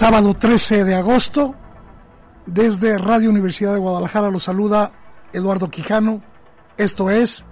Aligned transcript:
Sábado 0.00 0.32
13 0.32 0.84
de 0.86 0.94
agosto. 0.94 1.54
Desde 2.46 2.96
Radio 2.96 3.28
Universidad 3.28 3.74
de 3.74 3.80
Guadalajara 3.80 4.30
lo 4.30 4.40
saluda 4.40 4.92
Eduardo 5.34 5.68
Quijano. 5.68 6.22
Esto 6.78 7.10
es 7.10 7.44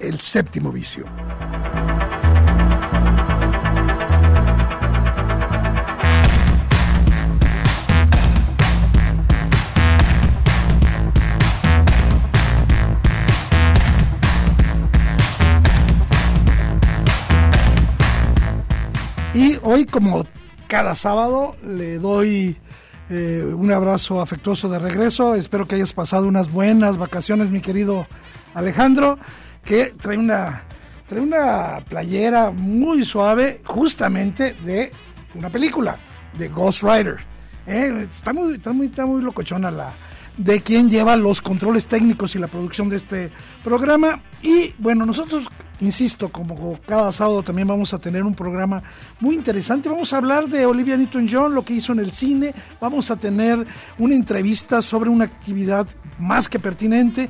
El 0.00 0.18
Séptimo 0.18 0.72
Vicio. 0.72 1.04
Y 19.32 19.60
hoy, 19.62 19.84
como 19.84 20.24
cada 20.68 20.94
sábado. 20.94 21.56
Le 21.64 21.98
doy 21.98 22.56
eh, 23.10 23.52
un 23.56 23.72
abrazo 23.72 24.20
afectuoso 24.20 24.68
de 24.68 24.78
regreso. 24.78 25.34
Espero 25.34 25.66
que 25.66 25.74
hayas 25.74 25.92
pasado 25.92 26.28
unas 26.28 26.52
buenas 26.52 26.98
vacaciones, 26.98 27.50
mi 27.50 27.60
querido 27.60 28.06
Alejandro, 28.54 29.18
que 29.64 29.94
trae 30.00 30.18
una, 30.18 30.62
trae 31.08 31.20
una 31.20 31.80
playera 31.88 32.50
muy 32.50 33.04
suave, 33.04 33.62
justamente 33.64 34.54
de 34.64 34.92
una 35.34 35.50
película, 35.50 35.98
de 36.38 36.48
Ghost 36.48 36.82
Rider. 36.82 37.16
Eh, 37.66 38.06
está, 38.08 38.32
muy, 38.32 38.54
está, 38.54 38.72
muy, 38.72 38.86
está 38.86 39.04
muy 39.04 39.22
locochona 39.22 39.70
la, 39.70 39.92
de 40.36 40.62
quien 40.62 40.88
lleva 40.88 41.16
los 41.16 41.42
controles 41.42 41.86
técnicos 41.86 42.34
y 42.34 42.38
la 42.38 42.46
producción 42.46 42.88
de 42.88 42.96
este 42.96 43.30
programa. 43.64 44.22
Y 44.42 44.74
bueno, 44.78 45.04
nosotros 45.04 45.48
Insisto, 45.80 46.30
como 46.30 46.78
cada 46.86 47.12
sábado 47.12 47.42
también 47.42 47.68
vamos 47.68 47.94
a 47.94 47.98
tener 47.98 48.24
un 48.24 48.34
programa 48.34 48.82
muy 49.20 49.36
interesante. 49.36 49.88
Vamos 49.88 50.12
a 50.12 50.16
hablar 50.16 50.48
de 50.48 50.66
Olivia 50.66 50.96
Newton-John, 50.96 51.54
lo 51.54 51.64
que 51.64 51.74
hizo 51.74 51.92
en 51.92 52.00
el 52.00 52.12
cine. 52.12 52.52
Vamos 52.80 53.10
a 53.10 53.16
tener 53.16 53.64
una 53.96 54.14
entrevista 54.14 54.82
sobre 54.82 55.08
una 55.08 55.24
actividad 55.24 55.86
más 56.18 56.48
que 56.48 56.58
pertinente 56.58 57.28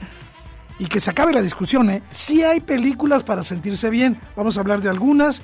y 0.79 0.87
que 0.87 0.99
se 0.99 1.11
acabe 1.11 1.35
la 1.35 1.43
discusión. 1.43 1.91
¿eh? 1.91 2.03
Sí 2.11 2.43
hay 2.43 2.61
películas 2.61 3.23
para 3.23 3.45
sentirse 3.45 3.91
bien. 3.91 4.19
Vamos 4.35 4.57
a 4.57 4.61
hablar 4.61 4.81
de 4.81 4.89
algunas 4.89 5.43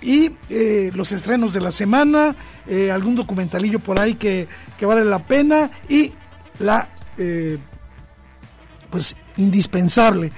y 0.00 0.30
eh, 0.48 0.90
los 0.94 1.12
estrenos 1.12 1.52
de 1.52 1.60
la 1.60 1.70
semana, 1.70 2.36
eh, 2.66 2.90
algún 2.90 3.14
documentalillo 3.14 3.80
por 3.80 4.00
ahí 4.00 4.14
que, 4.14 4.48
que, 4.78 4.86
vale 4.86 5.04
la 5.04 5.26
pena 5.26 5.70
y 5.88 6.12
la 6.58 6.88
eh, 7.18 7.58
pues 8.90 9.16
indispensable 9.36 10.32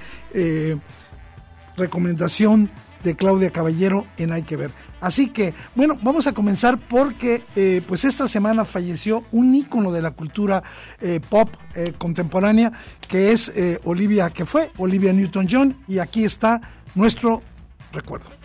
recomendación 1.79 2.69
de 3.03 3.15
Claudia 3.15 3.49
Caballero 3.49 4.05
en 4.17 4.31
Hay 4.31 4.43
que 4.43 4.57
ver. 4.57 4.71
Así 5.01 5.27
que, 5.29 5.53
bueno, 5.75 5.97
vamos 6.01 6.27
a 6.27 6.33
comenzar 6.33 6.77
porque 6.77 7.43
eh, 7.55 7.81
pues 7.87 8.03
esta 8.03 8.27
semana 8.27 8.65
falleció 8.65 9.23
un 9.31 9.55
ícono 9.55 9.91
de 9.91 10.01
la 10.01 10.11
cultura 10.11 10.61
eh, 10.99 11.19
pop 11.27 11.49
eh, 11.75 11.93
contemporánea 11.97 12.71
que 13.07 13.31
es 13.31 13.51
Olivia, 13.83 14.29
que 14.29 14.45
fue 14.45 14.69
Olivia 14.77 15.13
Newton-John 15.13 15.77
y 15.87 15.99
aquí 15.99 16.25
está 16.25 16.61
nuestro 16.93 17.41
recuerdo. 17.91 18.38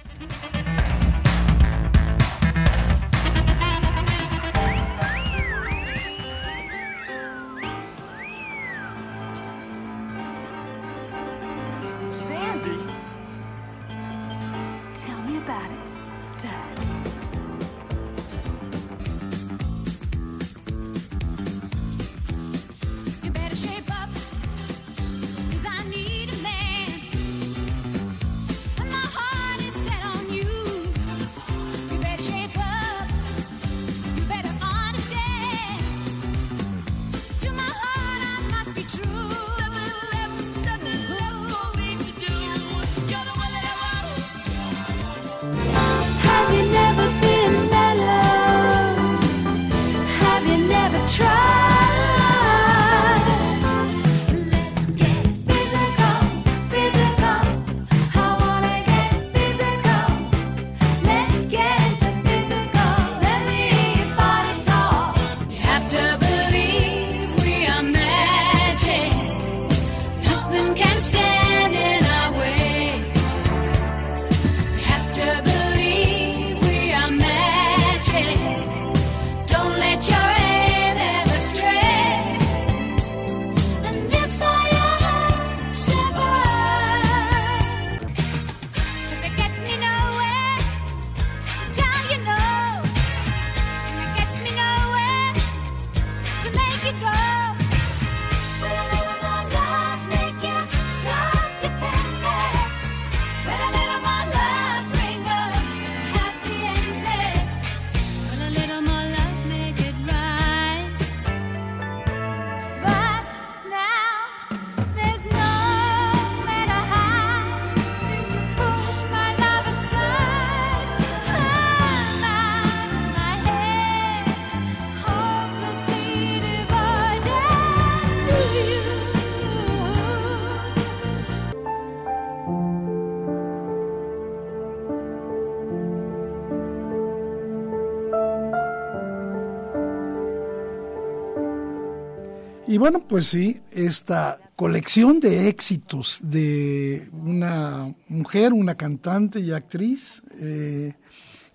Y 142.75 142.79
bueno, 142.79 143.07
pues 143.07 143.27
sí, 143.27 143.61
esta 143.71 144.41
colección 144.57 145.21
de 145.21 145.47
éxitos 145.49 146.19
de 146.21 147.09
una 147.13 147.95
mujer, 148.09 148.53
una 148.53 148.75
cantante 148.75 149.39
y 149.39 149.53
actriz, 149.53 150.25
eh, 150.41 150.95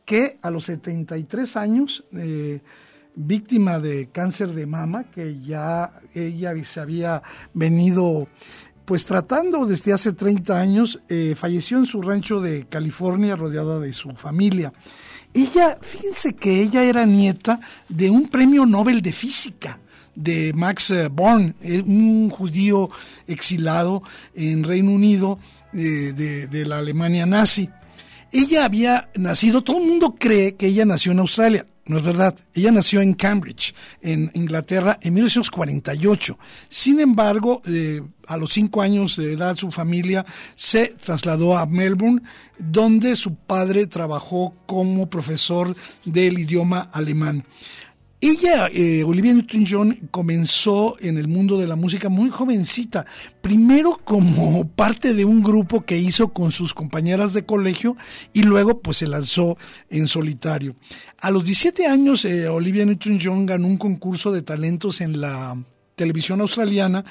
que 0.05 0.39
a 0.41 0.49
los 0.49 0.63
73 0.63 1.57
años, 1.57 2.05
eh, 2.13 2.61
víctima 3.15 3.79
de 3.79 4.07
cáncer 4.13 4.53
de 4.53 4.65
mama, 4.65 5.11
que 5.11 5.41
ya 5.41 5.91
ella 6.15 6.53
se 6.63 6.79
había 6.79 7.21
venido 7.53 8.29
pues 8.85 9.05
tratando 9.05 9.65
desde 9.65 9.91
hace 9.91 10.13
30 10.13 10.57
años, 10.57 11.01
eh, 11.09 11.35
falleció 11.37 11.79
en 11.79 11.85
su 11.85 12.01
rancho 12.01 12.39
de 12.39 12.65
California 12.67 13.35
rodeada 13.35 13.77
de 13.81 13.91
su 13.91 14.11
familia. 14.11 14.71
Ella, 15.33 15.79
fíjense 15.81 16.33
que 16.33 16.61
ella 16.61 16.81
era 16.83 17.05
nieta 17.05 17.59
de 17.89 18.09
un 18.09 18.29
premio 18.29 18.65
Nobel 18.65 19.01
de 19.01 19.11
Física 19.11 19.81
de 20.19 20.51
Max 20.53 20.91
eh, 20.91 21.07
Born, 21.07 21.55
eh, 21.61 21.81
un 21.85 22.29
judío 22.29 22.89
exilado 23.27 24.03
en 24.35 24.63
Reino 24.63 24.91
Unido 24.91 25.39
de, 25.71 26.13
de, 26.13 26.65
la 26.65 26.79
Alemania 26.79 27.25
nazi. 27.25 27.69
Ella 28.31 28.65
había 28.65 29.09
nacido, 29.15 29.63
todo 29.63 29.77
el 29.79 29.87
mundo 29.87 30.15
cree 30.19 30.55
que 30.55 30.67
ella 30.67 30.85
nació 30.85 31.11
en 31.11 31.19
Australia. 31.19 31.65
No 31.85 31.97
es 31.97 32.03
verdad. 32.03 32.35
Ella 32.53 32.71
nació 32.71 33.01
en 33.01 33.13
Cambridge, 33.13 33.73
en 34.01 34.29
Inglaterra, 34.35 34.99
en 35.01 35.15
1948. 35.15 36.37
Sin 36.69 36.99
embargo, 36.99 37.63
eh, 37.65 38.01
a 38.27 38.37
los 38.37 38.53
cinco 38.53 38.83
años 38.83 39.15
de 39.15 39.33
edad, 39.33 39.55
su 39.55 39.71
familia 39.71 40.23
se 40.55 40.89
trasladó 40.89 41.57
a 41.57 41.65
Melbourne, 41.65 42.21
donde 42.59 43.15
su 43.15 43.33
padre 43.33 43.87
trabajó 43.87 44.53
como 44.67 45.09
profesor 45.09 45.75
del 46.05 46.37
idioma 46.37 46.91
alemán. 46.93 47.43
Ella, 48.21 48.67
eh, 48.73 49.05
Olivia 49.05 49.33
Newton-John, 49.33 50.09
comenzó 50.11 50.97
en 50.99 51.17
el 51.17 51.29
mundo 51.29 51.57
de 51.57 51.67
la 51.67 51.77
música 51.77 52.09
muy 52.09 52.29
jovencita, 52.29 53.05
primero 53.39 53.97
como 54.03 54.67
parte 54.67 55.13
de 55.13 55.23
un 55.23 55.41
grupo 55.41 55.85
que 55.85 55.97
hizo 55.97 56.33
con 56.33 56.51
sus 56.51 56.73
compañeras 56.73 57.31
de 57.31 57.45
colegio 57.45 57.95
y 58.33 58.43
luego 58.43 58.81
pues 58.81 58.97
se 58.97 59.07
lanzó 59.07 59.57
en 59.89 60.09
solitario. 60.09 60.75
A 61.21 61.31
los 61.31 61.45
17 61.45 61.87
años, 61.87 62.25
eh, 62.25 62.49
Olivia 62.49 62.85
Newton-John 62.85 63.45
ganó 63.45 63.67
un 63.67 63.77
concurso 63.77 64.33
de 64.33 64.41
talentos 64.41 64.99
en 64.99 65.21
la 65.21 65.57
televisión 65.95 66.41
australiana 66.41 67.05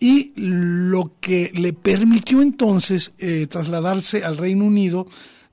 y 0.00 0.32
lo 0.34 1.12
que 1.20 1.52
le 1.54 1.72
permitió 1.72 2.42
entonces 2.42 3.12
eh, 3.18 3.46
trasladarse 3.48 4.24
al 4.24 4.36
Reino 4.36 4.64
Unido 4.64 5.06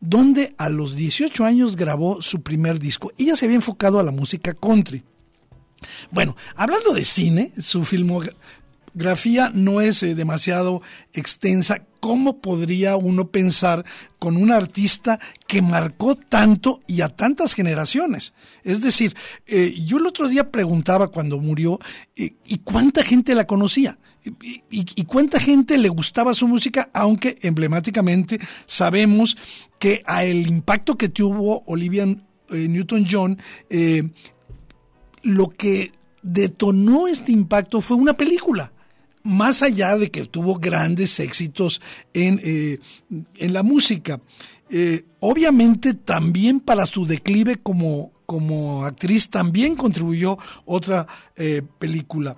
donde 0.06 0.54
a 0.58 0.70
los 0.70 0.96
18 0.96 1.44
años 1.44 1.76
grabó 1.76 2.22
su 2.22 2.42
primer 2.42 2.80
disco. 2.80 3.12
Ella 3.18 3.36
se 3.36 3.46
había 3.46 3.56
enfocado 3.56 4.00
a 4.00 4.04
la 4.04 4.12
música 4.12 4.54
country. 4.54 5.04
Bueno, 6.12 6.36
hablando 6.56 6.94
de 6.94 7.04
cine, 7.04 7.52
su 7.60 7.84
filmografía 7.84 9.52
no 9.54 9.82
es 9.82 10.04
eh, 10.04 10.16
demasiado 10.16 10.82
extensa. 11.14 11.82
¿Cómo 12.00 12.40
podría 12.40 12.96
uno 12.98 13.30
pensar 13.30 13.84
con 14.20 14.38
un 14.38 14.52
artista 14.52 15.20
que 15.48 15.62
marcó 15.62 16.16
tanto 16.16 16.82
y 16.88 17.02
a 17.02 17.10
tantas 17.10 17.54
generaciones? 17.54 18.34
Es 18.64 18.82
decir, 18.82 19.16
eh, 19.48 19.74
yo 19.86 19.98
el 19.98 20.06
otro 20.06 20.28
día 20.28 20.52
preguntaba 20.52 21.08
cuando 21.08 21.40
murió, 21.40 21.80
eh, 22.16 22.36
¿y 22.46 22.60
cuánta 22.60 23.04
gente 23.04 23.34
la 23.34 23.48
conocía? 23.48 23.98
Y, 24.72 25.04
cuánta 25.04 25.40
gente 25.40 25.78
le 25.78 25.90
gustaba 25.90 26.34
su 26.34 26.48
música, 26.48 26.90
aunque 26.94 27.38
emblemáticamente 27.42 28.40
sabemos 28.66 29.38
que 29.80 30.02
a 30.06 30.24
el 30.24 30.48
impacto 30.48 30.98
que 30.98 31.10
tuvo 31.10 31.64
Olivia 31.68 32.04
eh, 32.04 32.68
Newton-John, 32.68 33.38
eh, 33.70 34.10
lo 35.24 35.50
que 35.50 35.92
detonó 36.22 37.08
este 37.08 37.32
impacto 37.32 37.82
fue 37.82 37.98
una 37.98 38.16
película. 38.16 38.72
Más 39.24 39.64
allá 39.64 39.98
de 39.98 40.12
que 40.12 40.26
tuvo 40.26 40.56
grandes 40.56 41.20
éxitos 41.20 41.82
en, 42.14 42.40
eh, 42.44 42.80
en 43.36 43.54
la 43.54 43.64
música. 43.64 44.22
obviamente 45.20 45.94
también 45.94 46.60
para 46.60 46.86
su 46.86 47.06
declive 47.06 47.58
como, 47.58 48.12
como 48.26 48.86
actriz 48.86 49.30
también 49.30 49.76
contribuyó 49.76 50.38
otra 50.66 51.08
película. 51.80 52.36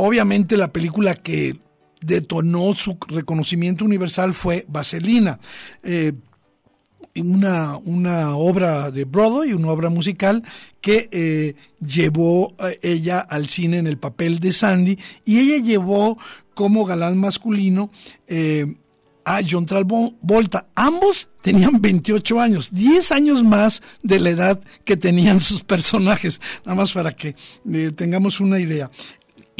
Obviamente 0.00 0.56
la 0.56 0.72
película 0.72 1.16
que 1.16 1.58
detonó 2.00 2.72
su 2.72 2.96
reconocimiento 3.08 3.84
universal 3.84 4.32
fue 4.32 4.64
Vaselina. 4.68 5.40
Eh, 5.82 6.12
una, 7.16 7.76
una, 7.78 8.36
obra 8.36 8.92
de 8.92 9.04
Broadway, 9.04 9.54
una 9.54 9.72
obra 9.72 9.90
musical 9.90 10.44
que 10.80 11.08
eh, 11.10 11.56
llevó 11.84 12.54
eh, 12.60 12.78
ella 12.80 13.18
al 13.18 13.48
cine 13.48 13.78
en 13.78 13.88
el 13.88 13.98
papel 13.98 14.38
de 14.38 14.52
Sandy 14.52 14.96
y 15.24 15.40
ella 15.40 15.64
llevó 15.64 16.16
como 16.54 16.84
galán 16.84 17.18
masculino 17.18 17.90
a 19.28 19.40
John 19.46 19.66
Travolta. 19.66 20.68
Ambos 20.76 21.28
tenían 21.42 21.82
28 21.82 22.40
años, 22.40 22.70
10 22.72 23.12
años 23.12 23.42
más 23.42 23.82
de 24.02 24.20
la 24.20 24.30
edad 24.30 24.60
que 24.84 24.96
tenían 24.96 25.40
sus 25.40 25.64
personajes, 25.64 26.40
nada 26.64 26.76
más 26.76 26.92
para 26.92 27.12
que 27.12 27.34
tengamos 27.96 28.40
una 28.40 28.58
idea. 28.58 28.90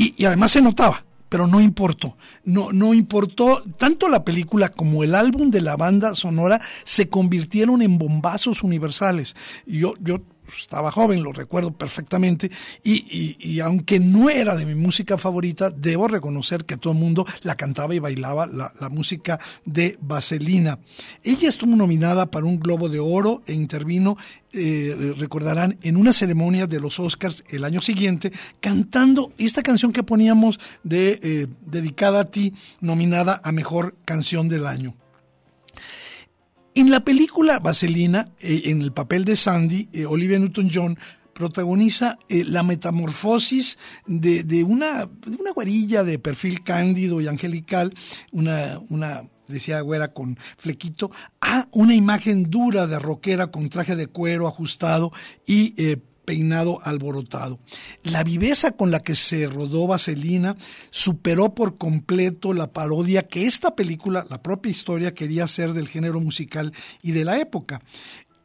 Y, 0.00 0.24
además 0.24 0.52
se 0.52 0.62
notaba, 0.62 1.04
pero 1.28 1.48
no 1.48 1.60
importó. 1.60 2.16
No, 2.44 2.70
no 2.70 2.94
importó. 2.94 3.64
Tanto 3.78 4.08
la 4.08 4.24
película 4.24 4.68
como 4.68 5.02
el 5.02 5.12
álbum 5.16 5.50
de 5.50 5.60
la 5.60 5.76
banda 5.76 6.14
sonora 6.14 6.60
se 6.84 7.08
convirtieron 7.08 7.82
en 7.82 7.98
bombazos 7.98 8.62
universales. 8.62 9.34
Yo, 9.66 9.94
yo 9.98 10.20
estaba 10.56 10.90
joven, 10.90 11.22
lo 11.22 11.32
recuerdo 11.32 11.72
perfectamente, 11.72 12.50
y, 12.82 13.60
aunque 13.60 14.00
no 14.00 14.30
era 14.30 14.54
de 14.54 14.66
mi 14.66 14.74
música 14.74 15.18
favorita, 15.18 15.70
debo 15.70 16.08
reconocer 16.08 16.64
que 16.64 16.76
todo 16.76 16.92
el 16.92 16.98
mundo 16.98 17.26
la 17.42 17.56
cantaba 17.56 17.94
y 17.94 17.98
bailaba 17.98 18.46
la, 18.46 18.88
música 18.88 19.38
de 19.66 19.98
Vaselina. 20.00 20.78
Ella 21.22 21.48
estuvo 21.48 21.76
nominada 21.76 22.30
para 22.30 22.46
un 22.46 22.58
Globo 22.58 22.88
de 22.88 23.00
Oro 23.00 23.42
e 23.46 23.52
intervino, 23.52 24.16
eh, 24.52 25.14
recordarán, 25.18 25.78
en 25.82 25.96
una 25.96 26.12
ceremonia 26.12 26.66
de 26.66 26.80
los 26.80 26.98
Oscars 26.98 27.44
el 27.50 27.64
año 27.64 27.82
siguiente, 27.82 28.32
cantando 28.60 29.32
esta 29.36 29.62
canción 29.62 29.92
que 29.92 30.02
poníamos 30.02 30.58
de 30.82 31.20
eh, 31.22 31.46
Dedicada 31.66 32.20
a 32.20 32.24
ti, 32.24 32.54
nominada 32.80 33.40
a 33.44 33.52
Mejor 33.52 33.94
Canción 34.04 34.48
del 34.48 34.66
Año. 34.66 34.94
En 36.78 36.92
la 36.92 37.00
película 37.00 37.58
Vaselina, 37.58 38.30
eh, 38.38 38.62
en 38.66 38.82
el 38.82 38.92
papel 38.92 39.24
de 39.24 39.34
Sandy, 39.34 39.88
eh, 39.92 40.06
Olivia 40.06 40.38
Newton-John 40.38 40.96
protagoniza 41.32 42.20
eh, 42.28 42.44
la 42.44 42.62
metamorfosis 42.62 43.78
de, 44.06 44.62
una, 44.62 45.08
una 45.26 45.50
guarilla 45.52 46.04
de 46.04 46.20
perfil 46.20 46.62
cándido 46.62 47.20
y 47.20 47.26
angelical, 47.26 47.92
una, 48.30 48.78
una 48.90 49.24
decía 49.48 49.80
güera 49.80 50.12
con 50.12 50.38
flequito, 50.56 51.10
a 51.40 51.66
una 51.72 51.96
imagen 51.96 52.48
dura 52.48 52.86
de 52.86 53.00
rockera 53.00 53.48
con 53.48 53.70
traje 53.70 53.96
de 53.96 54.06
cuero 54.06 54.46
ajustado 54.46 55.10
y 55.48 55.74
peinado 56.28 56.78
alborotado. 56.84 57.58
La 58.02 58.22
viveza 58.22 58.72
con 58.72 58.90
la 58.90 59.00
que 59.00 59.14
se 59.14 59.46
rodó 59.46 59.86
Vaselina 59.86 60.58
superó 60.90 61.54
por 61.54 61.78
completo 61.78 62.52
la 62.52 62.70
parodia 62.70 63.26
que 63.26 63.46
esta 63.46 63.74
película, 63.74 64.26
la 64.28 64.42
propia 64.42 64.70
historia, 64.70 65.14
quería 65.14 65.44
hacer 65.44 65.72
del 65.72 65.88
género 65.88 66.20
musical 66.20 66.74
y 67.02 67.12
de 67.12 67.24
la 67.24 67.38
época. 67.38 67.80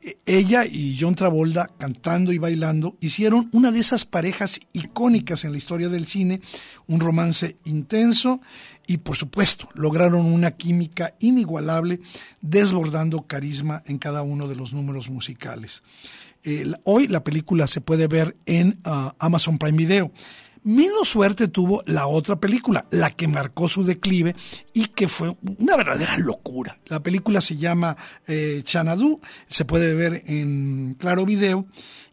E, 0.01 0.17
ella 0.25 0.63
y 0.65 0.97
John 0.97 1.15
Travolta, 1.15 1.67
cantando 1.77 2.31
y 2.31 2.37
bailando, 2.37 2.95
hicieron 3.01 3.49
una 3.51 3.69
de 3.69 3.79
esas 3.79 4.05
parejas 4.05 4.61
icónicas 4.71 5.43
en 5.43 5.51
la 5.51 5.57
historia 5.57 5.89
del 5.89 6.07
cine, 6.07 6.39
un 6.87 7.01
romance 7.01 7.57
intenso 7.65 8.39
y 8.87 8.99
por 8.99 9.17
supuesto 9.17 9.67
lograron 9.73 10.25
una 10.25 10.51
química 10.51 11.15
inigualable, 11.19 11.99
desbordando 12.39 13.27
carisma 13.27 13.83
en 13.87 13.97
cada 13.97 14.21
uno 14.21 14.47
de 14.47 14.55
los 14.55 14.71
números 14.71 15.09
musicales 15.09 15.83
hoy 16.83 17.07
la 17.07 17.23
película 17.23 17.67
se 17.67 17.81
puede 17.81 18.07
ver 18.07 18.37
en 18.45 18.79
ah, 18.83 19.15
Amazon 19.19 19.57
Prime 19.57 19.77
Video. 19.77 20.11
Menos 20.63 21.09
suerte 21.09 21.49
tuvo 21.49 21.83
la 21.85 22.07
otra 22.07 22.39
película, 22.39 22.87
la 22.89 23.11
que 23.11 23.27
marcó 23.27 23.67
su 23.67 23.83
declive 23.83 24.33
y 24.73 24.85
que 24.85 25.09
fue 25.09 25.35
una 25.57 25.75
verdadera 25.75 26.17
locura. 26.17 26.79
La 26.85 27.03
película 27.03 27.41
se 27.41 27.57
llama 27.57 27.97
eh, 28.27 28.61
Chanadu, 28.63 29.19
se 29.49 29.65
puede 29.65 29.93
ver 29.93 30.23
en 30.25 30.95
Claro 30.97 31.25
Video. 31.25 31.67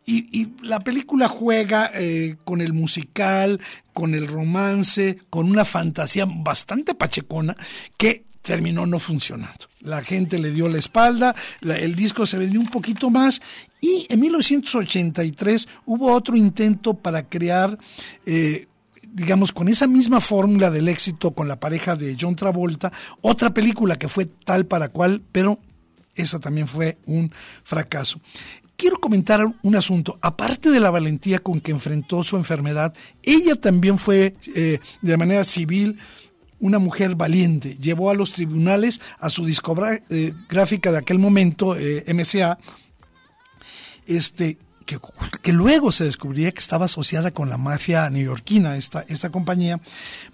Y, 0.05 0.49
la 0.63 0.81
película 0.81 1.29
juega 1.29 1.93
eh, 1.95 2.37
con 2.45 2.61
el 2.61 2.73
musical, 2.73 3.61
con 3.93 4.17
el 4.17 4.27
romance, 4.27 5.19
con 5.31 5.49
una 5.49 5.65
fantasía 5.65 6.27
bastante 6.27 6.97
pachecona 6.97 7.57
que 7.97 8.25
terminó 8.51 8.85
no 8.85 8.99
funcionando. 8.99 9.67
La 9.79 10.03
gente 10.03 10.37
le 10.37 10.51
dio 10.51 10.69
la 10.69 10.81
espalda, 10.81 11.37
el 11.61 11.95
disco 11.95 12.27
se 12.27 12.37
vendió 12.37 12.59
un 12.59 12.69
poquito 12.69 13.09
más 13.09 13.41
y 13.81 14.09
en 14.11 14.19
1983 14.19 15.69
hubo 15.87 16.13
otro 16.13 16.35
intento 16.35 16.95
para 16.95 17.29
crear, 17.29 17.79
eh, 18.27 18.67
digamos, 19.13 19.53
con 19.53 19.69
esa 19.69 19.87
misma 19.87 20.21
fórmula 20.21 20.69
del 20.69 20.89
éxito 20.89 21.31
con 21.31 21.47
la 21.47 21.61
pareja 21.61 21.95
de 21.95 22.17
John 22.21 22.35
Travolta, 22.35 22.91
otra 23.21 23.55
película 23.55 23.95
que 23.95 24.09
fue 24.09 24.27
tal 24.27 24.67
para 24.67 24.89
cual, 24.89 25.23
pero 25.31 25.61
esa 26.17 26.41
también 26.41 26.67
fue 26.67 26.99
un 27.07 27.33
fracaso. 27.63 28.21
Quiero 28.75 28.97
comentar 28.97 29.47
un 29.63 29.77
asunto. 29.77 30.19
Aparte 30.23 30.71
de 30.71 30.81
la 30.81 30.91
valentía 30.91 31.39
con 31.39 31.61
que 31.61 31.71
enfrentó 31.71 32.25
su 32.25 32.37
enfermedad, 32.37 32.93
ella 33.23 33.55
también 33.55 33.97
fue 33.97 34.35
eh, 34.57 34.81
de 35.03 35.17
manera 35.17 35.45
civil 35.45 36.01
una 36.61 36.79
mujer 36.79 37.17
valiente. 37.17 37.77
Llevó 37.81 38.11
a 38.11 38.15
los 38.15 38.33
tribunales 38.33 39.01
a 39.19 39.31
su 39.31 39.45
discográfica 39.45 40.93
de 40.93 40.99
aquel 40.99 41.19
momento, 41.19 41.77
eh, 41.77 42.05
MCA, 42.13 42.59
este, 44.07 44.59
que, 45.43 45.53
luego 45.53 45.93
se 45.93 46.05
descubriría 46.05 46.53
que 46.53 46.61
estaba 46.61 46.87
asociada 46.87 47.31
con 47.31 47.49
la 47.49 47.57
mafia 47.57 48.11
neoyorquina, 48.11 48.77
esta, 48.77 49.05
esta 49.09 49.31
compañía, 49.31 49.81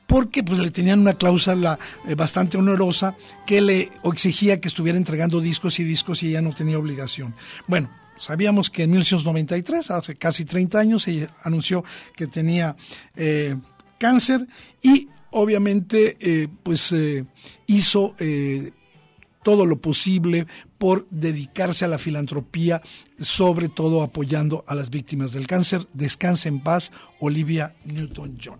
porque 0.06 0.42
pues 0.42 0.58
le 0.58 0.70
tenían 0.70 1.00
una 1.00 1.14
cláusula 1.14 1.78
eh, 2.06 2.14
bastante 2.14 2.56
onerosa 2.56 3.16
que 3.46 3.60
le 3.60 3.92
exigía 4.04 4.60
que 4.60 4.68
estuviera 4.68 4.98
entregando 4.98 5.40
discos 5.40 5.78
y 5.78 5.84
discos 5.84 6.22
y 6.22 6.28
ella 6.28 6.42
no 6.42 6.54
tenía 6.54 6.78
obligación. 6.78 7.34
Bueno, 7.66 7.90
sabíamos 8.16 8.70
que 8.70 8.84
en 8.84 8.90
1993, 8.90 9.90
hace 9.90 10.16
casi 10.16 10.44
30 10.44 10.78
años, 10.78 11.08
ella 11.08 11.28
anunció 11.42 11.84
que 12.14 12.26
tenía 12.26 12.76
eh, 13.14 13.56
cáncer 13.98 14.46
y 14.82 15.08
obviamente 15.36 16.16
eh, 16.20 16.48
pues 16.62 16.94
hizo 17.66 18.14
todo 19.42 19.64
lo 19.64 19.80
posible 19.80 20.48
por 20.76 21.06
dedicarse 21.10 21.84
a 21.84 21.88
la 21.88 21.98
filantropía, 21.98 22.82
sobre 23.20 23.68
todo 23.68 24.02
apoyando 24.02 24.64
a 24.66 24.74
las 24.74 24.90
víctimas 24.90 25.32
del 25.32 25.46
cáncer. 25.46 25.86
Descanse 25.92 26.48
en 26.48 26.60
paz, 26.60 26.90
Olivia 27.20 27.76
Newton-John. 27.84 28.58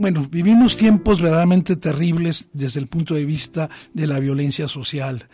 Bueno, 0.00 0.26
vivimos 0.30 0.78
tiempos 0.78 1.20
verdaderamente 1.20 1.76
terribles 1.76 2.48
desde 2.54 2.80
el 2.80 2.86
punto 2.86 3.12
de 3.12 3.26
vista 3.26 3.68
de 3.92 4.06
la 4.06 4.18
violencia 4.18 4.66
social. 4.66 5.28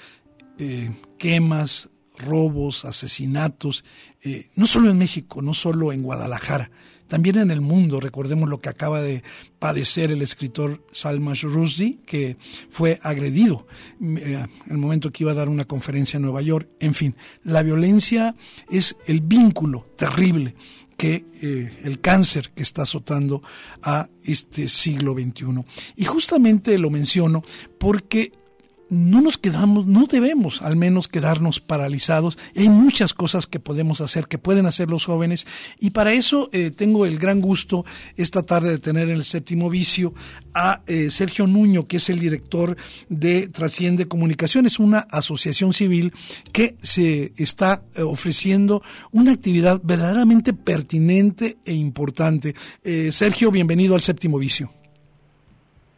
Eh, 0.59 0.91
quemas, 1.19 1.89
robos, 2.19 2.85
asesinatos, 2.85 3.85
eh, 4.23 4.49
no 4.57 4.67
solo 4.67 4.91
en 4.91 4.99
México, 4.99 5.41
no 5.41 5.55
solo 5.55 5.93
en 5.93 6.03
Guadalajara, 6.03 6.73
también 7.07 7.39
en 7.39 7.53
el 7.53 7.61
mundo. 7.61 8.01
Recordemos 8.01 8.49
lo 8.49 8.61
que 8.61 8.69
acaba 8.69 9.01
de 9.01 9.23
padecer 9.61 10.11
el 10.11 10.21
escritor 10.21 10.85
Salman 10.91 11.37
Rushdie, 11.41 12.01
que 12.05 12.37
fue 12.69 12.99
agredido 13.05 13.69
eh, 14.01 14.49
en 14.67 14.73
el 14.73 14.79
momento 14.79 15.13
que 15.13 15.23
iba 15.23 15.31
a 15.31 15.37
dar 15.37 15.49
una 15.49 15.67
conferencia 15.67 16.17
en 16.17 16.25
Nueva 16.25 16.43
York. 16.43 16.69
En 16.81 16.95
fin, 16.95 17.15
la 17.45 17.63
violencia 17.63 18.35
es 18.69 18.97
el 19.07 19.21
vínculo 19.21 19.87
terrible 19.97 20.57
que 20.97 21.25
eh, 21.43 21.81
el 21.85 22.00
cáncer 22.00 22.53
que 22.55 22.62
está 22.62 22.83
azotando 22.83 23.43
a 23.83 24.09
este 24.25 24.69
siglo 24.69 25.12
XXI. 25.12 25.65
Y 25.97 26.05
justamente 26.05 26.79
lo 26.79 26.91
menciono 26.91 27.43
porque 27.79 28.33
no 28.88 29.21
nos 29.21 29.38
quedamos, 29.38 29.87
no 29.87 30.07
debemos 30.07 30.62
al 30.62 30.76
menos 30.76 31.09
quedarnos 31.09 31.61
paralizados. 31.61 32.38
Hay 32.57 32.69
muchas 32.69 33.14
cosas 33.14 33.47
que 33.47 33.61
podemos 33.61 34.00
hacer, 34.00 34.26
que 34.26 34.38
pueden 34.38 34.66
hacer 34.66 34.90
los 34.90 35.05
jóvenes, 35.05 35.47
y 35.78 35.90
para 35.90 36.12
eso 36.12 36.49
eh, 36.52 36.71
tengo 36.71 37.07
el 37.07 37.19
gran 37.19 37.40
gusto 37.40 37.85
esta 38.16 38.43
tarde 38.43 38.71
de 38.71 38.78
tener 38.78 39.09
en 39.09 39.16
el 39.16 39.25
séptimo 39.25 39.71
vicio 39.71 40.14
a 40.55 40.83
eh, 40.87 41.11
Sergio 41.11 41.47
Nuño, 41.47 41.87
que 41.87 41.99
es 41.99 42.09
el 42.09 42.19
director 42.19 42.76
de 43.09 43.49
Trasciende 43.49 44.09
Comunicaciones, 44.09 44.78
una 44.78 45.00
asociación 45.11 45.73
civil 45.73 46.12
que 46.52 46.76
se 46.78 47.33
está 47.37 47.83
eh, 47.95 48.02
ofreciendo 48.02 48.83
una 49.11 49.33
actividad 49.33 49.81
verdaderamente 49.83 50.52
pertinente 50.52 51.59
e 51.64 51.75
importante. 51.75 52.55
Sergio, 53.11 53.50
bienvenido 53.50 53.95
al 53.95 54.00
séptimo 54.00 54.38
vicio. 54.38 54.71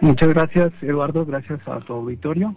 Muchas 0.01 0.29
gracias, 0.29 0.73
Eduardo. 0.83 1.25
Gracias 1.25 1.61
a 1.67 1.81
tu 1.81 1.93
auditorio 1.93 2.55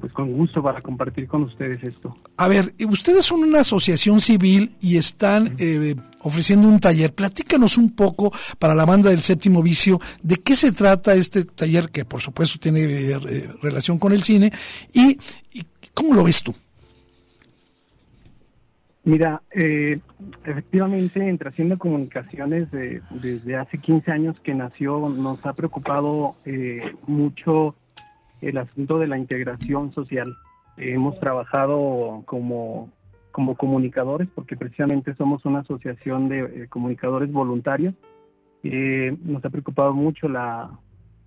pues 0.00 0.12
con 0.12 0.32
gusto 0.32 0.62
para 0.62 0.80
compartir 0.80 1.26
con 1.26 1.42
ustedes 1.42 1.82
esto. 1.82 2.16
A 2.36 2.48
ver, 2.48 2.74
ustedes 2.88 3.24
son 3.24 3.42
una 3.42 3.60
asociación 3.60 4.20
civil 4.20 4.76
y 4.80 4.96
están 4.96 5.56
eh, 5.58 5.96
ofreciendo 6.20 6.68
un 6.68 6.78
taller. 6.78 7.12
Platícanos 7.12 7.76
un 7.78 7.94
poco 7.94 8.32
para 8.58 8.74
la 8.74 8.84
banda 8.84 9.10
del 9.10 9.20
séptimo 9.20 9.62
vicio 9.62 9.98
de 10.22 10.36
qué 10.36 10.54
se 10.54 10.72
trata 10.72 11.14
este 11.14 11.44
taller 11.44 11.90
que 11.90 12.04
por 12.04 12.20
supuesto 12.20 12.58
tiene 12.60 12.82
eh, 12.82 13.48
relación 13.62 13.98
con 13.98 14.12
el 14.12 14.22
cine 14.22 14.50
y, 14.92 15.18
cómo 15.94 16.14
lo 16.14 16.22
ves 16.22 16.42
tú. 16.44 16.54
Mira, 19.02 19.42
eh, 19.50 19.98
efectivamente 20.44 21.26
en 21.26 21.38
Trasciendo 21.38 21.78
Comunicaciones 21.78 22.68
desde 22.70 23.56
hace 23.56 23.78
15 23.78 24.12
años 24.12 24.38
que 24.40 24.54
nació 24.54 25.08
nos 25.08 25.44
ha 25.46 25.54
preocupado 25.54 26.36
mucho 27.06 27.74
el 28.40 28.58
asunto 28.58 28.98
de 28.98 29.06
la 29.06 29.18
integración 29.18 29.92
social. 29.92 30.36
hemos 30.76 31.18
trabajado 31.18 32.22
como, 32.26 32.90
como 33.32 33.56
comunicadores, 33.56 34.28
porque 34.34 34.56
precisamente 34.56 35.14
somos 35.14 35.44
una 35.44 35.60
asociación 35.60 36.28
de 36.28 36.40
eh, 36.40 36.66
comunicadores 36.68 37.32
voluntarios. 37.32 37.94
Eh, 38.62 39.16
nos 39.24 39.44
ha 39.44 39.50
preocupado 39.50 39.92
mucho 39.92 40.28
la, 40.28 40.70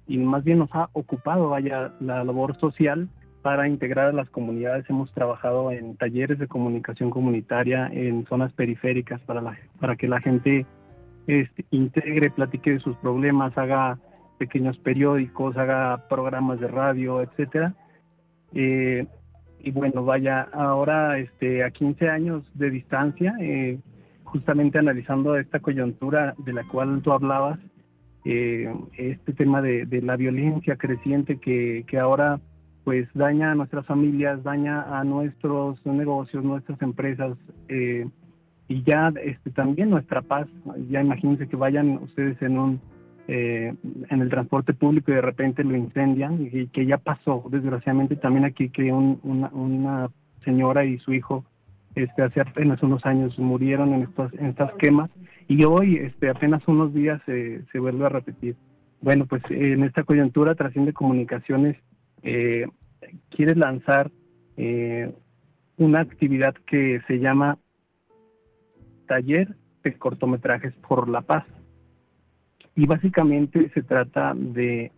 y 0.07 0.17
más 0.17 0.43
bien 0.43 0.59
nos 0.59 0.69
ha 0.73 0.89
ocupado, 0.93 1.49
vaya, 1.49 1.93
la 1.99 2.23
labor 2.23 2.57
social 2.59 3.09
para 3.41 3.67
integrar 3.67 4.07
a 4.07 4.13
las 4.13 4.29
comunidades. 4.29 4.89
Hemos 4.89 5.11
trabajado 5.13 5.71
en 5.71 5.95
talleres 5.95 6.37
de 6.39 6.47
comunicación 6.47 7.09
comunitaria 7.09 7.87
en 7.91 8.25
zonas 8.27 8.53
periféricas 8.53 9.21
para, 9.21 9.41
la, 9.41 9.57
para 9.79 9.95
que 9.95 10.07
la 10.07 10.21
gente 10.21 10.65
este, 11.27 11.65
integre, 11.71 12.29
platique 12.29 12.71
de 12.71 12.79
sus 12.79 12.95
problemas, 12.97 13.57
haga 13.57 13.97
pequeños 14.41 14.75
periódicos, 14.79 15.55
haga 15.55 16.07
programas 16.09 16.59
de 16.59 16.67
radio, 16.67 17.21
etcétera. 17.21 17.75
Eh, 18.55 19.05
y 19.59 19.69
bueno, 19.69 20.03
vaya, 20.03 20.49
ahora 20.51 21.19
este, 21.19 21.63
a 21.63 21.69
15 21.69 22.09
años 22.09 22.43
de 22.55 22.71
distancia, 22.71 23.35
eh, 23.39 23.77
justamente 24.23 24.79
analizando 24.79 25.37
esta 25.37 25.59
coyuntura 25.59 26.33
de 26.39 26.53
la 26.53 26.67
cual 26.67 27.03
tú 27.03 27.11
hablabas, 27.11 27.59
eh, 28.25 28.73
este 28.97 29.33
tema 29.33 29.61
de, 29.61 29.85
la 30.01 30.15
violencia 30.15 30.75
creciente 30.75 31.37
que, 31.37 31.85
que 31.87 31.99
ahora 31.99 32.39
pues 32.83 33.07
daña 33.13 33.51
a 33.51 33.55
nuestras 33.55 33.85
familias, 33.85 34.41
daña 34.41 34.99
a 34.99 35.03
nuestros 35.03 35.85
negocios, 35.85 36.43
nuestras 36.43 36.81
empresas 36.81 37.37
y 38.67 38.81
ya 38.81 39.13
este, 39.23 39.51
también 39.51 39.91
nuestra 39.91 40.23
paz. 40.23 40.47
Ya 40.89 40.99
imagínense 41.01 41.47
que 41.47 41.55
vayan 41.55 41.99
ustedes 42.01 42.41
en 42.41 42.57
un 42.57 42.81
eh, 43.27 43.73
en 44.09 44.21
el 44.21 44.29
transporte 44.29 44.73
público 44.73 45.11
y 45.11 45.15
de 45.15 45.21
repente 45.21 45.63
lo 45.63 45.75
incendian 45.75 46.49
y 46.51 46.67
que 46.67 46.85
ya 46.85 46.97
pasó. 46.97 47.43
Desgraciadamente 47.49 48.15
también 48.15 48.45
aquí 48.45 48.69
que 48.69 48.91
una, 48.91 50.09
señora 50.43 50.85
y 50.85 50.97
su 50.97 51.13
hijo 51.13 51.45
este 51.93 52.23
hace 52.23 52.41
apenas 52.41 52.81
unos 52.81 53.05
años 53.05 53.37
murieron 53.37 53.93
en 53.93 54.03
estas 54.03 54.33
en 54.33 54.47
estas 54.47 54.73
quemas 54.73 55.11
y 55.47 55.63
hoy 55.65 55.97
este 55.97 56.29
apenas 56.29 56.67
unos 56.67 56.93
días 56.93 57.21
se 57.25 57.79
vuelve 57.79 58.05
a 58.05 58.09
repetir. 58.09 58.55
Bueno 59.01 59.27
pues 59.27 59.43
en 59.49 59.83
esta 59.83 60.03
coyuntura 60.03 60.55
trasciende 60.55 60.93
comunicaciones 60.93 61.77
eh, 62.23 62.65
quiere 63.29 63.55
lanzar 63.55 64.09
eh, 64.57 65.13
una 65.77 66.01
actividad 66.01 66.55
que 66.65 67.01
se 67.07 67.19
llama 67.19 67.57
taller 69.07 69.55
de 69.83 69.93
cortometrajes 69.93 70.73
por 70.87 71.07
la 71.07 71.21
paz 71.21 71.45
y 72.75 72.85
básicamente 72.85 73.69
se 73.73 73.83
trata 73.83 74.33
de 74.35 74.91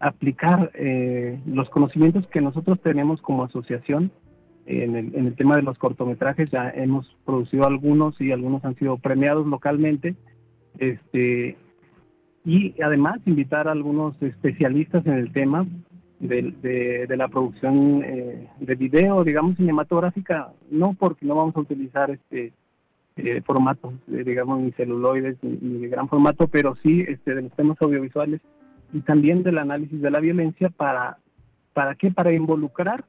aplicar 0.00 0.70
eh, 0.74 1.40
los 1.46 1.70
conocimientos 1.70 2.26
que 2.26 2.40
nosotros 2.40 2.80
tenemos 2.80 3.22
como 3.22 3.44
asociación 3.44 4.10
en 4.66 4.96
el, 4.96 5.14
en 5.14 5.26
el, 5.26 5.36
tema 5.36 5.56
de 5.56 5.62
los 5.62 5.78
cortometrajes. 5.78 6.50
Ya 6.50 6.70
hemos 6.70 7.16
producido 7.24 7.66
algunos 7.66 8.20
y 8.20 8.32
algunos 8.32 8.64
han 8.64 8.74
sido 8.76 8.96
premiados 8.96 9.46
localmente. 9.46 10.16
Este, 10.78 11.56
y 12.44 12.80
además 12.82 13.20
invitar 13.26 13.68
a 13.68 13.72
algunos 13.72 14.20
especialistas 14.20 15.06
en 15.06 15.14
el 15.14 15.32
tema 15.32 15.66
de, 16.18 17.06
de, 17.08 17.16
la 17.16 17.28
producción 17.28 18.02
eh, 18.04 18.48
de 18.58 18.74
video, 18.74 19.22
digamos, 19.24 19.56
cinematográfica, 19.56 20.52
no 20.70 20.94
porque 20.94 21.26
no 21.26 21.36
vamos 21.36 21.56
a 21.56 21.60
utilizar 21.60 22.10
este 22.10 22.52
eh, 23.16 23.42
formatos, 23.44 23.94
digamos, 24.06 24.60
ni 24.60 24.72
celuloides 24.72 25.36
ni, 25.42 25.78
de 25.78 25.88
gran 25.88 26.08
formato, 26.08 26.48
pero 26.48 26.74
sí 26.76 27.04
este, 27.06 27.34
de 27.34 27.42
los 27.42 27.52
temas 27.52 27.76
audiovisuales 27.80 28.40
y 28.92 29.00
también 29.00 29.42
del 29.42 29.58
análisis 29.58 30.00
de 30.00 30.10
la 30.10 30.20
violencia 30.20 30.70
para, 30.70 31.18
¿para 31.72 31.94
qué? 31.94 32.10
Para 32.10 32.32
involucrar 32.32 33.04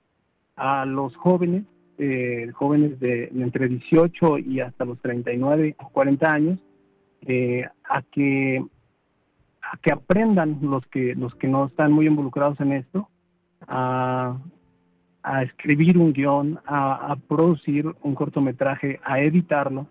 a 0.55 0.85
los 0.85 1.15
jóvenes, 1.15 1.63
eh, 1.97 2.51
jóvenes 2.53 2.99
de, 2.99 3.29
entre 3.35 3.67
18 3.67 4.39
y 4.39 4.59
hasta 4.59 4.85
los 4.85 4.99
39 4.99 5.75
o 5.79 5.89
40 5.89 6.31
años, 6.31 6.59
eh, 7.21 7.65
a 7.89 8.01
que 8.01 8.63
a 9.61 9.77
que 9.77 9.93
aprendan 9.93 10.59
los 10.61 10.85
que 10.87 11.15
los 11.15 11.33
que 11.35 11.47
no 11.47 11.67
están 11.67 11.93
muy 11.93 12.05
involucrados 12.07 12.59
en 12.59 12.73
esto 12.73 13.07
a, 13.65 14.37
a 15.23 15.43
escribir 15.43 15.97
un 15.97 16.11
guion, 16.11 16.59
a, 16.65 17.15
producir 17.27 17.85
un 18.01 18.13
cortometraje, 18.13 18.99
a 19.03 19.21
editarlo, 19.21 19.87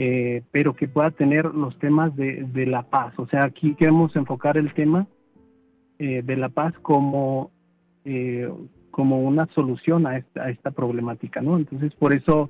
eh, 0.00 0.42
pero 0.52 0.74
que 0.74 0.86
pueda 0.86 1.10
tener 1.10 1.46
los 1.46 1.76
temas 1.80 2.14
de, 2.14 2.66
la 2.66 2.84
paz. 2.84 3.14
O 3.16 3.26
sea, 3.26 3.44
aquí 3.44 3.74
queremos 3.74 4.14
enfocar 4.14 4.56
el 4.56 4.72
tema 4.72 5.08
eh, 5.98 6.22
de 6.24 6.36
la 6.36 6.50
paz 6.50 6.72
como, 6.82 7.50
eh, 8.04 8.48
como 8.92 9.20
una 9.20 9.46
solución 9.56 10.06
a 10.06 10.16
esta, 10.16 10.70
problemática, 10.70 11.40
¿no? 11.40 11.56
Entonces, 11.56 11.92
por 11.96 12.14
eso 12.14 12.48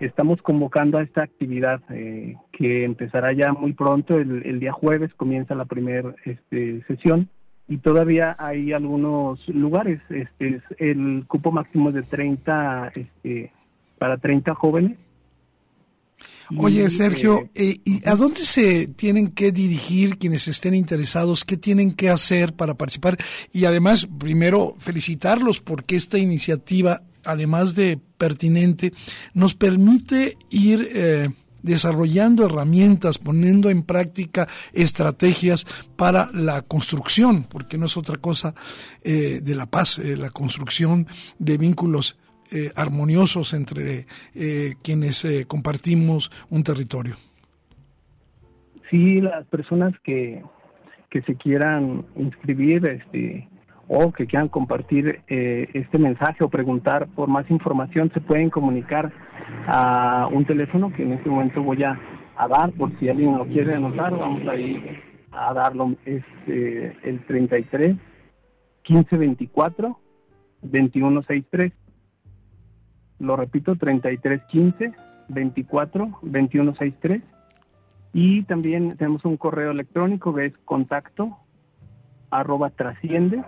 estamos 0.00 0.42
convocando 0.42 0.98
a 0.98 1.02
esta 1.02 1.22
actividad 1.22 1.80
eh, 1.90 2.34
que 2.50 2.82
empezará 2.82 3.32
ya 3.34 3.52
muy 3.52 3.72
pronto, 3.72 4.18
el, 4.18 4.58
día 4.58 4.72
jueves 4.72 5.14
comienza 5.14 5.54
la 5.54 5.66
primera 5.66 6.16
este, 6.24 6.82
sesión 6.88 7.28
y 7.68 7.78
todavía 7.78 8.34
hay 8.36 8.72
algunos 8.72 9.48
lugares, 9.48 10.00
este, 10.10 10.60
el 10.78 11.24
cupo 11.28 11.52
máximo 11.52 11.90
es 11.90 11.94
de 11.94 12.02
30, 12.02 12.90
este, 12.96 13.52
para 13.96 14.16
30 14.16 14.56
jóvenes. 14.56 14.98
Oye, 16.56 16.90
Sergio, 16.90 17.48
eh, 17.54 17.76
¿y 17.84 18.08
a 18.08 18.16
dónde 18.16 18.44
se 18.44 18.88
tienen 18.88 19.28
que 19.28 19.52
dirigir 19.52 20.18
quienes 20.18 20.48
estén 20.48 20.74
interesados? 20.74 21.44
¿Qué 21.44 21.56
tienen 21.56 21.92
que 21.92 22.10
hacer 22.10 22.54
para 22.54 22.74
participar? 22.74 23.16
Y 23.52 23.66
además, 23.66 24.08
primero, 24.18 24.74
felicitarlos 24.78 25.60
porque 25.60 25.94
esta 25.94 26.18
iniciativa 26.18 27.02
además 27.24 27.74
de 27.74 28.00
pertinente, 28.16 28.92
nos 29.34 29.54
permite 29.54 30.36
ir 30.50 30.88
eh, 30.92 31.28
desarrollando 31.62 32.44
herramientas, 32.44 33.18
poniendo 33.18 33.70
en 33.70 33.82
práctica 33.82 34.48
estrategias 34.72 35.66
para 35.96 36.30
la 36.32 36.62
construcción, 36.62 37.44
porque 37.44 37.78
no 37.78 37.86
es 37.86 37.96
otra 37.96 38.16
cosa 38.16 38.54
eh, 39.02 39.40
de 39.42 39.54
la 39.54 39.66
paz, 39.66 39.98
eh, 39.98 40.16
la 40.16 40.30
construcción 40.30 41.06
de 41.38 41.58
vínculos 41.58 42.16
armoniosos 42.74 43.54
entre 43.54 44.06
quienes 44.82 45.26
compartimos 45.46 46.30
un 46.50 46.62
territorio. 46.62 47.14
Sí, 48.90 49.20
las 49.20 49.46
personas 49.46 49.94
que, 50.02 50.42
que 51.10 51.22
se 51.22 51.36
quieran 51.36 52.06
inscribir, 52.16 52.86
este, 52.86 53.48
o 53.92 54.12
que 54.12 54.26
quieran 54.26 54.48
compartir 54.48 55.20
eh, 55.26 55.68
este 55.74 55.98
mensaje 55.98 56.44
o 56.44 56.48
preguntar 56.48 57.08
por 57.08 57.28
más 57.28 57.50
información, 57.50 58.10
se 58.14 58.20
pueden 58.20 58.48
comunicar 58.48 59.12
a 59.66 60.28
un 60.32 60.44
teléfono 60.44 60.92
que 60.92 61.02
en 61.02 61.12
este 61.12 61.28
momento 61.28 61.62
voy 61.62 61.82
a, 61.82 62.00
dar, 62.48 62.72
por 62.72 62.96
si 62.98 63.08
alguien 63.08 63.36
lo 63.36 63.46
quiere 63.46 63.74
anotar, 63.74 64.16
vamos 64.16 64.46
a 64.48 64.56
ir 64.56 65.02
a 65.32 65.52
darlo, 65.52 65.96
es 66.04 66.22
eh, 66.46 66.96
el 67.02 67.24
33 67.26 67.96
1524 68.88 69.98
2163. 70.62 71.72
Lo 73.20 73.36
repito, 73.36 73.76
33 73.76 74.42
15 74.44 74.92
24 75.28 76.18
2163. 76.22 77.22
Y 78.12 78.42
también 78.42 78.96
tenemos 78.96 79.24
un 79.24 79.36
correo 79.36 79.70
electrónico 79.70 80.34
que 80.34 80.46
es 80.46 80.58
contacto 80.64 81.36
arroba 82.30 82.70
trasciende 82.70 83.44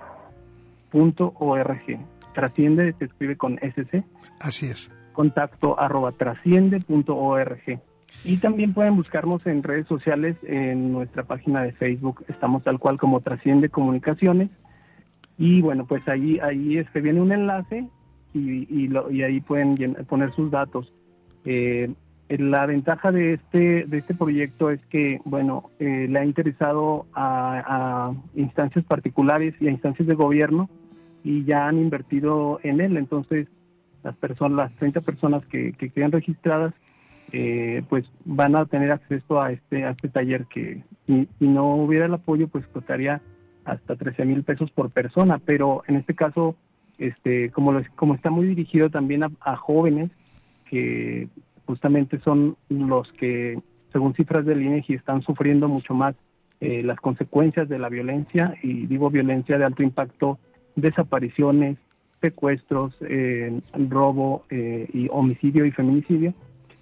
.org. 0.92 1.98
Trasciende 2.34 2.94
se 2.98 3.06
escribe 3.06 3.36
con 3.36 3.58
SC. 3.58 4.04
Así 4.40 4.66
es. 4.66 4.92
Contacto 5.12 5.78
arroba 5.80 6.12
trasciende.org. 6.12 7.80
Y 8.24 8.36
también 8.36 8.72
pueden 8.72 8.94
buscarnos 8.96 9.44
en 9.46 9.62
redes 9.62 9.86
sociales, 9.88 10.36
en 10.44 10.92
nuestra 10.92 11.24
página 11.24 11.62
de 11.62 11.72
Facebook, 11.72 12.24
estamos 12.28 12.62
tal 12.62 12.78
cual 12.78 12.98
como 12.98 13.20
Trasciende 13.20 13.68
Comunicaciones. 13.68 14.50
Y 15.38 15.60
bueno, 15.60 15.86
pues 15.86 16.06
ahí, 16.06 16.38
ahí 16.38 16.78
este, 16.78 17.00
viene 17.00 17.20
un 17.20 17.32
enlace 17.32 17.88
y, 18.34 18.86
y, 19.10 19.22
ahí 19.22 19.40
pueden 19.40 19.74
poner 20.08 20.32
sus 20.32 20.50
datos. 20.50 20.92
Eh, 21.44 21.92
la 22.28 22.64
ventaja 22.66 23.12
de 23.12 23.34
este, 23.34 23.84
de 23.84 23.98
este 23.98 24.14
proyecto 24.14 24.70
es 24.70 24.80
que, 24.86 25.20
bueno, 25.24 25.70
eh, 25.78 26.06
le 26.08 26.18
ha 26.18 26.24
interesado 26.24 27.06
a, 27.12 27.62
a, 27.66 28.14
instancias 28.34 28.84
particulares 28.84 29.54
y 29.60 29.68
a 29.68 29.70
instancias 29.70 30.08
de 30.08 30.14
gobierno 30.14 30.70
y 31.24 31.44
ya 31.44 31.66
han 31.66 31.78
invertido 31.78 32.58
en 32.62 32.80
él. 32.80 32.96
Entonces, 32.96 33.48
las 34.02 34.16
personas, 34.16 34.70
las 34.70 34.78
30 34.78 35.00
personas 35.02 35.44
que, 35.46 35.72
que 35.72 35.90
quedan 35.90 36.12
registradas, 36.12 36.74
eh, 37.32 37.82
pues 37.88 38.04
van 38.24 38.56
a 38.56 38.66
tener 38.66 38.90
acceso 38.92 39.40
a 39.40 39.52
este, 39.52 39.84
a 39.84 39.90
este 39.90 40.08
taller 40.08 40.46
que 40.46 40.82
si, 41.06 41.28
no 41.40 41.76
hubiera 41.76 42.06
el 42.06 42.14
apoyo, 42.14 42.48
pues 42.48 42.66
costaría 42.66 43.22
hasta 43.64 43.96
13 43.96 44.24
mil 44.24 44.42
pesos 44.42 44.70
por 44.70 44.90
persona. 44.90 45.38
Pero 45.38 45.82
en 45.86 45.96
este 45.96 46.14
caso, 46.14 46.56
este, 46.98 47.50
como, 47.50 47.80
como 47.96 48.14
está 48.14 48.30
muy 48.30 48.46
dirigido 48.46 48.90
también 48.90 49.22
a, 49.24 49.56
jóvenes, 49.56 50.10
que 50.68 51.28
justamente 51.66 52.18
son 52.20 52.56
los 52.68 53.12
que, 53.12 53.60
según 53.92 54.14
cifras 54.14 54.44
del 54.44 54.62
INEGI, 54.62 54.94
están 54.94 55.22
sufriendo 55.22 55.68
mucho 55.68 55.94
más 55.94 56.14
eh, 56.60 56.82
las 56.82 56.98
consecuencias 56.98 57.68
de 57.68 57.78
la 57.78 57.88
violencia, 57.88 58.54
y 58.62 58.86
digo 58.86 59.10
violencia 59.10 59.58
de 59.58 59.64
alto 59.64 59.82
impacto 59.82 60.38
desapariciones, 60.76 61.78
secuestros, 62.20 62.94
eh, 63.00 63.60
robo 63.88 64.44
eh, 64.48 64.88
y 64.92 65.08
homicidio 65.10 65.66
y 65.66 65.72
feminicidio. 65.72 66.34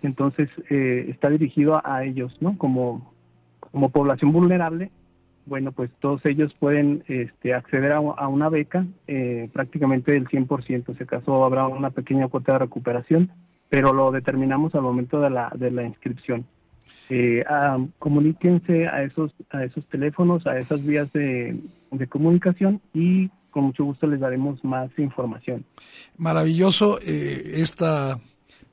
Entonces 0.02 0.48
eh, 0.68 1.06
está 1.08 1.28
dirigido 1.30 1.80
a, 1.84 2.04
ellos, 2.04 2.36
¿no? 2.40 2.56
Como, 2.56 3.12
como 3.60 3.90
población 3.90 4.32
vulnerable, 4.32 4.90
bueno, 5.50 5.72
pues 5.72 5.90
todos 6.00 6.24
ellos 6.24 6.54
pueden 6.58 7.04
este, 7.08 7.52
acceder 7.52 7.92
a, 7.92 8.00
una 8.00 8.48
beca, 8.48 8.86
prácticamente 9.52 10.12
del 10.12 10.28
100%. 10.28 10.96
Si 10.96 11.02
acaso 11.02 11.44
habrá 11.44 11.66
una 11.66 11.90
pequeña 11.90 12.28
cuota 12.28 12.52
de 12.52 12.60
recuperación, 12.60 13.32
pero 13.68 13.92
lo 13.92 14.12
determinamos 14.12 14.74
al 14.74 14.82
momento 14.82 15.20
de 15.20 15.28
la, 15.28 15.52
de 15.54 15.72
la 15.72 15.82
inscripción. 15.82 16.46
comuníquense 17.98 18.86
a 18.86 19.02
esos, 19.02 19.34
a 19.50 19.64
esos 19.64 19.84
teléfonos, 19.86 20.46
a 20.46 20.56
esas 20.56 20.86
vías 20.86 21.12
de, 21.12 21.58
de 21.90 22.06
comunicación 22.06 22.80
y 22.94 23.28
con 23.50 23.64
mucho 23.64 23.84
gusto 23.84 24.06
les 24.06 24.20
daremos 24.20 24.64
más 24.64 24.90
información. 24.98 25.64
Maravilloso 26.16 26.98
eh, 27.00 27.42
esta 27.56 28.20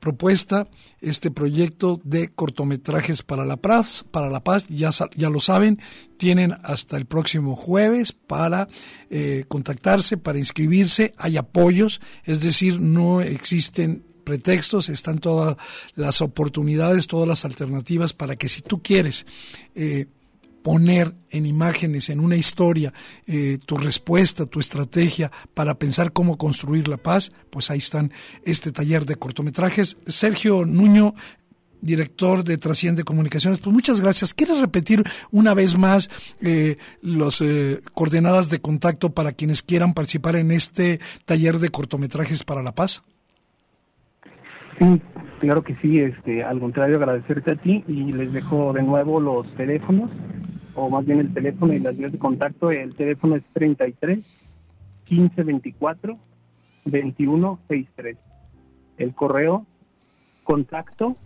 propuesta, 0.00 0.68
este 1.00 1.30
proyecto 1.30 2.00
de 2.04 2.28
cortometrajes 2.28 3.22
para 3.22 3.44
la 3.44 3.56
paz, 3.56 4.04
para 4.10 4.30
la 4.30 4.42
paz, 4.42 4.66
ya, 4.68 4.90
ya 5.16 5.30
lo 5.30 5.40
saben, 5.40 5.78
tienen 6.16 6.54
hasta 6.62 6.96
el 6.96 7.06
próximo 7.06 7.56
jueves 7.56 8.12
para 8.12 8.68
eh, 9.10 9.44
contactarse, 9.48 10.16
para 10.16 10.38
inscribirse, 10.38 11.12
hay 11.18 11.36
apoyos, 11.36 12.00
es 12.24 12.42
decir, 12.42 12.80
no 12.80 13.20
existen 13.20 14.04
pretextos, 14.24 14.90
están 14.90 15.20
todas 15.20 15.56
las 15.94 16.20
oportunidades, 16.20 17.06
todas 17.06 17.26
las 17.26 17.46
alternativas 17.46 18.12
para 18.12 18.36
que 18.36 18.50
si 18.50 18.60
tú 18.60 18.82
quieres 18.82 19.24
eh, 19.74 20.06
poner 20.68 21.14
en 21.30 21.46
imágenes, 21.46 22.10
en 22.10 22.20
una 22.20 22.36
historia, 22.36 22.92
eh, 23.26 23.56
tu 23.64 23.78
respuesta, 23.78 24.44
tu 24.44 24.60
estrategia 24.60 25.30
para 25.54 25.78
pensar 25.78 26.12
cómo 26.12 26.36
construir 26.36 26.88
la 26.88 26.98
paz, 26.98 27.32
pues 27.48 27.70
ahí 27.70 27.78
están 27.78 28.12
este 28.44 28.70
taller 28.70 29.06
de 29.06 29.16
cortometrajes. 29.16 29.96
Sergio 30.04 30.66
Nuño, 30.66 31.14
director 31.80 32.44
de 32.44 32.58
Trasciende 32.58 33.04
Comunicaciones, 33.04 33.60
pues 33.60 33.72
muchas 33.72 34.02
gracias. 34.02 34.34
¿Quieres 34.34 34.60
repetir 34.60 35.02
una 35.30 35.54
vez 35.54 35.78
más 35.78 36.10
eh, 36.42 36.76
las 37.00 37.40
eh, 37.40 37.80
coordenadas 37.94 38.50
de 38.50 38.58
contacto 38.58 39.08
para 39.08 39.32
quienes 39.32 39.62
quieran 39.62 39.94
participar 39.94 40.36
en 40.36 40.50
este 40.50 41.00
taller 41.24 41.60
de 41.60 41.70
cortometrajes 41.70 42.44
para 42.44 42.62
la 42.62 42.72
paz? 42.72 43.02
Sí, 44.78 45.00
claro 45.40 45.64
que 45.64 45.74
sí. 45.80 45.96
Este, 45.96 46.44
al 46.44 46.60
contrario, 46.60 46.96
agradecerte 46.96 47.52
a 47.52 47.56
ti 47.56 47.82
y 47.88 48.12
les 48.12 48.34
dejo 48.34 48.74
de 48.74 48.82
nuevo 48.82 49.18
los 49.18 49.50
teléfonos 49.56 50.10
o 50.78 50.88
más 50.88 51.04
bien 51.04 51.18
el 51.18 51.34
teléfono 51.34 51.72
y 51.72 51.80
las 51.80 51.96
vías 51.96 52.12
de 52.12 52.18
contacto. 52.18 52.70
El 52.70 52.94
teléfono 52.94 53.34
es 53.34 53.42
33 53.52 54.20
15 55.06 55.42
24 55.42 56.16
21 56.84 57.58
63. 57.66 58.16
El 58.98 59.14
correo 59.14 59.66
contacto 60.44 61.16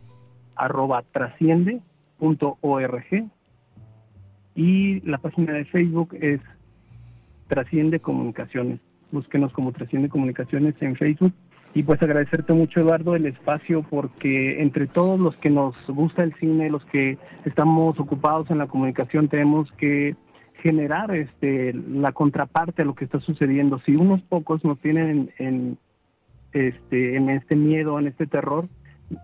arroba 0.57 1.03
trasciende 1.13 1.81
punto 2.19 2.57
org 2.63 3.31
y 4.55 5.01
la 5.01 5.19
página 5.19 5.53
de 5.53 5.65
Facebook 5.67 6.15
es 6.19 6.41
Trasciende 7.49 8.01
Comunicaciones. 8.01 8.81
Búsquenos 9.11 9.53
como 9.53 9.73
Trasciende 9.73 10.09
Comunicaciones 10.09 10.75
en 10.81 10.97
Facebook 10.97 11.35
y 11.75 11.83
pues 11.85 12.03
agradecerte 12.03 12.53
mucho, 12.53 12.81
Eduardo, 12.81 13.17
el 13.17 13.27
espacio, 13.27 13.83
porque 13.89 14.61
entre 14.61 14.87
todos 14.87 15.19
los 15.19 15.37
que 15.37 15.49
nos 15.49 15.75
gusta 15.89 16.23
el 16.23 16.35
cine, 16.35 16.69
los 16.69 16.85
que 16.87 17.17
estamos 17.47 17.99
ocupados 17.99 18.51
en 18.51 18.59
la 18.59 18.67
comunicación, 18.67 19.29
tenemos 19.29 19.73
que 19.73 20.15
generar 20.63 21.15
este 21.15 21.73
la 21.73 22.13
contraparte 22.13 22.83
a 22.83 22.85
lo 22.85 22.95
que 22.95 23.07
está 23.07 23.21
sucediendo. 23.21 23.79
Si 23.81 23.97
unos 23.97 24.21
pocos 24.23 24.65
nos 24.65 24.79
tienen 24.81 25.31
en, 25.39 25.79
este 26.53 27.17
en 27.17 27.31
este 27.31 27.57
miedo, 27.57 27.99
en 27.99 28.07
este 28.07 28.27
terror, 28.27 28.69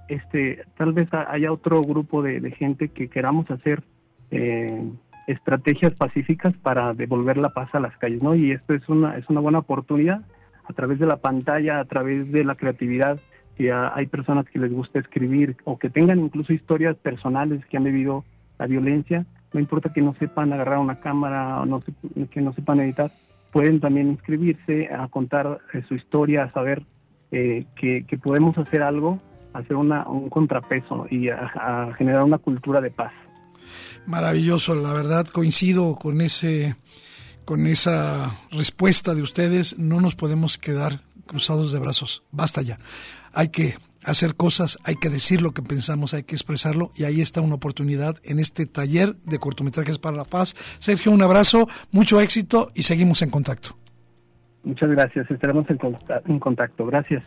este 0.09 0.65
tal 0.79 0.95
vez 0.95 1.09
haya 1.13 1.53
otro 1.53 1.83
grupo 1.83 2.23
de, 2.23 2.51
gente 2.53 2.89
que 2.89 3.09
queramos 3.09 3.51
hacer 3.51 3.83
eh, 4.31 4.91
estrategias 5.27 5.95
pacíficas 5.99 6.55
para 6.57 6.95
devolver 6.95 7.37
la 7.37 7.51
paz 7.51 7.69
a 7.75 7.81
las 7.81 7.95
calles, 7.99 8.23
¿no? 8.23 8.35
Y 8.35 8.53
esto 8.53 8.73
es 8.73 8.89
una 8.89 9.19
es 9.19 9.29
una 9.29 9.41
buena 9.41 9.59
oportunidad 9.59 10.23
a 10.69 10.73
través 10.73 10.99
de 10.99 11.07
la 11.07 11.17
pantalla, 11.17 11.81
a 11.81 11.85
través 11.85 12.31
de 12.31 12.45
la 12.45 12.55
creatividad, 12.55 13.19
que 13.57 13.73
hay 13.73 14.07
personas 14.07 14.47
que 14.47 14.59
les 14.59 14.73
gusta 14.73 15.01
escribir 15.01 15.57
o 15.65 15.79
que 15.79 15.91
tengan 15.91 16.21
incluso 16.21 16.53
historias 16.53 16.97
personales 16.97 17.65
que 17.67 17.77
han 17.77 17.85
vivido 17.85 18.25
la 18.59 18.67
violencia, 18.67 19.27
no 19.53 19.61
importa 19.61 19.93
que 19.93 20.03
no 20.03 20.15
sepan 20.19 20.53
agarrar 20.53 20.79
una 20.79 21.01
cámara 21.01 21.61
o 21.61 21.67
no 21.67 21.83
que 22.31 22.41
no 22.41 22.53
sepan 22.53 22.81
editar, 22.81 23.11
pueden 23.53 23.81
también 23.81 24.09
inscribirse 24.09 24.89
a 24.95 25.09
contar 25.09 25.59
eh, 25.73 25.83
su 25.89 25.95
historia, 25.95 26.45
a 26.45 26.53
saber 26.53 26.83
que, 27.31 27.67
que, 27.77 28.17
podemos 28.17 28.57
hacer 28.57 28.83
algo, 28.83 29.21
hacer 29.53 29.77
una, 29.77 30.09
un 30.09 30.31
contrapeso 30.31 31.07
y 31.11 31.29
a 31.29 31.93
generar 31.99 32.25
una 32.25 32.39
cultura 32.39 32.81
de 32.81 32.91
paz. 32.91 33.13
Maravilloso, 34.07 34.75
la 34.75 34.95
verdad 34.95 35.27
coincido 35.27 35.97
con 35.97 36.23
ese 36.23 36.75
con 37.49 37.67
esa 37.67 38.31
respuesta 38.51 39.15
de 39.15 39.23
ustedes, 39.23 39.79
no 39.79 40.03
nos 40.03 40.17
podemos 40.17 40.59
quedar 40.59 41.01
cruzados 41.25 41.73
de 41.73 41.79
brazos. 41.79 42.23
Basta 42.31 42.61
ya. 42.61 42.77
Hay 43.33 43.49
que 43.49 43.73
hacer 44.05 44.35
cosas, 44.35 44.77
hay 44.85 44.97
que 44.97 45.09
decir 45.09 45.41
lo 45.41 45.53
que 45.53 45.63
pensamos, 45.63 46.13
hay 46.13 46.25
que 46.25 46.35
expresarlo 46.35 46.91
y 46.95 47.05
ahí 47.05 47.23
está 47.23 47.41
una 47.41 47.55
oportunidad 47.55 48.17
en 48.23 48.39
este 48.39 48.67
taller 48.67 49.15
de 49.25 49.39
cortometrajes 49.39 49.99
para 49.99 50.15
la 50.15 50.25
paz. 50.25 50.57
Sergio, 50.79 51.11
un 51.11 51.23
abrazo, 51.23 51.67
mucho 51.91 52.21
éxito 52.21 52.69
y 52.75 52.83
seguimos 52.83 53.23
en 53.23 53.31
contacto. 53.31 53.71
Muchas 54.63 54.91
gracias, 54.91 55.31
estaremos 55.31 55.65
en, 55.71 56.39
contacto. 56.39 56.85
Gracias. 56.85 57.25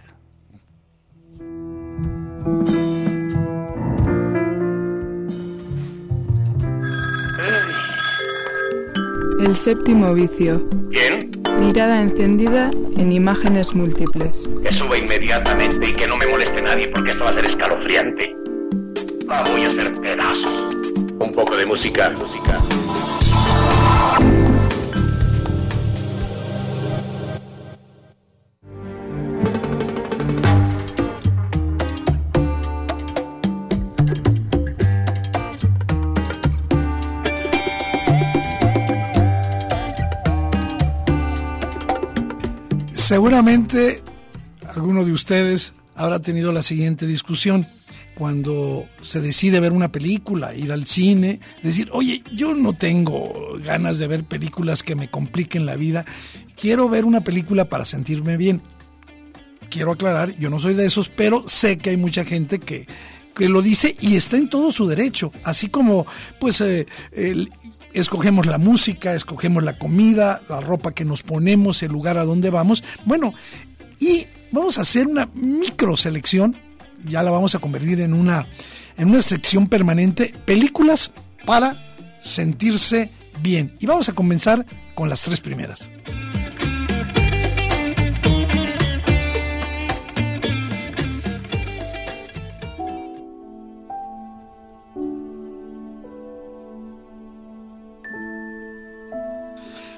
El 9.41 9.55
séptimo 9.55 10.13
vicio. 10.13 10.69
¿Quién? 10.91 11.31
Mirada 11.59 11.99
encendida 11.99 12.69
en 12.95 13.11
imágenes 13.11 13.73
múltiples. 13.73 14.47
Que 14.61 14.71
suba 14.71 14.99
inmediatamente 14.99 15.89
y 15.89 15.93
que 15.93 16.05
no 16.05 16.15
me 16.15 16.27
moleste 16.27 16.61
nadie 16.61 16.87
porque 16.89 17.09
esto 17.09 17.23
va 17.23 17.31
a 17.31 17.33
ser 17.33 17.45
escalofriante. 17.45 18.35
La 19.27 19.43
voy 19.45 19.63
a 19.63 19.69
hacer 19.69 19.99
pedazos. 19.99 20.75
Un 21.19 21.31
poco 21.31 21.55
de 21.55 21.65
música, 21.65 22.11
música. 22.11 22.59
Seguramente 43.11 44.01
alguno 44.73 45.03
de 45.03 45.11
ustedes 45.11 45.73
habrá 45.95 46.21
tenido 46.21 46.53
la 46.53 46.63
siguiente 46.63 47.05
discusión. 47.05 47.67
Cuando 48.15 48.87
se 49.01 49.19
decide 49.19 49.59
ver 49.59 49.73
una 49.73 49.91
película, 49.91 50.55
ir 50.55 50.71
al 50.71 50.87
cine, 50.87 51.41
decir, 51.61 51.89
oye, 51.91 52.23
yo 52.33 52.55
no 52.55 52.71
tengo 52.71 53.57
ganas 53.65 53.97
de 53.97 54.07
ver 54.07 54.23
películas 54.23 54.81
que 54.81 54.95
me 54.95 55.09
compliquen 55.09 55.65
la 55.65 55.75
vida, 55.75 56.05
quiero 56.55 56.87
ver 56.87 57.03
una 57.03 57.19
película 57.19 57.65
para 57.65 57.83
sentirme 57.83 58.37
bien. 58.37 58.61
Quiero 59.69 59.91
aclarar, 59.91 60.33
yo 60.37 60.49
no 60.49 60.61
soy 60.61 60.73
de 60.73 60.85
esos, 60.85 61.09
pero 61.09 61.43
sé 61.49 61.79
que 61.79 61.89
hay 61.89 61.97
mucha 61.97 62.23
gente 62.23 62.59
que, 62.59 62.87
que 63.35 63.49
lo 63.49 63.61
dice 63.61 63.97
y 63.99 64.15
está 64.15 64.37
en 64.37 64.49
todo 64.49 64.71
su 64.71 64.87
derecho, 64.87 65.33
así 65.43 65.67
como 65.67 66.05
pues 66.39 66.61
eh, 66.61 66.85
el, 67.11 67.49
escogemos 67.93 68.45
la 68.45 68.57
música, 68.57 69.13
escogemos 69.13 69.63
la 69.63 69.77
comida, 69.77 70.41
la 70.49 70.61
ropa 70.61 70.93
que 70.93 71.05
nos 71.05 71.23
ponemos, 71.23 71.83
el 71.83 71.91
lugar 71.91 72.17
a 72.17 72.25
donde 72.25 72.49
vamos. 72.49 72.83
Bueno, 73.05 73.33
y 73.99 74.25
vamos 74.51 74.77
a 74.77 74.81
hacer 74.81 75.07
una 75.07 75.29
micro 75.33 75.97
selección, 75.97 76.55
ya 77.05 77.23
la 77.23 77.31
vamos 77.31 77.55
a 77.55 77.59
convertir 77.59 78.01
en 78.01 78.13
una, 78.13 78.45
en 78.97 79.09
una 79.09 79.21
sección 79.21 79.67
permanente, 79.67 80.33
películas 80.45 81.11
para 81.45 81.95
sentirse 82.21 83.09
bien. 83.41 83.75
Y 83.79 83.85
vamos 83.85 84.09
a 84.09 84.13
comenzar 84.13 84.65
con 84.95 85.09
las 85.09 85.21
tres 85.23 85.39
primeras. 85.39 85.89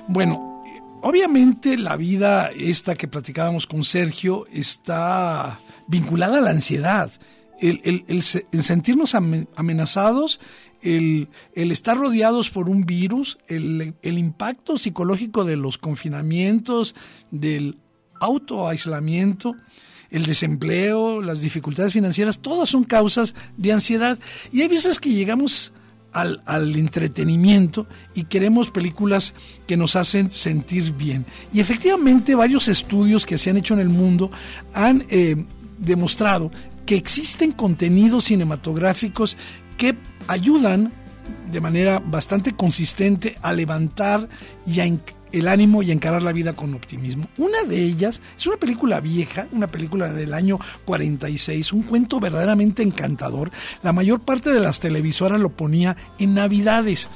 Bueno, 0.07 0.61
obviamente 1.01 1.77
la 1.77 1.95
vida 1.95 2.49
esta 2.53 2.95
que 2.95 3.07
platicábamos 3.07 3.67
con 3.67 3.83
Sergio 3.83 4.45
está 4.51 5.61
vinculada 5.87 6.39
a 6.39 6.41
la 6.41 6.51
ansiedad. 6.51 7.11
El, 7.61 8.21
sentirnos 8.21 9.15
amenazados, 9.15 10.41
el, 10.81 11.29
estar 11.53 11.97
rodeados 11.97 12.49
por 12.49 12.67
un 12.67 12.85
virus, 12.85 13.37
el, 13.47 13.95
impacto 14.03 14.77
psicológico 14.77 15.45
de 15.45 15.55
los 15.55 15.77
confinamientos, 15.77 16.95
del 17.31 17.77
autoaislamiento, 18.19 19.55
el 20.09 20.25
desempleo, 20.25 21.21
las 21.21 21.39
dificultades 21.39 21.93
financieras, 21.93 22.39
todas 22.39 22.67
son 22.67 22.83
causas 22.83 23.33
de 23.55 23.71
ansiedad. 23.71 24.19
Y 24.51 24.61
hay 24.61 24.67
veces 24.67 24.99
que 24.99 25.11
llegamos 25.11 25.71
al, 26.13 26.75
entretenimiento 26.75 27.87
y 28.13 28.23
queremos 28.23 28.71
películas 28.71 29.33
que 29.67 29.77
nos 29.77 29.95
hacen 29.95 30.31
sentir 30.31 30.93
bien. 30.93 31.25
Y 31.51 31.59
efectivamente 31.59 32.35
varios 32.35 32.67
estudios 32.67 33.25
que 33.25 33.37
se 33.37 33.49
han 33.49 33.57
hecho 33.57 33.73
en 33.73 33.79
el 33.79 33.89
mundo 33.89 34.31
han 34.73 35.05
eh, 35.09 35.45
demostrado 35.79 36.51
que 36.85 36.95
existen 36.95 37.51
contenidos 37.51 38.25
cinematográficos 38.25 39.37
que 39.77 39.97
ayudan 40.27 40.91
de 41.51 41.61
manera 41.61 41.99
bastante 41.99 42.53
consistente 42.53 43.37
a 43.41 43.53
levantar 43.53 44.27
y 44.65 44.79
a 44.79 44.85
el 45.33 45.47
ánimo 45.47 45.83
y 45.83 45.91
encarar 45.91 46.23
la 46.23 46.31
vida 46.31 46.53
con 46.53 46.73
optimismo. 46.73 47.27
Una 47.37 47.63
de 47.63 47.83
ellas 47.83 48.21
es 48.37 48.47
una 48.47 48.57
película 48.57 49.01
vieja, 49.01 49.47
una 49.51 49.67
película 49.67 50.13
del 50.13 50.33
año 50.33 50.59
46, 50.85 51.73
un 51.73 51.83
cuento 51.83 52.19
verdaderamente 52.19 52.83
encantador. 52.83 53.51
La 53.81 53.91
mayor 53.91 54.21
parte 54.21 54.51
de 54.51 54.59
las 54.59 54.79
televisoras 54.79 55.39
lo 55.39 55.49
ponía 55.49 55.97
en 56.19 56.35
Navidades. 56.35 57.09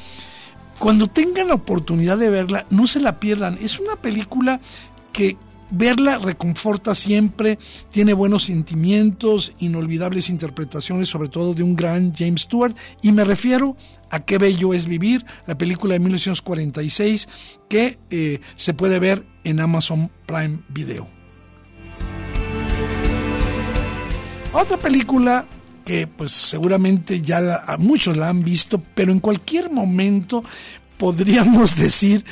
Cuando 0.80 1.08
tengan 1.08 1.48
la 1.48 1.54
oportunidad 1.54 2.18
de 2.18 2.30
verla, 2.30 2.66
no 2.70 2.88
se 2.88 3.00
la 3.00 3.20
pierdan. 3.20 3.58
Es 3.62 3.80
una 3.80 3.96
película 3.96 4.60
que 5.14 5.38
verla 5.70 6.18
reconforta 6.18 6.96
siempre, 6.96 7.58
tiene 7.92 8.14
buenos 8.14 8.44
sentimientos, 8.46 9.54
inolvidables 9.60 10.30
interpretaciones, 10.30 11.10
sobre 11.10 11.30
todo 11.30 11.54
de 11.54 11.64
un 11.64 11.76
gran 11.76 12.14
James 12.14 12.42
Stewart, 12.42 12.76
y 13.02 13.12
me 13.12 13.24
refiero 13.24 13.76
a 14.10 14.22
Qué 14.22 14.38
bello 14.38 14.74
es 14.74 14.88
vivir, 14.88 15.26
la 15.48 15.58
película 15.58 15.94
de 15.94 16.00
1946 16.00 17.28
que 17.70 18.00
eh, 18.10 18.40
se 18.56 18.74
puede 18.74 19.00
ver 19.00 19.26
en 19.44 19.60
Amazon 19.60 20.12
Prime 20.26 20.60
Video. 20.70 21.08
Otra 24.54 24.78
película 24.78 25.48
que 25.88 26.06
pues 26.06 26.34
seguramente 26.34 27.22
ya 27.22 27.64
a 27.66 27.78
muchos 27.78 28.18
la 28.18 28.28
han 28.28 28.44
visto, 28.44 28.82
pero 28.94 29.14
en 29.14 29.22
cualquier 29.22 29.72
momento 29.72 30.44
podríamos 30.98 31.76
decir 31.78 32.26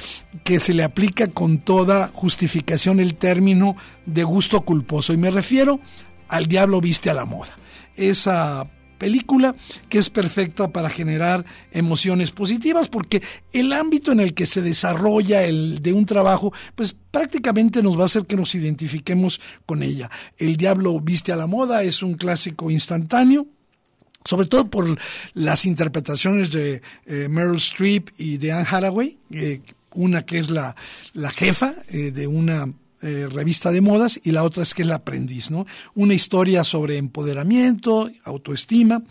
que 0.44 0.60
se 0.60 0.74
le 0.74 0.84
aplica 0.84 1.28
con 1.28 1.60
toda 1.60 2.10
justificación 2.14 3.00
el 3.00 3.16
término 3.16 3.76
de 4.06 4.24
gusto 4.24 4.62
culposo. 4.62 5.14
Y 5.14 5.18
me 5.18 5.32
refiero 5.32 5.80
al 6.28 6.46
diablo 6.48 6.82
viste 6.82 7.10
a 7.10 7.14
la 7.14 7.26
moda. 7.26 7.58
Esa 7.96 8.70
película 8.98 9.56
que 9.90 9.98
es 9.98 10.10
perfecta 10.10 10.72
para 10.72 10.90
generar 10.90 11.46
emociones 11.72 12.32
positivas 12.32 12.88
porque 12.88 13.22
el 13.52 13.74
ámbito 13.74 14.12
en 14.12 14.20
el 14.20 14.34
que 14.34 14.46
se 14.46 14.62
desarrolla 14.62 15.44
el 15.44 15.82
de 15.82 15.94
un 15.94 16.06
trabajo 16.06 16.54
pues 16.76 16.94
prácticamente 16.94 17.84
nos 17.84 17.98
va 17.98 18.04
a 18.04 18.06
hacer 18.06 18.26
que 18.26 18.38
nos 18.38 18.56
identifiquemos 18.56 19.42
con 19.66 19.84
ella. 19.84 20.10
El 20.38 20.56
diablo 20.56 21.00
viste 21.00 21.32
a 21.32 21.36
la 21.36 21.48
moda 21.48 21.84
es 21.84 22.04
un 22.04 22.16
clásico 22.16 22.72
instantáneo 22.72 23.48
sobre 24.26 24.48
todo 24.48 24.68
por 24.70 24.98
las 25.34 25.66
interpretaciones 25.66 26.52
de 26.52 26.82
eh, 27.06 27.28
Meryl 27.30 27.58
Streep 27.58 28.10
y 28.18 28.38
de 28.38 28.52
Anne 28.52 28.68
Hathaway, 28.70 29.18
eh, 29.32 29.62
una 29.92 30.26
que 30.26 30.40
es 30.40 30.50
la, 30.50 30.76
la 31.14 31.30
jefa 31.30 31.74
eh, 31.88 32.12
de 32.12 32.28
una 32.28 32.74
revista 33.02 33.72
de 33.72 33.82
modas 33.82 34.20
y 34.24 34.32
la 34.32 34.44
otra 34.44 34.64
es 34.64 34.74
que 34.74 34.82
es 34.82 34.88
la 34.88 34.96
aprendiz, 34.96 35.52
¿no? 35.52 35.68
Una 35.94 36.16
historia 36.16 36.64
sobre 36.64 36.98
empoderamiento, 36.98 38.10
autoestima 38.24 39.04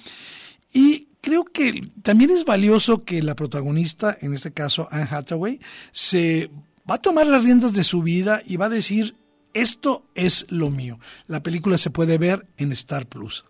y 0.73 1.07
creo 1.21 1.45
que 1.45 1.81
también 2.03 2.31
es 2.31 2.45
valioso 2.45 3.05
que 3.05 3.23
la 3.23 3.37
protagonista, 3.37 4.19
en 4.21 4.35
este 4.35 4.53
caso 4.53 4.89
Anne 4.91 5.07
Hathaway, 5.09 5.61
se 5.93 6.51
va 6.91 6.97
a 6.97 7.03
tomar 7.03 7.29
las 7.29 7.45
riendas 7.45 7.73
de 7.73 7.85
su 7.85 8.03
vida 8.03 8.43
y 8.45 8.57
va 8.57 8.67
a 8.67 8.71
decir, 8.71 9.15
esto 9.53 10.05
es 10.17 10.47
lo 10.49 10.71
mío. 10.71 10.99
La 11.29 11.43
película 11.43 11.79
se 11.79 11.91
puede 11.91 12.19
ver 12.19 12.49
en 12.57 12.73
Star 12.73 13.07
Plus. 13.07 13.45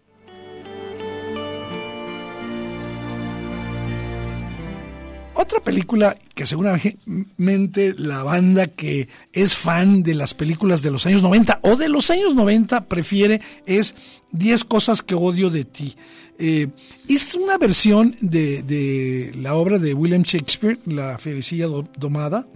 Otra 5.44 5.60
película 5.60 6.16
que 6.34 6.46
seguramente 6.46 7.94
la 7.98 8.22
banda 8.22 8.66
que 8.66 9.10
es 9.30 9.54
fan 9.54 10.02
de 10.02 10.14
las 10.14 10.32
películas 10.32 10.80
de 10.80 10.90
los 10.90 11.04
años 11.04 11.22
90 11.22 11.60
o 11.64 11.76
de 11.76 11.90
los 11.90 12.10
años 12.10 12.34
90 12.34 12.86
prefiere 12.86 13.42
es 13.66 13.94
10 14.32 14.64
cosas 14.64 15.02
que 15.02 15.14
odio 15.14 15.50
de 15.50 15.66
ti. 15.66 15.96
Eh, 16.38 16.68
es 17.10 17.34
una 17.34 17.58
versión 17.58 18.16
de, 18.22 19.32
la 19.36 19.54
obra 19.54 19.78
de 19.78 19.92
William 19.92 20.22
Shakespeare, 20.22 20.78
La 20.86 21.18
Felicilla 21.18 21.66
Domada, 21.98 22.48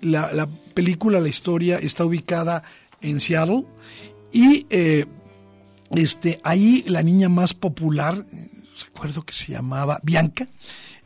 La, 0.00 0.48
película, 0.72 1.20
la 1.20 1.28
historia 1.28 1.76
está 1.76 2.06
ubicada 2.06 2.62
en 3.02 3.20
Seattle 3.20 3.66
y 4.32 4.66
eh, 4.70 5.04
este, 5.90 6.40
ahí 6.42 6.84
la 6.86 7.02
niña 7.02 7.28
más 7.28 7.52
popular, 7.52 8.24
recuerdo 8.82 9.26
que 9.26 9.34
se 9.34 9.52
llamaba 9.52 10.00
Bianca, 10.02 10.48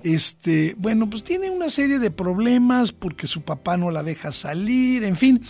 este, 0.04 0.74
bueno, 0.78 1.08
pues 1.10 1.24
tiene 1.24 1.50
una 1.50 1.70
serie 1.70 1.98
de 1.98 2.10
problemas 2.10 2.92
porque 2.92 3.26
su 3.26 3.42
papá 3.42 3.76
no 3.76 3.90
la 3.90 4.02
deja 4.02 4.30
salir, 4.30 5.02
en 5.02 5.16
fin. 5.16 5.42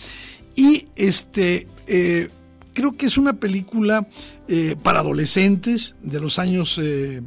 Y 0.55 0.87
este, 0.95 1.67
eh, 1.87 2.29
creo 2.73 2.93
que 2.93 3.05
es 3.05 3.17
una 3.17 3.33
película 3.33 4.07
eh, 4.47 4.75
para 4.81 4.99
adolescentes 4.99 5.95
de 6.01 6.21
los 6.21 6.39
años 6.39 6.79
eh, 6.81 7.21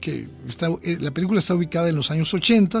que 0.00 0.26
está, 0.48 0.68
la 1.00 1.12
película 1.12 1.38
está 1.38 1.54
ubicada 1.54 1.88
en 1.88 1.96
los 1.96 2.10
años 2.10 2.34
80 2.34 2.80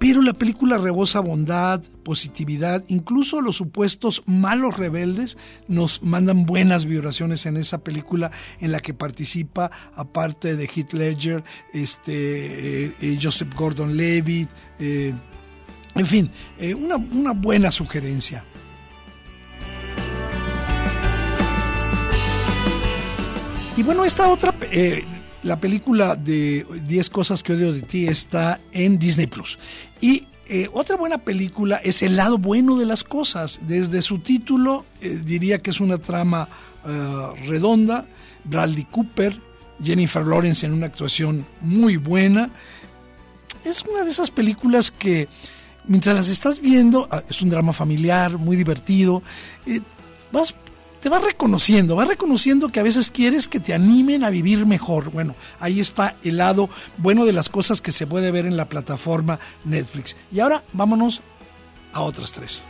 pero 0.00 0.22
la 0.22 0.32
película 0.32 0.78
rebosa 0.78 1.20
bondad, 1.20 1.82
positividad, 2.04 2.82
incluso 2.88 3.42
los 3.42 3.56
supuestos 3.56 4.22
malos 4.24 4.78
rebeldes 4.78 5.36
nos 5.68 6.02
mandan 6.02 6.46
buenas 6.46 6.86
vibraciones 6.86 7.44
en 7.44 7.58
esa 7.58 7.84
película 7.84 8.30
en 8.60 8.72
la 8.72 8.80
que 8.80 8.94
participa, 8.94 9.70
aparte 9.94 10.56
de 10.56 10.64
Heath 10.64 10.94
Ledger, 10.94 11.44
este, 11.74 12.86
eh, 12.86 12.94
eh, 12.98 13.18
Joseph 13.20 13.54
Gordon-Levitt, 13.54 14.48
eh, 14.78 15.12
en 15.94 16.06
fin, 16.06 16.30
una, 16.78 16.96
una 16.96 17.32
buena 17.32 17.70
sugerencia. 17.70 18.42
Y 23.76 23.82
bueno, 23.82 24.06
esta 24.06 24.30
otra, 24.30 24.54
la 25.42 25.58
película 25.58 26.16
de 26.16 26.66
10 26.86 27.10
cosas 27.10 27.42
que 27.42 27.54
odio 27.54 27.72
de 27.72 27.82
ti 27.82 28.06
está 28.06 28.60
en 28.72 28.98
Disney 28.98 29.26
Plus. 29.26 29.58
Y 30.00 30.26
eh, 30.46 30.68
otra 30.72 30.96
buena 30.96 31.18
película 31.18 31.76
es 31.76 32.02
El 32.02 32.16
lado 32.16 32.38
bueno 32.38 32.76
de 32.76 32.86
las 32.86 33.04
cosas. 33.04 33.60
Desde 33.62 34.02
su 34.02 34.18
título 34.18 34.84
eh, 35.00 35.20
diría 35.24 35.60
que 35.60 35.70
es 35.70 35.80
una 35.80 35.98
trama 35.98 36.48
eh, 36.86 37.26
redonda. 37.46 38.06
Bradley 38.44 38.84
Cooper, 38.90 39.38
Jennifer 39.82 40.26
Lawrence 40.26 40.66
en 40.66 40.72
una 40.72 40.86
actuación 40.86 41.46
muy 41.60 41.96
buena. 41.96 42.50
Es 43.64 43.82
una 43.82 44.02
de 44.02 44.10
esas 44.10 44.30
películas 44.30 44.90
que 44.90 45.28
mientras 45.86 46.16
las 46.16 46.28
estás 46.28 46.60
viendo, 46.60 47.06
ah, 47.10 47.22
es 47.28 47.42
un 47.42 47.50
drama 47.50 47.72
familiar, 47.72 48.38
muy 48.38 48.56
divertido, 48.56 49.22
vas 50.32 50.54
te 51.00 51.08
va 51.08 51.18
reconociendo, 51.18 51.96
va 51.96 52.04
reconociendo 52.04 52.68
que 52.68 52.80
a 52.80 52.84
veces 52.84 53.10
quieres 53.10 53.48
que 53.48 53.60
te 53.60 53.74
animen 53.74 54.22
a 54.22 54.30
vivir 54.30 54.66
mejor. 54.66 55.10
Bueno, 55.10 55.34
ahí 55.58 55.80
está 55.80 56.14
el 56.22 56.36
lado 56.36 56.68
bueno 56.98 57.24
de 57.24 57.32
las 57.32 57.48
cosas 57.48 57.80
que 57.80 57.92
se 57.92 58.06
puede 58.06 58.30
ver 58.30 58.46
en 58.46 58.56
la 58.56 58.68
plataforma 58.68 59.38
Netflix. 59.64 60.16
Y 60.30 60.40
ahora 60.40 60.62
vámonos 60.72 61.22
a 61.92 62.02
otras 62.02 62.32
tres. 62.32 62.64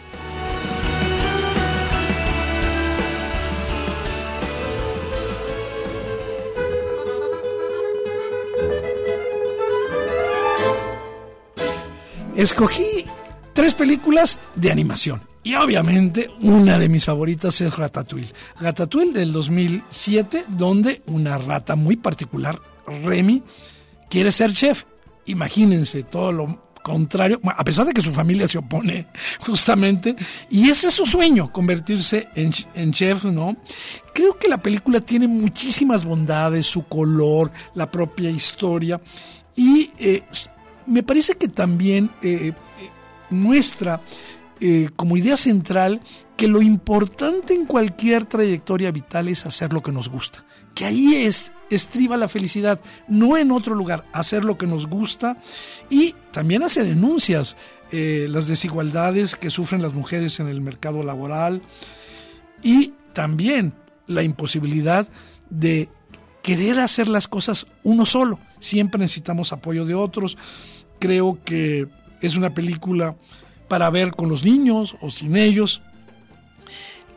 Escogí 12.36 13.04
tres 13.52 13.74
películas 13.74 14.38
de 14.54 14.70
animación. 14.70 15.29
Y 15.42 15.54
obviamente 15.54 16.28
una 16.40 16.78
de 16.78 16.88
mis 16.88 17.04
favoritas 17.04 17.60
es 17.60 17.76
Ratatouille. 17.76 18.32
Ratatouille 18.60 19.12
del 19.12 19.32
2007, 19.32 20.44
donde 20.48 21.02
una 21.06 21.38
rata 21.38 21.76
muy 21.76 21.96
particular, 21.96 22.60
Remy, 22.86 23.42
quiere 24.10 24.32
ser 24.32 24.52
chef. 24.52 24.84
Imagínense 25.26 26.02
todo 26.02 26.32
lo 26.32 26.70
contrario, 26.82 27.40
a 27.44 27.64
pesar 27.64 27.86
de 27.86 27.92
que 27.92 28.00
su 28.00 28.12
familia 28.12 28.46
se 28.46 28.58
opone 28.58 29.06
justamente, 29.40 30.16
y 30.50 30.70
ese 30.70 30.88
es 30.88 30.94
su 30.94 31.06
sueño, 31.06 31.52
convertirse 31.52 32.28
en, 32.34 32.92
chef, 32.92 33.24
¿no? 33.24 33.56
Creo 34.14 34.38
que 34.38 34.48
la 34.48 34.62
película 34.62 35.00
tiene 35.00 35.28
muchísimas 35.28 36.04
bondades, 36.04 36.66
su 36.66 36.84
color, 36.84 37.52
la 37.74 37.90
propia 37.90 38.30
historia, 38.30 39.00
y 39.56 39.90
eh, 39.98 40.22
me 40.86 41.02
parece 41.02 41.34
que 41.34 41.48
también 41.48 42.10
eh, 42.22 42.52
eh, 42.52 42.54
muestra 43.30 44.00
eh, 44.60 44.90
como 44.96 45.16
idea 45.16 45.36
central 45.36 46.00
que 46.36 46.48
lo 46.48 46.60
importante 46.60 47.54
en 47.54 47.66
cualquier 47.66 48.26
trayectoria 48.26 48.90
vital 48.90 49.28
es 49.28 49.46
hacer 49.46 49.72
lo 49.72 49.82
que 49.82 49.92
nos 49.92 50.08
gusta. 50.08 50.44
Que 50.74 50.84
ahí 50.84 51.14
es, 51.14 51.52
estriba 51.70 52.16
la 52.16 52.28
felicidad, 52.28 52.80
no 53.08 53.36
en 53.36 53.50
otro 53.52 53.74
lugar, 53.74 54.06
hacer 54.12 54.44
lo 54.44 54.58
que 54.58 54.66
nos 54.66 54.86
gusta 54.86 55.38
y 55.88 56.14
también 56.30 56.62
hace 56.62 56.84
denuncias 56.84 57.56
eh, 57.92 58.26
las 58.28 58.46
desigualdades 58.46 59.34
que 59.34 59.50
sufren 59.50 59.82
las 59.82 59.94
mujeres 59.94 60.38
en 60.40 60.48
el 60.48 60.60
mercado 60.60 61.02
laboral 61.02 61.62
y 62.62 62.92
también 63.12 63.72
la 64.06 64.22
imposibilidad 64.22 65.08
de 65.48 65.88
querer 66.42 66.78
hacer 66.80 67.08
las 67.08 67.28
cosas 67.28 67.66
uno 67.82 68.06
solo. 68.06 68.38
Siempre 68.58 68.98
necesitamos 68.98 69.52
apoyo 69.52 69.84
de 69.84 69.94
otros. 69.94 70.36
Creo 70.98 71.38
que 71.44 71.88
es 72.20 72.36
una 72.36 72.54
película 72.54 73.16
para 73.70 73.88
ver 73.88 74.10
con 74.10 74.28
los 74.28 74.42
niños 74.42 74.96
o 75.00 75.10
sin 75.10 75.36
ellos. 75.36 75.80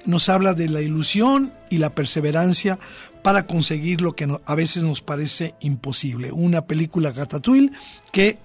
Nos 0.06 0.30
habla 0.30 0.54
de 0.54 0.70
la 0.70 0.82
ilusión 0.82 1.52
y 1.72 1.80
la 1.80 1.96
perseverancia 1.96 2.78
para 3.24 3.48
conseguir 3.48 4.02
lo 4.02 4.16
que 4.16 4.28
a 4.46 4.56
veces 4.56 4.84
nos 4.84 5.02
parece 5.02 5.56
imposible. 5.62 6.32
Una 6.32 6.68
película 6.68 7.12
Ratatouille 7.12 7.72
que 8.12 8.38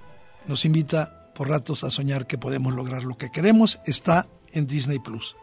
nos 0.47 0.65
invita 0.65 1.31
por 1.35 1.51
ratos 1.51 1.85
a 1.85 1.91
soñar 1.91 2.27
que 2.27 2.39
podemos 2.39 2.73
lograr 2.73 3.05
lo 3.05 3.19
que 3.19 3.31
queremos. 3.31 3.79
Está 3.85 4.27
en 4.53 4.67
Disney 4.67 5.01
Plus. 5.01 5.37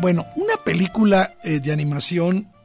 Bueno, 0.00 0.24
una 0.34 0.54
película 0.64 1.34
eh, 1.44 1.60
de 1.60 1.72
animación 1.72 2.55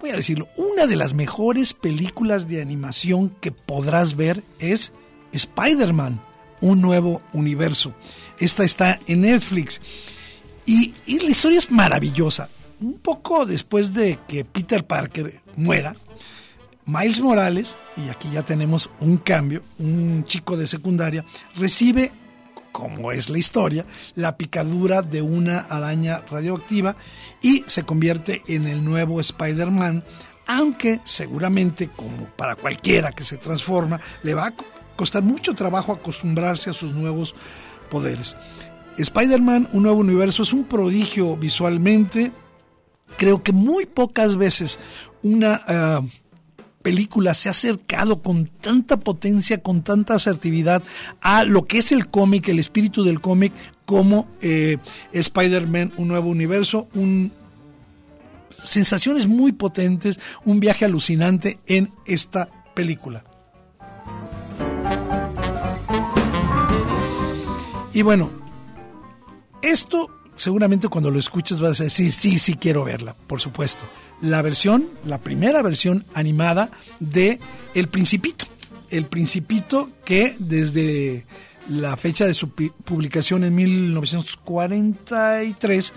voy 0.00 0.10
a 0.10 0.16
decirlo, 0.16 0.48
una 0.56 0.86
de 0.86 0.96
las 0.96 1.12
mejores 1.12 1.74
películas 1.74 2.48
de 2.48 2.62
animación 2.62 3.30
que 3.40 3.52
podrás 3.52 4.16
ver 4.16 4.42
es 4.58 4.92
Spider-Man, 5.32 6.20
un 6.60 6.80
nuevo 6.80 7.22
universo. 7.32 7.94
Esta 8.38 8.64
está 8.64 8.98
en 9.06 9.22
Netflix. 9.22 9.80
Y, 10.66 10.94
la 11.06 11.30
historia 11.30 11.58
es 11.58 11.70
maravillosa. 11.70 12.48
Un 12.80 12.98
poco 12.98 13.44
después 13.44 13.92
de 13.92 14.18
que 14.26 14.44
Peter 14.44 14.86
Parker 14.86 15.42
muera, 15.56 15.94
Miles 16.86 17.20
Morales, 17.20 17.76
y 17.96 18.08
aquí 18.08 18.28
ya 18.32 18.42
tenemos 18.42 18.88
un 19.00 19.18
cambio, 19.18 19.62
un 19.78 20.24
chico 20.24 20.56
de 20.56 20.66
secundaria, 20.66 21.24
recibe 21.56 22.10
como 22.72 23.12
es 23.12 23.30
la 23.30 23.38
historia, 23.38 23.86
la 24.14 24.36
picadura 24.36 25.02
de 25.02 25.22
una 25.22 25.60
araña 25.60 26.22
radioactiva 26.30 26.96
y 27.42 27.64
se 27.66 27.84
convierte 27.84 28.42
en 28.46 28.66
el 28.66 28.84
nuevo 28.84 29.20
Spider-Man, 29.20 30.04
aunque 30.46 31.00
seguramente, 31.04 31.88
como 31.88 32.26
para 32.36 32.56
cualquiera 32.56 33.12
que 33.12 33.24
se 33.24 33.36
transforma, 33.36 34.00
le 34.22 34.34
va 34.34 34.48
a 34.48 34.54
costar 34.96 35.22
mucho 35.22 35.54
trabajo 35.54 35.92
acostumbrarse 35.92 36.70
a 36.70 36.74
sus 36.74 36.92
nuevos 36.92 37.34
poderes. 37.88 38.36
Spider-Man, 38.98 39.70
un 39.72 39.84
nuevo 39.84 40.00
universo, 40.00 40.42
es 40.42 40.52
un 40.52 40.64
prodigio 40.64 41.36
visualmente. 41.36 42.32
Creo 43.16 43.42
que 43.42 43.52
muy 43.52 43.86
pocas 43.86 44.36
veces 44.36 44.78
una... 45.22 45.60
Ah, 45.66 46.02
película 46.82 47.34
se 47.34 47.48
ha 47.48 47.52
acercado 47.52 48.22
con 48.22 48.46
tanta 48.46 48.98
potencia, 48.98 49.62
con 49.62 49.82
tanta 49.82 50.14
asertividad 50.14 50.82
a 51.20 51.44
lo 51.44 51.66
que 51.66 51.78
es 51.78 51.92
el 51.92 52.08
cómic, 52.08 52.48
el 52.48 52.58
espíritu 52.58 53.04
del 53.04 53.20
cómic, 53.20 53.52
como 53.84 54.28
eh, 54.40 54.78
Spider-Man, 55.12 55.92
un 55.96 56.08
nuevo 56.08 56.30
universo, 56.30 56.88
un, 56.94 57.32
sensaciones 58.50 59.26
muy 59.26 59.52
potentes, 59.52 60.18
un 60.44 60.60
viaje 60.60 60.84
alucinante 60.84 61.58
en 61.66 61.92
esta 62.06 62.48
película. 62.74 63.24
Y 67.92 68.02
bueno, 68.02 68.30
esto 69.62 70.08
seguramente 70.40 70.88
cuando 70.88 71.10
lo 71.10 71.18
escuches 71.18 71.60
vas 71.60 71.80
a 71.80 71.84
decir, 71.84 72.12
sí, 72.12 72.38
sí 72.38 72.54
quiero 72.54 72.84
verla, 72.84 73.16
por 73.26 73.40
supuesto 73.40 73.84
la 74.20 74.42
versión, 74.42 74.88
la 75.04 75.18
primera 75.18 75.62
versión 75.62 76.04
animada 76.14 76.70
de 76.98 77.38
El 77.74 77.88
Principito. 77.88 78.46
El 78.90 79.06
Principito 79.06 79.90
que 80.04 80.34
desde 80.38 81.24
la 81.68 81.96
fecha 81.96 82.26
de 82.26 82.34
su 82.34 82.50
publicación 82.50 83.44
en 83.44 83.54
1943, 83.54 85.92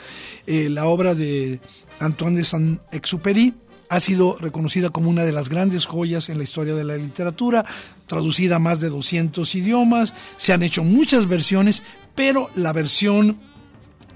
eh, 0.45 0.69
la 0.69 0.86
obra 0.86 1.15
de 1.15 1.60
Antoine 1.99 2.38
de 2.38 2.43
Saint-Exupéry 2.43 3.56
ha 3.89 3.99
sido 3.99 4.38
reconocida 4.38 4.89
como 4.89 5.10
una 5.10 5.23
de 5.23 5.32
las 5.32 5.49
grandes 5.49 5.86
joyas 5.86 6.29
en 6.29 6.38
la 6.38 6.43
historia 6.43 6.75
de 6.75 6.84
la 6.84 6.97
literatura, 6.97 7.65
traducida 8.08 8.58
a 8.58 8.60
más 8.60 8.79
de 8.79 8.89
200 8.89 9.56
idiomas, 9.56 10.13
se 10.38 10.53
han 10.53 10.62
hecho 10.63 10.84
muchas 10.84 11.27
versiones, 11.27 11.84
pero 12.15 12.49
la 12.56 12.73
versión 12.73 13.39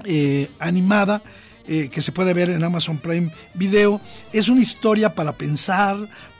eh, 0.06 0.50
animada 0.60 1.22
eh, 1.68 1.90
que 1.90 2.02
se 2.02 2.14
puede 2.14 2.34
ver 2.34 2.50
en 2.50 2.64
Amazon 2.64 2.98
Prime 2.98 3.32
Video. 3.54 4.00
Es 4.32 4.48
una 4.48 4.62
historia 4.62 5.16
para 5.16 5.38
pensar, 5.38 5.98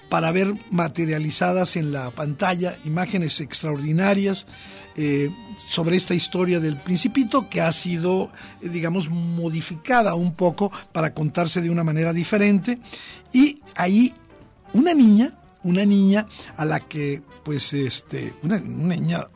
para 0.10 0.32
ver 0.32 0.54
materializadas 0.72 1.76
en 1.76 1.92
la 1.92 2.12
pantalla 2.12 2.78
imágenes 2.86 3.42
extraordinarias 3.42 4.48
eh, 4.96 5.30
sobre 5.68 5.98
esta 5.98 6.16
historia 6.16 6.62
del 6.62 6.82
principito 6.82 7.50
que 7.50 7.60
ha 7.60 7.72
sido, 7.74 8.32
digamos, 8.62 9.10
modificada 9.10 10.16
un 10.16 10.34
poco 10.34 10.72
para 10.94 11.14
contarse 11.14 11.62
de 11.62 11.70
una 11.70 11.84
manera 11.84 12.14
diferente. 12.14 12.80
Y 13.34 13.62
ahí 13.76 14.14
una 14.72 14.94
niña, 14.94 15.38
una 15.64 15.86
niña 15.86 16.26
a 16.56 16.64
la 16.64 16.80
que, 16.80 17.22
pues, 17.44 17.74
este, 17.74 18.34
una, 18.44 18.60
niña 18.60 19.28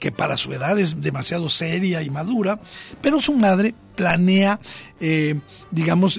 que 0.00 0.10
para 0.10 0.36
su 0.36 0.52
edad 0.52 0.76
es 0.78 1.00
demasiado 1.00 1.48
seria 1.48 2.02
y 2.02 2.10
madura, 2.10 2.60
pero 3.00 3.20
su 3.20 3.34
madre 3.34 3.74
planea, 3.94 4.58
eh, 4.98 5.38
digamos, 5.70 6.18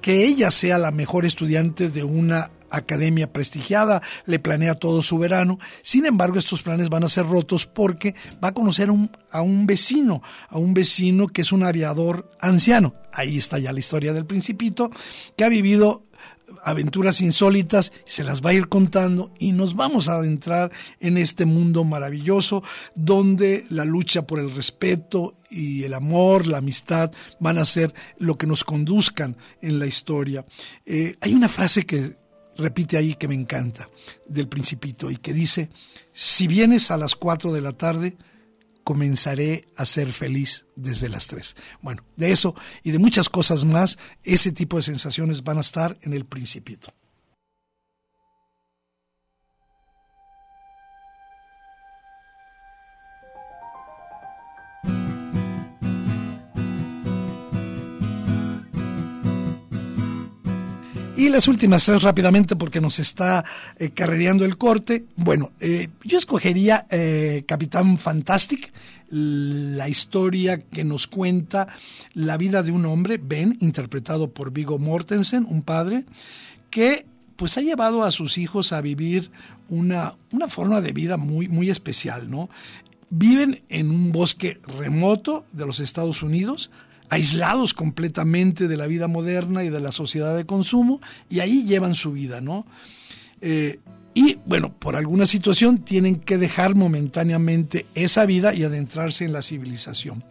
que 0.00 0.24
ella 0.24 0.50
sea 0.50 0.78
la 0.78 0.90
mejor 0.90 1.26
estudiante 1.26 1.90
de 1.90 2.04
una 2.04 2.50
academia 2.70 3.32
prestigiada, 3.32 4.00
le 4.26 4.38
planea 4.38 4.74
todo 4.74 5.02
su 5.02 5.18
verano. 5.18 5.58
Sin 5.82 6.06
embargo, 6.06 6.38
estos 6.38 6.62
planes 6.62 6.88
van 6.88 7.04
a 7.04 7.08
ser 7.08 7.26
rotos 7.26 7.66
porque 7.66 8.14
va 8.42 8.48
a 8.48 8.54
conocer 8.54 8.88
a 9.32 9.42
un 9.42 9.66
vecino, 9.66 10.22
a 10.48 10.58
un 10.58 10.72
vecino 10.72 11.26
que 11.26 11.42
es 11.42 11.52
un 11.52 11.64
aviador 11.64 12.30
anciano. 12.40 12.94
Ahí 13.12 13.36
está 13.36 13.58
ya 13.58 13.72
la 13.72 13.80
historia 13.80 14.12
del 14.12 14.26
principito, 14.26 14.90
que 15.36 15.44
ha 15.44 15.48
vivido 15.48 16.02
aventuras 16.62 17.20
insólitas, 17.20 17.92
se 18.04 18.24
las 18.24 18.42
va 18.42 18.50
a 18.50 18.54
ir 18.54 18.68
contando 18.68 19.32
y 19.38 19.52
nos 19.52 19.74
vamos 19.74 20.08
a 20.08 20.14
adentrar 20.14 20.70
en 21.00 21.18
este 21.18 21.44
mundo 21.44 21.84
maravilloso 21.84 22.62
donde 22.94 23.64
la 23.70 23.84
lucha 23.84 24.26
por 24.26 24.38
el 24.38 24.54
respeto 24.54 25.34
y 25.50 25.84
el 25.84 25.94
amor, 25.94 26.46
la 26.46 26.58
amistad 26.58 27.12
van 27.38 27.58
a 27.58 27.64
ser 27.64 27.94
lo 28.18 28.36
que 28.38 28.46
nos 28.46 28.64
conduzcan 28.64 29.36
en 29.62 29.78
la 29.78 29.86
historia. 29.86 30.44
Eh, 30.86 31.16
hay 31.20 31.34
una 31.34 31.48
frase 31.48 31.84
que 31.84 32.16
repite 32.56 32.96
ahí 32.96 33.14
que 33.14 33.28
me 33.28 33.34
encanta, 33.34 33.88
del 34.26 34.48
principito, 34.48 35.10
y 35.10 35.16
que 35.16 35.32
dice, 35.32 35.70
si 36.12 36.46
vienes 36.46 36.90
a 36.90 36.96
las 36.96 37.16
4 37.16 37.52
de 37.52 37.60
la 37.60 37.72
tarde, 37.72 38.16
comenzaré 38.90 39.68
a 39.76 39.86
ser 39.86 40.12
feliz 40.12 40.66
desde 40.74 41.08
las 41.08 41.28
3. 41.28 41.54
Bueno, 41.80 42.02
de 42.16 42.32
eso 42.32 42.56
y 42.82 42.90
de 42.90 42.98
muchas 42.98 43.28
cosas 43.28 43.64
más, 43.64 44.00
ese 44.24 44.50
tipo 44.50 44.78
de 44.78 44.82
sensaciones 44.82 45.44
van 45.44 45.58
a 45.58 45.60
estar 45.60 45.96
en 46.02 46.12
el 46.12 46.24
principito. 46.24 46.88
Y 61.20 61.28
las 61.28 61.48
últimas 61.48 61.84
tres 61.84 62.02
rápidamente 62.02 62.56
porque 62.56 62.80
nos 62.80 62.98
está 62.98 63.44
eh, 63.76 63.90
carrereando 63.90 64.46
el 64.46 64.56
corte. 64.56 65.04
Bueno, 65.16 65.52
eh, 65.60 65.88
yo 66.02 66.16
escogería 66.16 66.86
eh, 66.88 67.44
Capitán 67.46 67.98
Fantastic, 67.98 68.72
la 69.10 69.86
historia 69.86 70.62
que 70.62 70.82
nos 70.82 71.06
cuenta 71.06 71.68
la 72.14 72.38
vida 72.38 72.62
de 72.62 72.72
un 72.72 72.86
hombre, 72.86 73.20
Ben, 73.22 73.58
interpretado 73.60 74.30
por 74.30 74.50
Vigo 74.50 74.78
Mortensen, 74.78 75.44
un 75.46 75.60
padre, 75.60 76.06
que 76.70 77.04
pues 77.36 77.58
ha 77.58 77.60
llevado 77.60 78.02
a 78.02 78.12
sus 78.12 78.38
hijos 78.38 78.72
a 78.72 78.80
vivir 78.80 79.30
una, 79.68 80.14
una 80.32 80.48
forma 80.48 80.80
de 80.80 80.92
vida 80.92 81.18
muy, 81.18 81.48
muy 81.48 81.68
especial, 81.68 82.30
¿no? 82.30 82.48
Viven 83.10 83.62
en 83.68 83.90
un 83.90 84.10
bosque 84.10 84.58
remoto 84.78 85.44
de 85.52 85.66
los 85.66 85.80
Estados 85.80 86.22
Unidos, 86.22 86.70
aislados 87.10 87.74
completamente 87.74 88.68
de 88.68 88.76
la 88.76 88.86
vida 88.86 89.08
moderna 89.08 89.64
y 89.64 89.68
de 89.68 89.80
la 89.80 89.92
sociedad 89.92 90.36
de 90.36 90.46
consumo, 90.46 91.00
y 91.28 91.40
ahí 91.40 91.64
llevan 91.64 91.94
su 91.94 92.12
vida, 92.12 92.40
¿no? 92.40 92.66
Eh, 93.40 93.80
y 94.14 94.38
bueno, 94.44 94.74
por 94.76 94.96
alguna 94.96 95.26
situación 95.26 95.84
tienen 95.84 96.16
que 96.16 96.36
dejar 96.36 96.74
momentáneamente 96.74 97.86
esa 97.94 98.26
vida 98.26 98.54
y 98.54 98.64
adentrarse 98.64 99.24
en 99.24 99.32
la 99.32 99.42
civilización. 99.42 100.24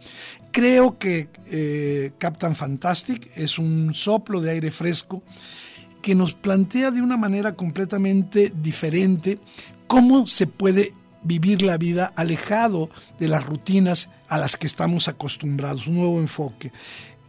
Creo 0.52 0.98
que 0.98 1.28
eh, 1.46 2.12
Captain 2.18 2.54
Fantastic 2.54 3.30
es 3.36 3.58
un 3.58 3.94
soplo 3.94 4.40
de 4.40 4.50
aire 4.50 4.70
fresco 4.70 5.22
que 6.02 6.14
nos 6.14 6.34
plantea 6.34 6.90
de 6.90 7.02
una 7.02 7.16
manera 7.16 7.52
completamente 7.52 8.52
diferente 8.54 9.38
cómo 9.86 10.26
se 10.26 10.46
puede 10.46 10.94
vivir 11.22 11.62
la 11.62 11.76
vida 11.76 12.12
alejado 12.16 12.90
de 13.18 13.28
las 13.28 13.44
rutinas 13.44 14.08
a 14.28 14.38
las 14.38 14.56
que 14.56 14.66
estamos 14.66 15.08
acostumbrados, 15.08 15.86
un 15.86 15.96
nuevo 15.96 16.20
enfoque. 16.20 16.72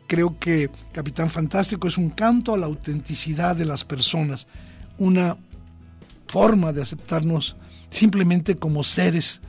Creo 0.08 0.38
que 0.39 0.69
Capitán 0.91 1.30
Fantástico 1.30 1.88
es 1.88 1.97
un 1.97 2.10
canto 2.10 2.54
a 2.54 2.58
la 2.58 2.65
autenticidad 2.65 3.56
de 3.56 3.65
las 3.65 3.84
personas, 3.84 4.47
una 4.97 5.38
forma 6.27 6.73
de 6.73 6.82
aceptarnos 6.82 7.58
simplemente 7.89 8.56
como 8.56 8.84
seres 8.84 9.41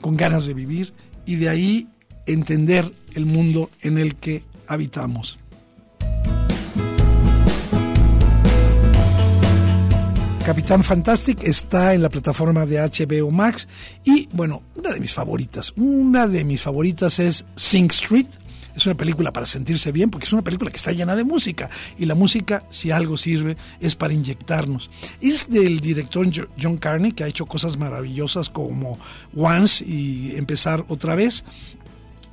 con 0.00 0.16
ganas 0.16 0.46
de 0.46 0.54
vivir 0.54 0.94
y 1.24 1.36
de 1.36 1.48
ahí 1.48 1.88
entender 2.26 2.92
el 3.14 3.26
mundo 3.26 3.70
en 3.80 3.98
el 3.98 4.16
que 4.16 4.44
habitamos. 4.66 5.38
Capitán 10.46 10.84
Fantastic 10.84 11.42
está 11.42 11.92
en 11.92 12.02
la 12.02 12.08
plataforma 12.08 12.66
de 12.66 12.78
HBO 12.78 13.32
Max 13.32 13.66
y 14.04 14.28
bueno, 14.30 14.62
una 14.76 14.92
de 14.92 15.00
mis 15.00 15.12
favoritas, 15.12 15.72
una 15.76 16.28
de 16.28 16.44
mis 16.44 16.62
favoritas 16.62 17.18
es 17.18 17.44
Sing 17.56 17.90
Street. 17.90 18.28
Es 18.76 18.86
una 18.86 18.96
película 18.96 19.32
para 19.32 19.44
sentirse 19.44 19.90
bien 19.90 20.08
porque 20.08 20.26
es 20.26 20.32
una 20.32 20.44
película 20.44 20.70
que 20.70 20.76
está 20.76 20.92
llena 20.92 21.16
de 21.16 21.24
música 21.24 21.68
y 21.98 22.06
la 22.06 22.14
música, 22.14 22.64
si 22.70 22.92
algo 22.92 23.16
sirve, 23.16 23.56
es 23.80 23.96
para 23.96 24.14
inyectarnos. 24.14 24.88
Es 25.20 25.50
del 25.50 25.80
director 25.80 26.28
John 26.62 26.76
Carney 26.76 27.10
que 27.10 27.24
ha 27.24 27.26
hecho 27.26 27.46
cosas 27.46 27.76
maravillosas 27.76 28.48
como 28.48 29.00
Once 29.34 29.84
y 29.84 30.36
Empezar 30.36 30.84
otra 30.86 31.16
vez. 31.16 31.42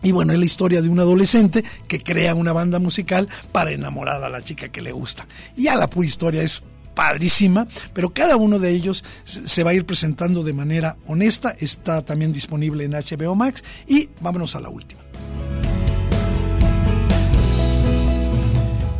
Y 0.03 0.11
bueno, 0.11 0.33
es 0.33 0.39
la 0.39 0.45
historia 0.45 0.83
de 0.83 0.89
un 0.89 0.99
adolescente 0.99 1.63
que 1.87 2.03
crea 2.03 2.35
una 2.35 2.53
banda 2.53 2.77
musical 2.77 3.27
para 3.51 3.71
enamorar 3.71 4.23
a 4.23 4.29
la 4.29 4.43
chica 4.43 4.69
que 4.69 4.83
le 4.83 4.91
gusta. 4.91 5.27
Y 5.57 5.63
ya 5.63 5.75
la 5.77 5.89
pura 5.89 6.05
historia 6.05 6.43
es 6.43 6.61
padrísima, 6.93 7.67
pero 7.93 8.13
cada 8.13 8.37
uno 8.37 8.59
de 8.59 8.71
ellos 8.71 9.03
se 9.23 9.63
va 9.63 9.71
a 9.71 9.73
ir 9.73 9.85
presentando 9.85 10.43
de 10.43 10.53
manera 10.53 10.97
honesta, 11.07 11.55
está 11.59 12.03
también 12.03 12.31
disponible 12.31 12.83
en 12.83 12.91
HBO 12.91 13.35
Max 13.35 13.63
y 13.87 14.09
vámonos 14.21 14.55
a 14.55 14.61
la 14.61 14.69
última. 14.69 15.01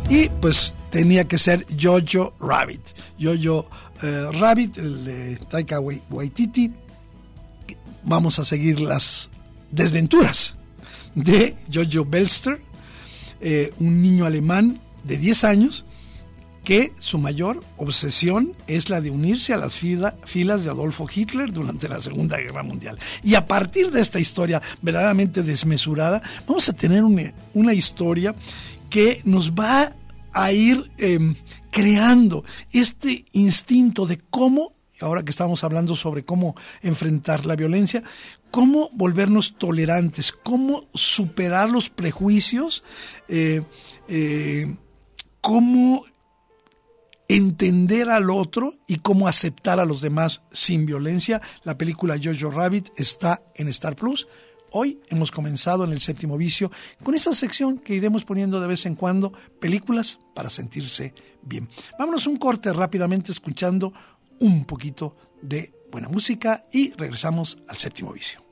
Y 0.08 0.28
pues 0.40 0.74
tenía 0.90 1.24
que 1.24 1.38
ser 1.38 1.66
Jojo 1.80 2.34
Rabbit. 2.38 2.80
Jojo 3.20 3.68
eh, 4.02 4.26
Rabbit, 4.32 4.78
el 4.78 5.04
de 5.04 5.36
Taika 5.48 5.80
Waititi. 5.80 6.70
Vamos 8.04 8.38
a 8.38 8.44
seguir 8.44 8.80
las 8.80 9.30
desventuras 9.70 10.56
de 11.14 11.56
Jojo 11.72 12.04
Belster, 12.04 12.60
eh, 13.40 13.72
un 13.78 14.02
niño 14.02 14.26
alemán 14.26 14.80
de 15.04 15.16
10 15.16 15.44
años 15.44 15.86
que 16.64 16.92
su 16.98 17.18
mayor 17.18 17.62
obsesión 17.76 18.54
es 18.66 18.88
la 18.88 19.02
de 19.02 19.10
unirse 19.10 19.52
a 19.52 19.58
las 19.58 19.74
filas 19.74 20.64
de 20.64 20.70
Adolfo 20.70 21.06
Hitler 21.14 21.52
durante 21.52 21.88
la 21.88 22.00
Segunda 22.00 22.38
Guerra 22.38 22.62
Mundial. 22.62 22.98
Y 23.22 23.34
a 23.34 23.46
partir 23.46 23.90
de 23.90 24.00
esta 24.00 24.18
historia 24.18 24.62
verdaderamente 24.80 25.42
desmesurada, 25.42 26.22
vamos 26.48 26.68
a 26.68 26.72
tener 26.72 27.04
una, 27.04 27.74
historia 27.74 28.34
que 28.88 29.20
nos 29.24 29.52
va 29.52 29.94
a 30.32 30.52
ir 30.52 30.90
em, 30.98 31.34
creando 31.70 32.44
este 32.72 33.26
instinto 33.32 34.06
de 34.06 34.18
cómo, 34.30 34.74
ahora 35.00 35.22
que 35.22 35.30
estamos 35.30 35.64
hablando 35.64 35.94
sobre 35.94 36.24
cómo 36.24 36.54
enfrentar 36.82 37.44
la 37.44 37.56
violencia, 37.56 38.02
cómo 38.50 38.88
volvernos 38.94 39.58
tolerantes, 39.58 40.32
cómo 40.32 40.88
superar 40.94 41.68
los 41.68 41.90
prejuicios, 41.90 42.84
eh, 43.28 43.62
eh, 44.08 44.76
cómo 45.40 46.04
entender 47.28 48.10
al 48.10 48.30
otro 48.30 48.74
y 48.86 48.96
cómo 48.96 49.28
aceptar 49.28 49.80
a 49.80 49.84
los 49.84 50.00
demás 50.00 50.42
sin 50.52 50.86
violencia. 50.86 51.40
La 51.62 51.78
película 51.78 52.18
Jojo 52.22 52.50
Rabbit 52.50 52.90
está 52.96 53.42
en 53.54 53.68
Star 53.68 53.96
Plus. 53.96 54.26
Hoy 54.70 55.00
hemos 55.08 55.30
comenzado 55.30 55.84
en 55.84 55.92
el 55.92 56.00
séptimo 56.00 56.36
vicio 56.36 56.70
con 57.02 57.14
esa 57.14 57.32
sección 57.32 57.78
que 57.78 57.94
iremos 57.94 58.24
poniendo 58.24 58.60
de 58.60 58.66
vez 58.66 58.86
en 58.86 58.96
cuando, 58.96 59.32
películas 59.60 60.18
para 60.34 60.50
sentirse 60.50 61.14
bien. 61.42 61.68
Vámonos 61.98 62.26
un 62.26 62.36
corte 62.36 62.72
rápidamente 62.72 63.30
escuchando 63.30 63.92
un 64.40 64.64
poquito 64.64 65.16
de 65.40 65.72
buena 65.92 66.08
música 66.08 66.66
y 66.72 66.92
regresamos 66.94 67.58
al 67.68 67.76
séptimo 67.76 68.12
vicio. 68.12 68.42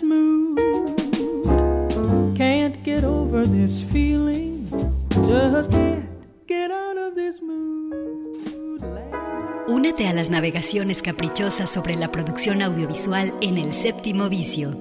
This 0.00 0.02
mood. 0.02 0.58
Can't 2.36 2.82
get 2.84 3.04
over 3.04 3.46
this 3.46 3.82
feeling. 3.82 4.68
Just 5.26 5.70
can't 5.70 6.04
get 6.46 6.70
out 6.70 6.96
of 6.98 7.14
this 7.14 7.40
mood. 7.42 7.60
Únete 9.68 10.08
a 10.08 10.12
las 10.12 10.30
navegaciones 10.30 11.00
caprichosas 11.00 11.70
sobre 11.70 11.94
la 11.94 12.10
producción 12.10 12.60
audiovisual 12.60 13.34
en 13.40 13.56
El 13.56 13.72
Séptimo 13.72 14.28
Vicio. 14.28 14.76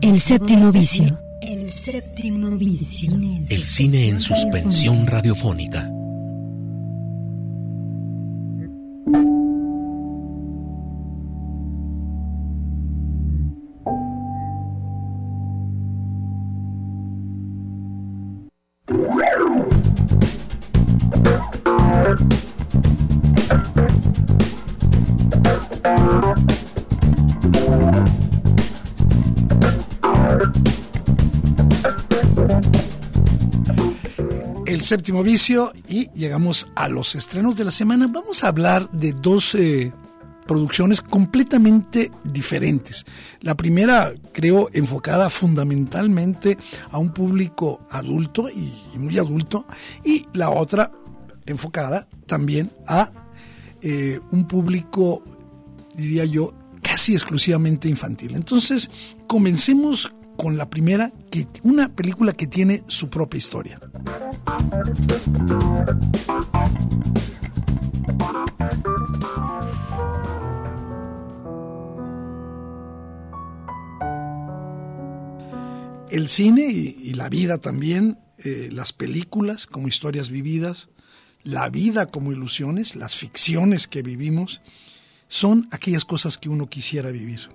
El 0.00 0.20
Séptimo 0.20 0.72
Vicio. 0.72 1.18
El 1.42 1.70
Séptimo 1.70 2.56
Vicio. 2.56 3.12
El 3.50 3.64
cine 3.64 4.08
en 4.08 4.20
suspensión 4.20 5.06
radiofónica. 5.06 5.90
Séptimo 34.82 35.22
vicio 35.22 35.72
y 35.88 36.10
llegamos 36.12 36.68
a 36.74 36.88
los 36.88 37.14
estrenos 37.14 37.56
de 37.56 37.64
la 37.64 37.70
semana. 37.70 38.06
Vamos 38.08 38.44
a 38.44 38.48
hablar 38.48 38.90
de 38.90 39.12
dos 39.12 39.54
eh, 39.54 39.92
producciones 40.46 41.00
completamente 41.00 42.10
diferentes. 42.24 43.04
La 43.40 43.56
primera, 43.56 44.14
creo, 44.32 44.68
enfocada 44.72 45.28
fundamentalmente 45.30 46.56
a 46.90 46.98
un 46.98 47.12
público 47.12 47.84
adulto 47.90 48.48
y, 48.48 48.98
muy 48.98 49.18
adulto, 49.18 49.66
y 50.04 50.26
la 50.32 50.50
otra 50.50 50.90
enfocada 51.46 52.08
también 52.26 52.72
a 52.86 53.10
eh, 53.82 54.20
un 54.32 54.46
público, 54.48 55.22
diría 55.94 56.24
yo, 56.24 56.52
casi 56.82 57.14
exclusivamente 57.14 57.88
infantil. 57.88 58.34
Entonces, 58.34 58.88
comencemos 59.26 60.12
con 60.36 60.56
la 60.56 60.68
primera, 60.70 61.12
que, 61.30 61.46
una 61.62 61.88
película 61.94 62.32
que 62.32 62.46
tiene 62.46 62.82
su 62.86 63.08
propia 63.08 63.38
historia. 63.38 63.80
El 76.10 76.28
cine 76.28 76.66
y, 76.70 77.14
la 77.14 77.28
vida 77.28 77.58
también, 77.58 78.18
eh, 78.38 78.68
las 78.72 78.92
películas 78.92 79.66
como 79.66 79.88
historias 79.88 80.30
vividas, 80.30 80.88
la 81.42 81.68
vida 81.68 82.06
como 82.06 82.32
ilusiones, 82.32 82.96
las 82.96 83.16
ficciones 83.16 83.86
que 83.86 84.02
vivimos, 84.02 84.62
son 85.28 85.68
aquellas 85.72 86.04
cosas 86.04 86.38
que 86.38 86.48
uno 86.48 86.68
quisiera 86.68 87.10
vivir. 87.10 87.48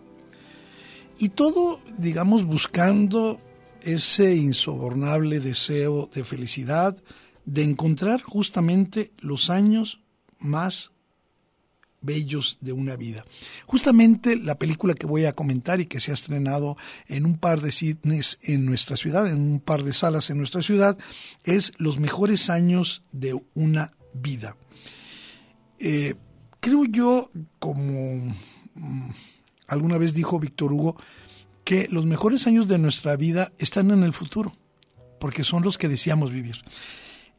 Y 1.17 1.29
todo, 1.29 1.79
digamos, 1.97 2.45
buscando 2.45 3.39
ese 3.81 4.35
insobornable 4.35 5.39
deseo 5.39 6.09
de 6.13 6.23
felicidad, 6.23 7.01
de 7.45 7.63
encontrar 7.63 8.21
justamente 8.21 9.11
los 9.19 9.49
años 9.49 10.01
más 10.39 10.91
bellos 12.01 12.57
de 12.61 12.73
una 12.73 12.95
vida. 12.95 13.25
Justamente 13.65 14.35
la 14.35 14.55
película 14.55 14.95
que 14.95 15.05
voy 15.05 15.25
a 15.25 15.33
comentar 15.33 15.79
y 15.79 15.85
que 15.85 15.99
se 15.99 16.11
ha 16.11 16.15
estrenado 16.15 16.75
en 17.07 17.25
un 17.25 17.37
par 17.37 17.61
de 17.61 17.71
cines 17.71 18.39
en 18.41 18.65
nuestra 18.65 18.97
ciudad, 18.97 19.29
en 19.29 19.39
un 19.39 19.59
par 19.59 19.83
de 19.83 19.93
salas 19.93 20.29
en 20.29 20.37
nuestra 20.37 20.63
ciudad, 20.63 20.97
es 21.43 21.73
Los 21.77 21.99
mejores 21.99 22.49
años 22.49 23.03
de 23.11 23.39
una 23.53 23.93
vida. 24.13 24.57
Eh, 25.79 26.15
creo 26.59 26.85
yo, 26.85 27.29
como 27.59 28.33
mm, 28.75 29.09
alguna 29.71 29.97
vez 29.97 30.13
dijo 30.13 30.39
Víctor 30.39 30.73
Hugo, 30.73 30.95
que 31.63 31.87
los 31.89 32.05
mejores 32.05 32.47
años 32.47 32.67
de 32.67 32.77
nuestra 32.77 33.15
vida 33.15 33.51
están 33.57 33.91
en 33.91 34.03
el 34.03 34.13
futuro, 34.13 34.55
porque 35.19 35.43
son 35.43 35.63
los 35.63 35.77
que 35.77 35.87
deseamos 35.87 36.31
vivir. 36.31 36.57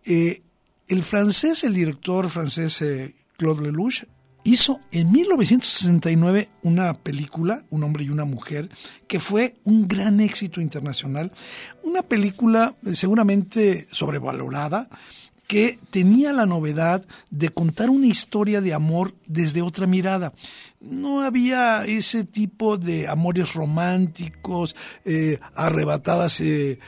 Eh, 0.04 0.42
el 0.88 1.02
francés, 1.02 1.64
el 1.64 1.74
director 1.74 2.28
francés 2.30 2.82
eh, 2.82 3.14
Claude 3.36 3.62
Lelouch, 3.62 4.04
hizo 4.44 4.80
en 4.90 5.12
1969 5.12 6.50
una 6.62 6.94
película, 6.94 7.64
Un 7.70 7.84
hombre 7.84 8.04
y 8.04 8.08
una 8.10 8.24
mujer, 8.24 8.68
que 9.06 9.20
fue 9.20 9.56
un 9.64 9.86
gran 9.86 10.20
éxito 10.20 10.60
internacional. 10.60 11.32
Una 11.82 12.02
película 12.02 12.74
eh, 12.84 12.94
seguramente 12.94 13.86
sobrevalorada, 13.90 14.88
que 15.52 15.78
tenía 15.90 16.32
la 16.32 16.46
novedad 16.46 17.04
de 17.28 17.50
contar 17.50 17.90
una 17.90 18.06
historia 18.06 18.62
de 18.62 18.72
amor 18.72 19.12
desde 19.26 19.60
otra 19.60 19.86
mirada. 19.86 20.32
No 20.80 21.20
había 21.20 21.84
ese 21.84 22.24
tipo 22.24 22.78
de 22.78 23.06
amores 23.06 23.52
románticos, 23.52 24.74
eh, 25.04 25.38
arrebatadas 25.54 26.40
eh, 26.40 26.78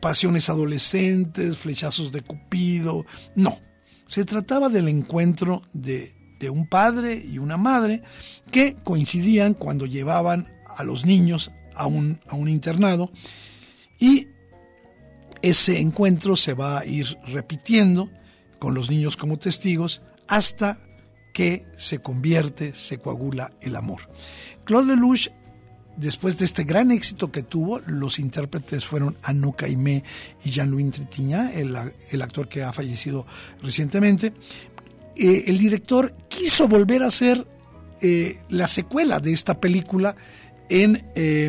pasiones 0.00 0.48
adolescentes, 0.48 1.56
flechazos 1.56 2.10
de 2.10 2.22
Cupido. 2.22 3.06
No, 3.36 3.60
se 4.06 4.24
trataba 4.24 4.68
del 4.68 4.88
encuentro 4.88 5.62
de, 5.72 6.16
de 6.40 6.50
un 6.50 6.66
padre 6.66 7.14
y 7.24 7.38
una 7.38 7.58
madre 7.58 8.02
que 8.50 8.74
coincidían 8.82 9.54
cuando 9.54 9.86
llevaban 9.86 10.48
a 10.66 10.82
los 10.82 11.06
niños 11.06 11.52
a 11.76 11.86
un, 11.86 12.18
a 12.26 12.34
un 12.34 12.48
internado 12.48 13.12
y 14.00 14.26
ese 15.42 15.80
encuentro 15.80 16.36
se 16.36 16.54
va 16.54 16.78
a 16.78 16.84
ir 16.84 17.18
repitiendo 17.24 18.10
con 18.58 18.74
los 18.74 18.90
niños 18.90 19.16
como 19.16 19.38
testigos 19.38 20.02
hasta 20.28 20.80
que 21.32 21.64
se 21.76 22.00
convierte, 22.00 22.74
se 22.74 22.98
coagula 22.98 23.52
el 23.60 23.76
amor. 23.76 24.02
Claude 24.64 24.94
Lelouch, 24.94 25.28
después 25.96 26.38
de 26.38 26.44
este 26.44 26.64
gran 26.64 26.90
éxito 26.90 27.32
que 27.32 27.42
tuvo, 27.42 27.80
los 27.80 28.18
intérpretes 28.18 28.84
fueron 28.84 29.16
Anouk 29.22 29.56
Caimé 29.56 30.04
y 30.44 30.50
Jean-Louis 30.50 30.90
Trintignant, 30.90 31.54
el, 31.56 32.22
actor 32.22 32.48
que 32.48 32.62
ha 32.62 32.72
fallecido 32.72 33.26
recientemente. 33.62 34.32
Eh, 35.16 35.44
el 35.46 35.58
director 35.58 36.14
quiso 36.28 36.68
volver 36.68 37.02
a 37.02 37.08
hacer 37.08 37.46
eh, 38.02 38.38
la 38.48 38.66
secuela 38.66 39.20
de 39.20 39.32
esta 39.32 39.60
película 39.60 40.16
en 40.70 41.04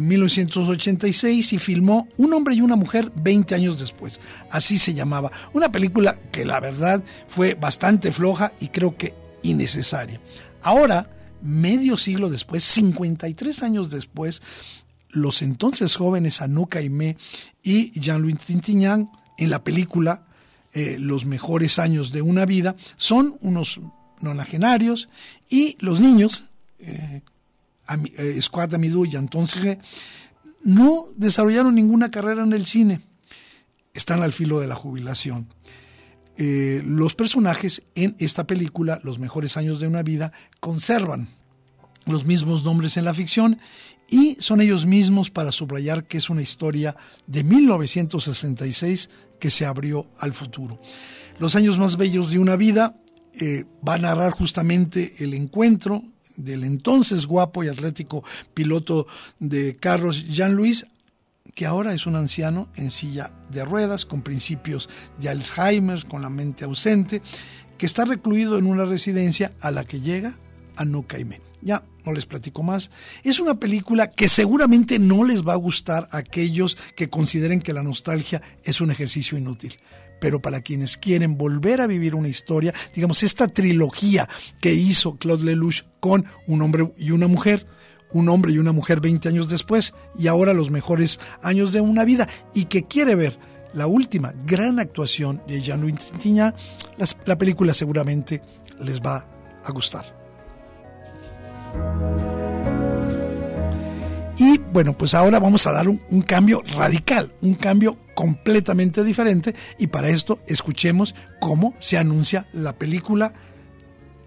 1986 0.05 1.53
eh, 1.53 1.55
y 1.55 1.59
filmó 1.59 2.07
Un 2.17 2.33
hombre 2.33 2.55
y 2.55 2.61
una 2.61 2.75
mujer 2.75 3.11
20 3.15 3.55
años 3.55 3.79
después. 3.79 4.19
Así 4.49 4.77
se 4.77 4.93
llamaba. 4.93 5.31
Una 5.53 5.71
película 5.71 6.17
que 6.31 6.43
la 6.43 6.59
verdad 6.59 7.03
fue 7.27 7.53
bastante 7.53 8.11
floja 8.11 8.51
y 8.59 8.67
creo 8.67 8.97
que 8.97 9.13
innecesaria. 9.43 10.19
Ahora, 10.63 11.09
medio 11.41 11.97
siglo 11.97 12.29
después, 12.29 12.63
53 12.63 13.63
años 13.63 13.89
después, 13.89 14.41
los 15.09 15.41
entonces 15.41 15.95
jóvenes 15.95 16.41
Anouk 16.41 16.75
Aimé 16.75 17.17
y 17.63 17.91
Jean-Louis 17.99 18.37
Trintignant 18.37 19.09
en 19.37 19.49
la 19.49 19.63
película 19.63 20.25
eh, 20.73 20.97
Los 20.99 21.25
mejores 21.25 21.79
años 21.79 22.11
de 22.11 22.21
una 22.21 22.45
vida 22.45 22.75
son 22.95 23.37
unos 23.41 23.81
nonagenarios 24.21 25.09
y 25.49 25.77
los 25.79 25.99
niños, 25.99 26.45
eh, 26.79 27.23
Squad 28.41 28.75
Amidou 28.75 29.05
y 29.05 29.15
Anton 29.15 29.47
no 30.63 31.07
desarrollaron 31.15 31.75
ninguna 31.75 32.11
carrera 32.11 32.43
en 32.43 32.53
el 32.53 32.65
cine. 32.65 33.01
Están 33.93 34.21
al 34.21 34.31
filo 34.31 34.59
de 34.59 34.67
la 34.67 34.75
jubilación. 34.75 35.47
Eh, 36.37 36.81
los 36.85 37.13
personajes 37.13 37.83
en 37.95 38.15
esta 38.19 38.47
película, 38.47 38.99
Los 39.03 39.19
mejores 39.19 39.57
años 39.57 39.79
de 39.79 39.87
una 39.87 40.01
vida, 40.01 40.31
conservan 40.59 41.27
los 42.05 42.25
mismos 42.25 42.63
nombres 42.63 42.97
en 42.97 43.05
la 43.05 43.13
ficción 43.13 43.59
y 44.09 44.37
son 44.39 44.61
ellos 44.61 44.85
mismos 44.85 45.29
para 45.29 45.51
subrayar 45.51 46.05
que 46.05 46.17
es 46.17 46.29
una 46.29 46.41
historia 46.41 46.95
de 47.27 47.43
1966 47.43 49.09
que 49.39 49.51
se 49.51 49.65
abrió 49.65 50.07
al 50.19 50.33
futuro. 50.33 50.79
Los 51.39 51.55
años 51.55 51.77
más 51.77 51.97
bellos 51.97 52.29
de 52.31 52.39
una 52.39 52.55
vida 52.55 52.95
eh, 53.39 53.65
va 53.87 53.95
a 53.95 53.99
narrar 53.99 54.31
justamente 54.31 55.15
el 55.19 55.33
encuentro 55.33 56.03
del 56.43 56.63
entonces 56.63 57.25
guapo 57.25 57.63
y 57.63 57.67
atlético 57.67 58.23
piloto 58.53 59.07
de 59.39 59.75
carros 59.75 60.27
Jean-Louis, 60.27 60.87
que 61.55 61.65
ahora 61.65 61.93
es 61.93 62.05
un 62.05 62.15
anciano 62.15 62.69
en 62.75 62.91
silla 62.91 63.33
de 63.49 63.65
ruedas, 63.65 64.05
con 64.05 64.21
principios 64.21 64.89
de 65.19 65.29
Alzheimer, 65.29 66.05
con 66.05 66.21
la 66.21 66.29
mente 66.29 66.65
ausente, 66.65 67.21
que 67.77 67.85
está 67.85 68.05
recluido 68.05 68.57
en 68.57 68.67
una 68.67 68.85
residencia 68.85 69.53
a 69.59 69.71
la 69.71 69.83
que 69.83 70.01
llega 70.01 70.37
a 70.75 70.85
no. 70.85 71.05
Ya 71.61 71.83
no 72.05 72.13
les 72.13 72.25
platico 72.25 72.63
más. 72.63 72.89
Es 73.23 73.39
una 73.39 73.59
película 73.59 74.11
que 74.11 74.27
seguramente 74.27 74.99
no 74.99 75.23
les 75.23 75.45
va 75.45 75.53
a 75.53 75.57
gustar 75.57 76.07
a 76.11 76.17
aquellos 76.17 76.77
que 76.95 77.09
consideren 77.09 77.61
que 77.61 77.73
la 77.73 77.83
nostalgia 77.83 78.41
es 78.63 78.81
un 78.81 78.91
ejercicio 78.91 79.37
inútil. 79.37 79.77
Pero 80.21 80.39
para 80.39 80.61
quienes 80.61 80.97
quieren 80.97 81.37
volver 81.37 81.81
a 81.81 81.87
vivir 81.87 82.15
una 82.15 82.29
historia, 82.29 82.73
digamos, 82.93 83.23
esta 83.23 83.47
trilogía 83.47 84.29
que 84.61 84.73
hizo 84.73 85.17
Claude 85.17 85.43
Lelouch 85.43 85.83
con 85.99 86.25
un 86.47 86.61
hombre 86.61 86.93
y 86.95 87.09
una 87.11 87.27
mujer, 87.27 87.65
un 88.11 88.29
hombre 88.29 88.53
y 88.53 88.59
una 88.59 88.71
mujer 88.71 89.01
20 89.01 89.27
años 89.27 89.49
después 89.49 89.93
y 90.17 90.27
ahora 90.27 90.53
los 90.53 90.69
mejores 90.69 91.19
años 91.41 91.73
de 91.73 91.81
una 91.81 92.05
vida 92.05 92.29
y 92.53 92.65
que 92.65 92.83
quiere 92.83 93.15
ver 93.15 93.37
la 93.73 93.87
última 93.87 94.33
gran 94.45 94.79
actuación 94.79 95.41
de 95.47 95.59
Jean-Louis 95.59 95.95
Trintignant, 95.95 96.55
la 97.25 97.37
película 97.37 97.73
seguramente 97.73 98.41
les 98.79 99.01
va 99.01 99.25
a 99.63 99.71
gustar. 99.71 100.21
Y 104.37 104.57
bueno, 104.71 104.97
pues 104.97 105.13
ahora 105.13 105.39
vamos 105.39 105.65
a 105.67 105.71
dar 105.71 105.87
un, 105.87 106.01
un, 106.09 106.21
cambio 106.21 106.61
radical, 106.75 107.33
un 107.41 107.55
cambio 107.55 107.97
completamente 108.21 109.03
diferente. 109.03 109.55
Y 109.79 109.87
para 109.87 110.09
esto 110.09 110.37
escuchemos 110.45 111.15
cómo 111.39 111.73
se 111.79 111.97
anuncia 111.97 112.45
la 112.53 112.73
película 112.73 113.33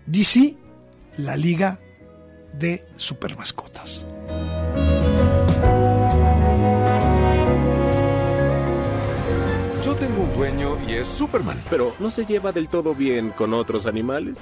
DC, 0.07 0.57
la 1.16 1.36
Liga 1.36 1.78
de 2.55 2.84
Supermascotas. 2.97 4.05
Yo 9.84 9.95
tengo 9.95 10.24
un 10.24 10.34
dueño 10.34 10.76
y 10.88 10.95
es 10.95 11.07
Superman. 11.07 11.62
Pero 11.70 11.95
¿no 12.01 12.11
se 12.11 12.26
lleva 12.26 12.51
del 12.51 12.68
todo 12.68 12.97
bien 12.97 13.30
con 13.30 13.55
otros 13.55 13.86
animales? 13.86 14.34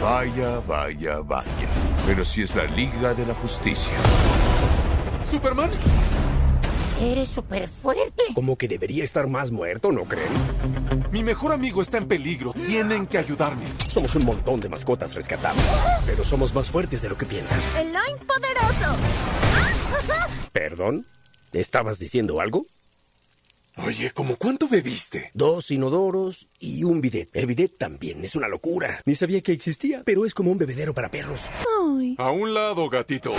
Vaya, 0.00 0.60
vaya, 0.60 1.18
vaya. 1.18 1.68
Pero 2.06 2.24
si 2.24 2.42
es 2.42 2.54
la 2.54 2.66
Liga 2.66 3.12
de 3.12 3.26
la 3.26 3.34
Justicia. 3.34 3.96
¿Superman? 5.28 5.70
Eres 7.00 7.28
súper 7.28 7.68
fuerte. 7.68 8.22
Como 8.34 8.56
que 8.56 8.68
debería 8.68 9.04
estar 9.04 9.26
más 9.28 9.50
muerto, 9.50 9.92
¿no 9.92 10.04
creen? 10.04 10.28
Mi 11.12 11.22
mejor 11.22 11.52
amigo 11.52 11.82
está 11.82 11.98
en 11.98 12.08
peligro. 12.08 12.54
Tienen 12.54 13.06
que 13.06 13.18
ayudarme. 13.18 13.64
Somos 13.88 14.14
un 14.14 14.24
montón 14.24 14.60
de 14.60 14.70
mascotas 14.70 15.14
rescatadas. 15.14 15.56
Pero 16.06 16.24
somos 16.24 16.54
más 16.54 16.70
fuertes 16.70 17.02
de 17.02 17.10
lo 17.10 17.18
que 17.18 17.26
piensas. 17.26 17.74
¡Eloy 17.76 18.12
poderoso! 18.26 18.96
¿Perdón? 20.52 21.06
¿Estabas 21.52 21.98
diciendo 21.98 22.40
algo? 22.40 22.64
Oye, 23.84 24.10
¿cómo 24.12 24.36
cuánto 24.36 24.68
bebiste? 24.68 25.30
Dos 25.34 25.70
inodoros 25.70 26.48
y 26.58 26.82
un 26.84 27.02
bidet. 27.02 27.28
El 27.34 27.44
bidet 27.44 27.76
también 27.76 28.24
es 28.24 28.34
una 28.34 28.48
locura. 28.48 29.00
Ni 29.04 29.14
sabía 29.14 29.42
que 29.42 29.52
existía, 29.52 30.02
pero 30.02 30.24
es 30.24 30.32
como 30.32 30.50
un 30.50 30.56
bebedero 30.56 30.94
para 30.94 31.10
perros. 31.10 31.42
Ay. 31.98 32.14
A 32.16 32.30
un 32.30 32.54
lado, 32.54 32.88
gatito. 32.88 33.34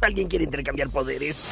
¿Alguien 0.00 0.28
quiere 0.28 0.44
intercambiar 0.44 0.88
poderes? 0.88 1.44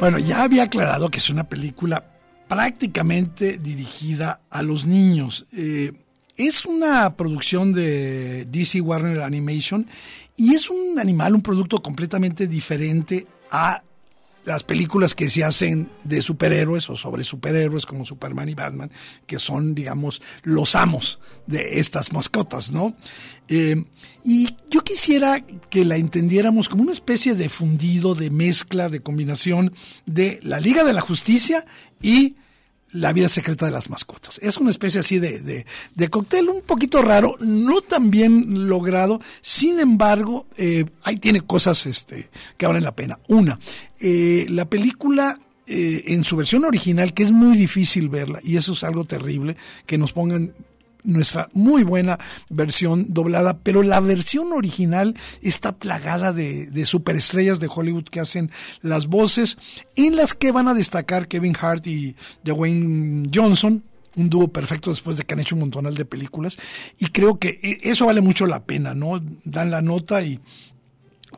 Bueno, 0.00 0.18
ya 0.18 0.42
había 0.42 0.64
aclarado 0.64 1.10
que 1.10 1.18
es 1.18 1.30
una 1.30 1.44
película 1.44 2.04
prácticamente 2.48 3.58
dirigida 3.58 4.40
a 4.50 4.62
los 4.62 4.84
niños. 4.84 5.46
Eh, 5.52 5.92
es 6.36 6.66
una 6.66 7.16
producción 7.16 7.72
de 7.72 8.44
DC 8.46 8.80
Warner 8.80 9.20
Animation 9.20 9.86
y 10.36 10.54
es 10.54 10.70
un 10.70 10.98
animal, 10.98 11.34
un 11.34 11.42
producto 11.42 11.80
completamente 11.82 12.46
diferente 12.46 13.26
a 13.50 13.82
las 14.44 14.62
películas 14.62 15.14
que 15.14 15.28
se 15.28 15.44
hacen 15.44 15.90
de 16.04 16.22
superhéroes 16.22 16.88
o 16.90 16.96
sobre 16.96 17.24
superhéroes 17.24 17.86
como 17.86 18.04
Superman 18.04 18.48
y 18.48 18.54
Batman, 18.54 18.90
que 19.26 19.38
son, 19.38 19.74
digamos, 19.74 20.22
los 20.42 20.74
amos 20.74 21.20
de 21.46 21.78
estas 21.78 22.12
mascotas, 22.12 22.72
¿no? 22.72 22.96
Eh, 23.48 23.84
y 24.24 24.48
yo 24.70 24.82
quisiera 24.82 25.40
que 25.70 25.84
la 25.84 25.96
entendiéramos 25.96 26.68
como 26.68 26.82
una 26.82 26.92
especie 26.92 27.34
de 27.34 27.48
fundido, 27.48 28.14
de 28.14 28.30
mezcla, 28.30 28.88
de 28.88 29.00
combinación 29.00 29.74
de 30.06 30.40
la 30.42 30.60
Liga 30.60 30.84
de 30.84 30.92
la 30.92 31.00
Justicia 31.00 31.64
y 32.00 32.36
la 32.92 33.12
vida 33.12 33.28
secreta 33.28 33.66
de 33.66 33.72
las 33.72 33.90
mascotas. 33.90 34.38
Es 34.42 34.58
una 34.58 34.70
especie 34.70 35.00
así 35.00 35.18
de, 35.18 35.40
de, 35.40 35.66
de 35.94 36.08
cóctel 36.08 36.48
un 36.48 36.62
poquito 36.62 37.02
raro, 37.02 37.36
no 37.40 37.80
tan 37.80 38.10
bien 38.10 38.68
logrado, 38.68 39.20
sin 39.40 39.80
embargo, 39.80 40.46
eh, 40.56 40.84
ahí 41.02 41.16
tiene 41.16 41.40
cosas 41.40 41.86
este, 41.86 42.28
que 42.56 42.66
valen 42.66 42.84
la 42.84 42.94
pena. 42.94 43.18
Una, 43.28 43.58
eh, 44.00 44.46
la 44.50 44.66
película 44.66 45.38
eh, 45.66 46.04
en 46.08 46.24
su 46.24 46.36
versión 46.36 46.64
original, 46.64 47.14
que 47.14 47.22
es 47.22 47.30
muy 47.30 47.56
difícil 47.56 48.08
verla, 48.08 48.40
y 48.42 48.56
eso 48.56 48.74
es 48.74 48.84
algo 48.84 49.04
terrible, 49.04 49.56
que 49.86 49.98
nos 49.98 50.12
pongan 50.12 50.52
nuestra 51.04 51.48
muy 51.52 51.82
buena 51.82 52.18
versión 52.48 53.12
doblada, 53.12 53.58
pero 53.58 53.82
la 53.82 54.00
versión 54.00 54.52
original 54.52 55.14
está 55.42 55.72
plagada 55.72 56.32
de, 56.32 56.66
de, 56.66 56.86
superestrellas 56.86 57.60
de 57.60 57.68
Hollywood 57.72 58.04
que 58.04 58.20
hacen 58.20 58.50
las 58.80 59.06
voces, 59.06 59.58
en 59.96 60.16
las 60.16 60.34
que 60.34 60.52
van 60.52 60.68
a 60.68 60.74
destacar 60.74 61.28
Kevin 61.28 61.56
Hart 61.60 61.86
y 61.86 62.16
Dwayne 62.44 63.30
Johnson, 63.32 63.82
un 64.16 64.28
dúo 64.28 64.48
perfecto 64.48 64.90
después 64.90 65.16
de 65.16 65.24
que 65.24 65.34
han 65.34 65.40
hecho 65.40 65.54
un 65.54 65.60
montonal 65.60 65.94
de 65.94 66.04
películas, 66.04 66.58
y 66.98 67.06
creo 67.06 67.38
que 67.38 67.78
eso 67.82 68.06
vale 68.06 68.20
mucho 68.20 68.46
la 68.46 68.64
pena, 68.64 68.94
¿no? 68.94 69.20
Dan 69.44 69.70
la 69.70 69.82
nota 69.82 70.22
y, 70.22 70.40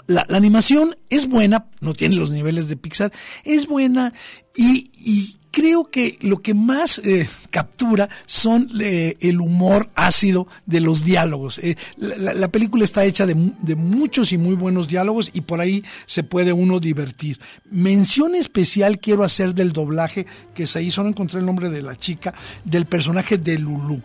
la, 0.07 0.25
la, 0.29 0.37
animación 0.37 0.97
es 1.11 1.29
buena, 1.29 1.67
no 1.81 1.95
tiene 1.95 2.17
los 2.17 2.31
niveles 2.31 2.69
de 2.69 2.77
Pixar, 2.77 3.13
es 3.45 3.67
buena 3.67 4.13
y, 4.57 5.37
creo 5.51 5.89
que 5.89 6.19
lo 6.21 6.43
que 6.43 6.53
más 6.53 6.99
eh, 6.99 7.29
captura 7.51 8.09
son 8.27 8.69
eh, 8.81 9.17
el 9.21 9.41
humor 9.41 9.89
ácido 9.95 10.49
de 10.67 10.81
los 10.81 11.05
diálogos. 11.05 11.61
Eh, 11.61 11.77
la, 11.97 12.35
la, 12.35 12.49
película 12.49 12.83
está 12.83 13.05
hecha 13.05 13.25
de, 13.25 13.37
de, 13.61 13.77
muchos 13.77 14.33
y 14.33 14.39
muy 14.39 14.57
buenos 14.57 14.89
diálogos 14.89 15.31
y 15.33 15.43
por 15.43 15.61
ahí 15.61 15.85
se 16.07 16.25
puede 16.25 16.53
uno 16.53 16.81
divertir. 16.81 17.39
Mención 17.71 18.35
especial 18.35 18.99
quiero 18.99 19.23
hacer 19.23 19.55
del 19.55 19.71
doblaje 19.71 20.27
que 20.55 20.67
se 20.67 20.83
hizo, 20.83 21.05
no 21.05 21.11
encontré 21.11 21.39
el 21.39 21.47
nombre 21.47 21.71
de 21.71 21.83
la 21.83 21.95
chica, 21.95 22.35
del 22.65 22.87
personaje 22.87 23.39
de 23.39 23.57
Lulu. 23.57 24.03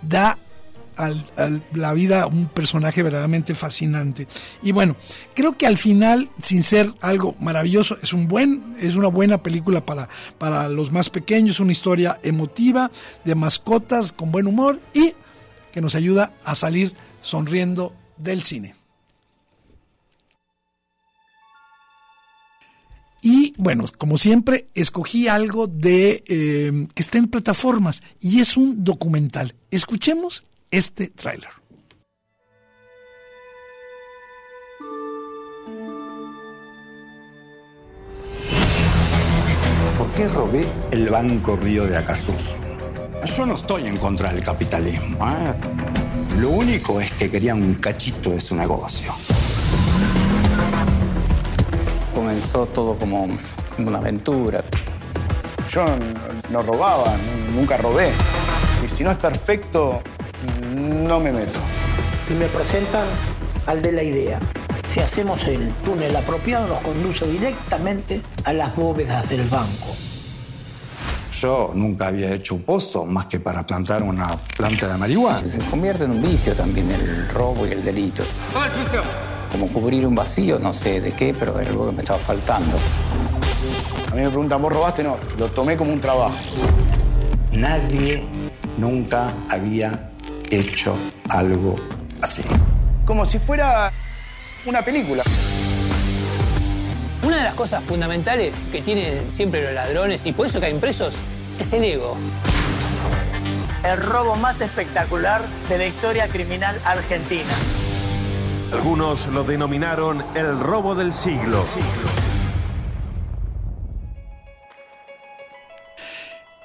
Da 0.00 0.38
al, 0.96 1.62
la 1.72 1.92
vida 1.92 2.26
un 2.26 2.46
personaje 2.46 3.02
verdaderamente 3.02 3.54
fascinante. 3.54 4.28
Y 4.62 4.72
bueno, 4.72 4.96
creo 5.34 5.56
que 5.56 5.66
al 5.66 5.78
final, 5.78 6.30
sin 6.40 6.62
ser 6.62 6.92
algo 7.00 7.36
maravilloso, 7.40 7.98
es 8.02 8.12
un 8.12 8.28
buen, 8.28 8.74
es 8.80 8.96
una 8.96 9.08
buena 9.08 9.42
película 9.42 9.84
para, 9.84 10.08
para 10.38 10.68
los 10.68 10.92
más 10.92 11.10
pequeños, 11.10 11.60
una 11.60 11.72
historia 11.72 12.18
emotiva, 12.22 12.90
de 13.24 13.34
mascotas, 13.34 14.12
con 14.12 14.32
buen 14.32 14.46
humor 14.46 14.80
y 14.92 15.14
que 15.72 15.80
nos 15.80 15.94
ayuda 15.94 16.32
a 16.44 16.54
salir 16.54 16.94
sonriendo 17.20 17.94
del 18.16 18.42
cine. 18.42 18.74
Y 23.26 23.54
bueno, 23.56 23.86
como 23.96 24.18
siempre, 24.18 24.68
escogí 24.74 25.28
algo 25.28 25.66
de 25.66 26.22
eh, 26.28 26.86
que 26.94 27.02
está 27.02 27.16
en 27.16 27.28
plataformas 27.28 28.02
y 28.20 28.40
es 28.40 28.58
un 28.58 28.84
documental. 28.84 29.54
Escuchemos 29.70 30.44
este 30.76 31.08
tráiler. 31.08 31.50
¿Por 39.96 40.08
qué 40.16 40.26
robé 40.26 40.66
el 40.90 41.08
Banco 41.10 41.54
Río 41.54 41.86
de 41.86 41.96
Acasús? 41.96 42.56
Yo 43.24 43.46
no 43.46 43.54
estoy 43.54 43.86
en 43.86 43.96
contra 43.98 44.32
del 44.32 44.42
capitalismo. 44.42 45.24
¿eh? 45.28 45.54
Lo 46.40 46.50
único 46.50 47.00
es 47.00 47.12
que 47.12 47.30
querían 47.30 47.62
un 47.62 47.74
cachito 47.74 48.30
de 48.30 48.40
su 48.40 48.56
negocio. 48.56 49.12
Comenzó 52.12 52.66
todo 52.66 52.98
como 52.98 53.28
una 53.78 53.98
aventura. 53.98 54.64
Yo 55.70 55.84
no 56.50 56.62
robaba, 56.64 57.16
nunca 57.54 57.76
robé. 57.76 58.10
Y 58.84 58.88
si 58.88 59.04
no 59.04 59.12
es 59.12 59.18
perfecto, 59.18 60.02
no 60.60 61.20
me 61.20 61.32
meto. 61.32 61.60
Y 62.28 62.34
me 62.34 62.46
presentan 62.46 63.06
al 63.66 63.82
de 63.82 63.92
la 63.92 64.02
idea. 64.02 64.40
Si 64.88 65.00
hacemos 65.00 65.44
el 65.48 65.70
túnel 65.84 66.14
apropiado, 66.14 66.68
nos 66.68 66.80
conduce 66.80 67.26
directamente 67.26 68.22
a 68.44 68.52
las 68.52 68.74
bóvedas 68.76 69.28
del 69.28 69.42
banco. 69.48 69.94
Yo 71.40 71.72
nunca 71.74 72.06
había 72.06 72.32
hecho 72.32 72.54
un 72.54 72.62
pozo 72.62 73.04
más 73.04 73.26
que 73.26 73.40
para 73.40 73.66
plantar 73.66 74.02
una 74.02 74.38
planta 74.56 74.88
de 74.88 74.96
marihuana. 74.96 75.44
Se 75.44 75.58
convierte 75.58 76.04
en 76.04 76.12
un 76.12 76.22
vicio 76.22 76.54
también 76.54 76.90
el 76.92 77.28
robo 77.28 77.66
y 77.66 77.72
el 77.72 77.84
delito. 77.84 78.22
Como 79.50 79.68
cubrir 79.68 80.06
un 80.06 80.14
vacío, 80.14 80.58
no 80.58 80.72
sé 80.72 81.00
de 81.00 81.12
qué, 81.12 81.34
pero 81.38 81.58
era 81.58 81.70
algo 81.70 81.86
que 81.86 81.92
me 81.92 82.02
estaba 82.02 82.20
faltando. 82.20 82.76
A 84.10 84.14
mí 84.14 84.22
me 84.22 84.28
preguntan, 84.28 84.62
¿vos 84.62 84.72
robaste? 84.72 85.02
No, 85.02 85.16
lo 85.38 85.48
tomé 85.48 85.76
como 85.76 85.92
un 85.92 86.00
trabajo. 86.00 86.36
Nadie 87.52 88.22
nunca 88.78 89.32
había 89.48 90.10
hecho 90.54 90.96
algo 91.28 91.76
así. 92.20 92.42
Como 93.04 93.26
si 93.26 93.38
fuera 93.38 93.92
una 94.66 94.82
película. 94.82 95.22
Una 97.22 97.38
de 97.38 97.42
las 97.42 97.54
cosas 97.54 97.82
fundamentales 97.82 98.54
que 98.70 98.82
tienen 98.82 99.30
siempre 99.32 99.62
los 99.62 99.72
ladrones, 99.72 100.26
y 100.26 100.32
por 100.32 100.46
eso 100.46 100.60
caen 100.60 100.80
presos, 100.80 101.14
es 101.58 101.72
el 101.72 101.84
ego. 101.84 102.16
El 103.82 104.00
robo 104.02 104.36
más 104.36 104.60
espectacular 104.60 105.42
de 105.68 105.78
la 105.78 105.86
historia 105.86 106.28
criminal 106.28 106.78
argentina. 106.84 107.52
Algunos 108.72 109.26
lo 109.28 109.44
denominaron 109.44 110.24
el 110.34 110.58
robo 110.58 110.94
del 110.94 111.12
siglo. 111.12 111.64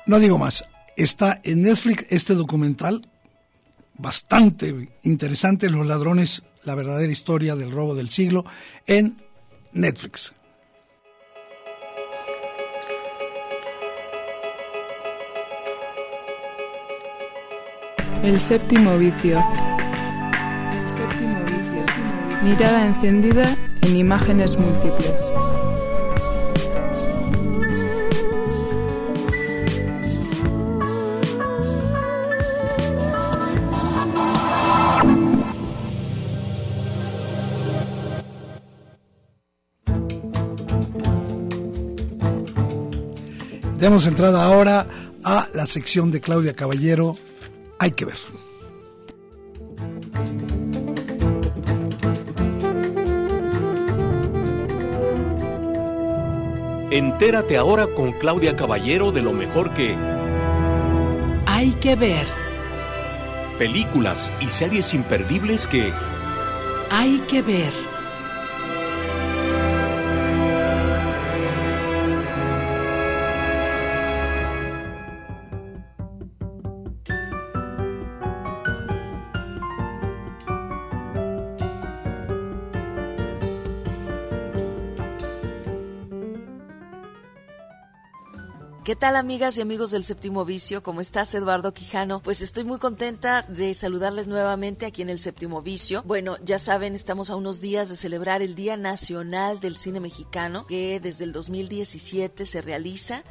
No 0.05 0.19
digo 0.19 0.37
más. 0.37 0.65
Está 0.95 1.39
en 1.43 1.61
Netflix 1.61 2.05
este 2.09 2.33
documental 2.33 3.01
bastante 3.99 4.89
interesante, 5.03 5.69
Los 5.69 5.85
ladrones, 5.85 6.41
la 6.63 6.73
verdadera 6.73 7.11
historia 7.11 7.55
del 7.55 7.71
robo 7.71 7.93
del 7.93 8.09
siglo, 8.09 8.45
en 8.87 9.21
Netflix. 9.73 10.33
El 18.23 18.39
séptimo 18.39 18.97
vicio. 18.97 19.43
El 20.73 20.89
séptimo 20.89 21.39
vicio. 21.45 21.85
Mirada 22.43 22.85
encendida 22.85 23.55
en 23.81 23.97
imágenes 23.97 24.57
múltiples. 24.57 25.58
Demos 43.79 44.07
entrada 44.07 44.43
ahora 44.45 44.85
a 45.23 45.47
la 45.53 45.65
sección 45.65 46.11
de 46.11 46.21
Claudia 46.21 46.53
Caballero. 46.53 47.17
Hay 47.79 47.91
que 47.91 48.05
ver. 48.05 48.17
Entérate 56.91 57.55
ahora 57.57 57.87
con 57.87 58.13
Claudia 58.13 58.55
Caballero 58.55 59.11
de 59.11 59.21
lo 59.21 59.31
mejor 59.31 59.73
que 59.73 59.95
Hay 61.45 61.71
que 61.73 61.95
ver. 61.95 62.25
películas 63.59 64.31
y 64.41 64.47
series 64.47 64.93
imperdibles 64.93 65.67
que 65.67 65.93
Hay 66.89 67.19
que 67.27 67.41
ver. 67.43 67.88
¿Qué 88.89 88.95
tal 88.95 89.17
amigas 89.17 89.55
y 89.55 89.61
amigos 89.61 89.91
del 89.91 90.03
séptimo 90.03 90.45
vicio? 90.45 90.81
¿Cómo 90.81 90.99
estás 90.99 91.35
Eduardo 91.35 91.75
Quijano? 91.75 92.23
Pues 92.23 92.41
estoy 92.41 92.63
muy 92.63 92.79
contenta 92.79 93.43
de 93.43 93.75
saludarles 93.75 94.25
nuevamente 94.25 94.87
aquí 94.87 95.03
en 95.03 95.11
el 95.11 95.19
séptimo 95.19 95.61
vicio. 95.61 96.01
Bueno, 96.07 96.37
ya 96.43 96.57
saben, 96.57 96.95
estamos 96.95 97.29
a 97.29 97.35
unos 97.35 97.61
días 97.61 97.89
de 97.89 97.95
celebrar 97.95 98.41
el 98.41 98.55
Día 98.55 98.77
Nacional 98.77 99.59
del 99.59 99.77
Cine 99.77 99.99
Mexicano, 99.99 100.65
que 100.65 100.99
desde 100.99 101.25
el 101.25 101.33
2017 101.33 102.47
se 102.47 102.61
realiza 102.63 103.23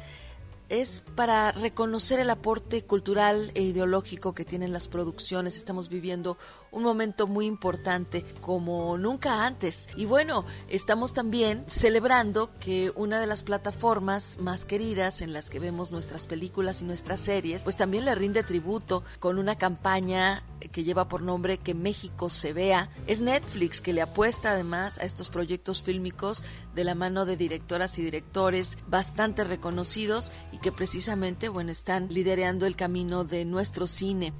es 0.69 1.03
para 1.15 1.51
reconocer 1.51 2.19
el 2.19 2.29
aporte 2.29 2.83
cultural 2.83 3.51
e 3.55 3.63
ideológico 3.63 4.33
que 4.33 4.45
tienen 4.45 4.71
las 4.71 4.87
producciones. 4.87 5.57
Estamos 5.57 5.89
viviendo 5.89 6.37
un 6.71 6.83
momento 6.83 7.27
muy 7.27 7.45
importante 7.45 8.23
como 8.41 8.97
nunca 8.97 9.45
antes. 9.45 9.89
Y 9.95 10.05
bueno, 10.05 10.45
estamos 10.67 11.13
también 11.13 11.63
celebrando 11.67 12.51
que 12.59 12.91
una 12.95 13.19
de 13.19 13.27
las 13.27 13.43
plataformas 13.43 14.37
más 14.39 14.65
queridas 14.65 15.21
en 15.21 15.33
las 15.33 15.49
que 15.49 15.59
vemos 15.59 15.91
nuestras 15.91 16.27
películas 16.27 16.81
y 16.81 16.85
nuestras 16.85 17.21
series, 17.21 17.63
pues 17.63 17.75
también 17.75 18.05
le 18.05 18.15
rinde 18.15 18.43
tributo 18.43 19.03
con 19.19 19.39
una 19.39 19.55
campaña 19.55 20.43
que 20.71 20.83
lleva 20.83 21.07
por 21.07 21.21
nombre 21.21 21.57
Que 21.57 21.73
México 21.73 22.29
se 22.29 22.53
vea. 22.53 22.89
Es 23.07 23.21
Netflix 23.21 23.81
que 23.81 23.93
le 23.93 24.01
apuesta 24.01 24.51
además 24.51 24.99
a 24.99 25.03
estos 25.03 25.29
proyectos 25.29 25.81
fílmicos 25.81 26.43
de 26.75 26.83
la 26.83 26.95
mano 26.95 27.25
de 27.25 27.37
directoras 27.37 27.97
y 27.97 28.03
directores 28.03 28.77
bastante 28.87 29.43
reconocidos 29.43 30.31
que 30.61 30.71
precisamente, 30.71 31.49
bueno, 31.49 31.71
están 31.71 32.07
liderando 32.09 32.65
el 32.65 32.75
camino 32.75 33.23
de 33.23 33.45
nuestro 33.45 33.87
cine. 33.87 34.33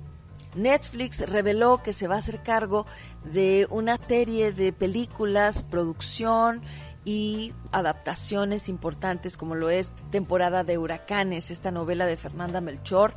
Netflix 0.56 1.28
reveló 1.30 1.82
que 1.84 1.94
se 1.94 2.08
va 2.08 2.16
a 2.16 2.20
hacer 2.20 2.42
cargo 2.42 2.86
de 3.24 3.68
una 3.70 3.98
serie 3.98 4.52
de 4.52 4.74
películas, 4.74 5.64
producción 5.64 6.62
y 7.06 7.54
adaptaciones 7.72 8.68
importantes 8.68 9.38
como 9.38 9.56
lo 9.56 9.70
es 9.70 9.92
Temporada 10.12 10.64
de 10.64 10.78
Huracanes, 10.78 11.52
esta 11.52 11.72
novela 11.72 12.06
de 12.06 12.18
Fernanda 12.18 12.62
Melchor, 12.62 13.14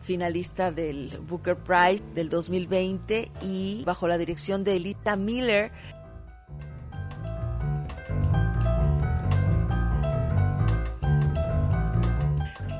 finalista 0.00 0.70
del 0.70 1.18
Booker 1.28 1.56
Prize 1.56 2.04
del 2.14 2.28
2020 2.28 3.32
y 3.42 3.82
bajo 3.84 4.06
la 4.06 4.18
dirección 4.18 4.62
de 4.62 4.76
Elita 4.76 5.16
Miller. 5.16 5.72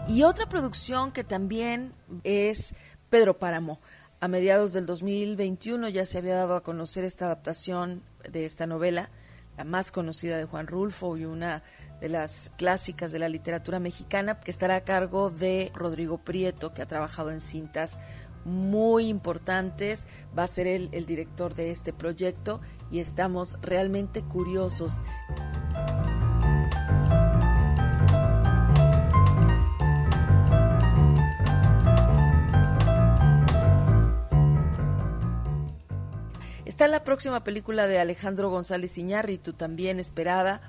Y 0.09 0.23
otra 0.23 0.49
producción 0.49 1.11
que 1.11 1.25
también 1.25 1.93
es 2.23 2.75
Pedro 3.11 3.39
Páramo. 3.39 3.81
A 4.21 4.29
mediados 4.29 4.73
del 4.73 4.87
2021 4.87 5.89
ya 5.89 6.07
se 6.07 6.19
había 6.19 6.37
dado 6.37 6.55
a 6.55 6.63
conocer 6.63 7.05
esta 7.05 7.27
adaptación 7.27 8.03
de 8.31 8.45
esta 8.45 8.67
novela, 8.67 9.11
la 9.57 9.65
más 9.65 9.91
conocida 9.91 10.37
de 10.37 10.45
Juan 10.45 10.69
Rulfo 10.69 11.17
y 11.17 11.25
una 11.25 11.65
de 12.01 12.09
las 12.09 12.53
clásicas 12.57 13.11
de 13.11 13.19
la 13.19 13.29
literatura 13.29 13.81
mexicana, 13.81 14.39
que 14.39 14.51
estará 14.51 14.77
a 14.77 14.85
cargo 14.85 15.31
de 15.31 15.73
Rodrigo 15.75 16.19
Prieto, 16.19 16.73
que 16.73 16.83
ha 16.83 16.87
trabajado 16.87 17.31
en 17.31 17.41
cintas 17.41 17.99
muy 18.45 19.09
importantes, 19.09 20.07
va 20.39 20.45
a 20.45 20.47
ser 20.47 20.69
él 20.69 20.89
el 20.93 21.05
director 21.05 21.55
de 21.55 21.73
este 21.73 21.93
proyecto 21.93 22.61
y 22.93 23.01
estamos 23.01 23.59
realmente 23.61 24.23
curiosos. 24.23 25.01
Está 36.77 36.89
la 36.89 37.05
próxima 37.05 37.43
película 37.43 37.87
de 37.87 37.99
Alejandro 37.99 38.51
González 38.51 38.99
Iñárritu, 38.99 39.55
también 39.55 39.99
esperada 39.99 40.61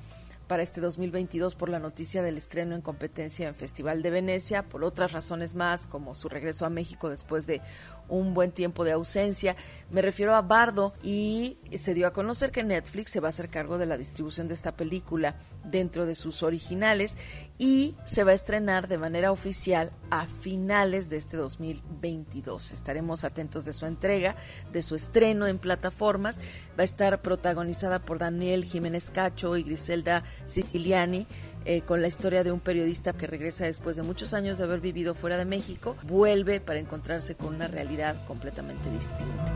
para 0.47 0.63
este 0.63 0.79
2022 0.79 1.55
por 1.55 1.67
la 1.67 1.79
noticia 1.79 2.23
del 2.23 2.37
estreno 2.37 2.75
en 2.75 2.81
competencia 2.81 3.49
en 3.49 3.55
Festival 3.55 4.01
de 4.01 4.09
Venecia, 4.09 4.63
por 4.63 4.85
otras 4.85 5.11
razones 5.11 5.53
más, 5.53 5.85
como 5.85 6.15
su 6.15 6.29
regreso 6.29 6.65
a 6.65 6.69
México 6.69 7.09
después 7.09 7.45
de 7.45 7.61
un 8.09 8.33
buen 8.33 8.51
tiempo 8.51 8.83
de 8.83 8.91
ausencia. 8.91 9.55
Me 9.89 10.01
refiero 10.01 10.35
a 10.35 10.41
Bardo 10.41 10.93
y 11.01 11.57
se 11.73 11.93
dio 11.93 12.07
a 12.07 12.13
conocer 12.13 12.51
que 12.51 12.63
Netflix 12.63 13.11
se 13.11 13.19
va 13.19 13.27
a 13.27 13.29
hacer 13.29 13.49
cargo 13.49 13.77
de 13.77 13.85
la 13.85 13.97
distribución 13.97 14.47
de 14.47 14.53
esta 14.53 14.75
película 14.75 15.35
dentro 15.63 16.05
de 16.05 16.15
sus 16.15 16.43
originales 16.43 17.17
y 17.57 17.95
se 18.03 18.23
va 18.23 18.31
a 18.31 18.35
estrenar 18.35 18.87
de 18.87 18.97
manera 18.97 19.31
oficial 19.31 19.91
a 20.09 20.25
finales 20.25 21.09
de 21.09 21.17
este 21.17 21.37
2022. 21.37 22.71
Estaremos 22.71 23.23
atentos 23.23 23.65
de 23.65 23.73
su 23.73 23.85
entrega, 23.85 24.35
de 24.71 24.81
su 24.81 24.95
estreno 24.95 25.47
en 25.47 25.59
plataformas. 25.59 26.39
Va 26.77 26.81
a 26.81 26.85
estar 26.85 27.21
protagonizada 27.21 27.99
por 27.99 28.19
Daniel 28.19 28.65
Jiménez 28.65 29.11
Cacho 29.11 29.57
y 29.57 29.63
Griselda 29.63 30.23
Siciliani. 30.45 31.27
Eh, 31.69 31.81
con 31.81 32.01
la 32.01 32.07
historia 32.07 32.45
de 32.45 32.53
un 32.53 32.61
periodista 32.61 33.11
que 33.11 33.27
regresa 33.27 33.65
después 33.65 33.97
de 33.97 34.03
muchos 34.03 34.33
años 34.33 34.57
de 34.57 34.63
haber 34.63 34.79
vivido 34.79 35.13
fuera 35.13 35.35
de 35.37 35.43
México, 35.43 35.97
vuelve 36.03 36.61
para 36.61 36.79
encontrarse 36.79 37.35
con 37.35 37.55
una 37.55 37.67
realidad 37.67 38.25
completamente 38.25 38.89
distinta. 38.89 39.53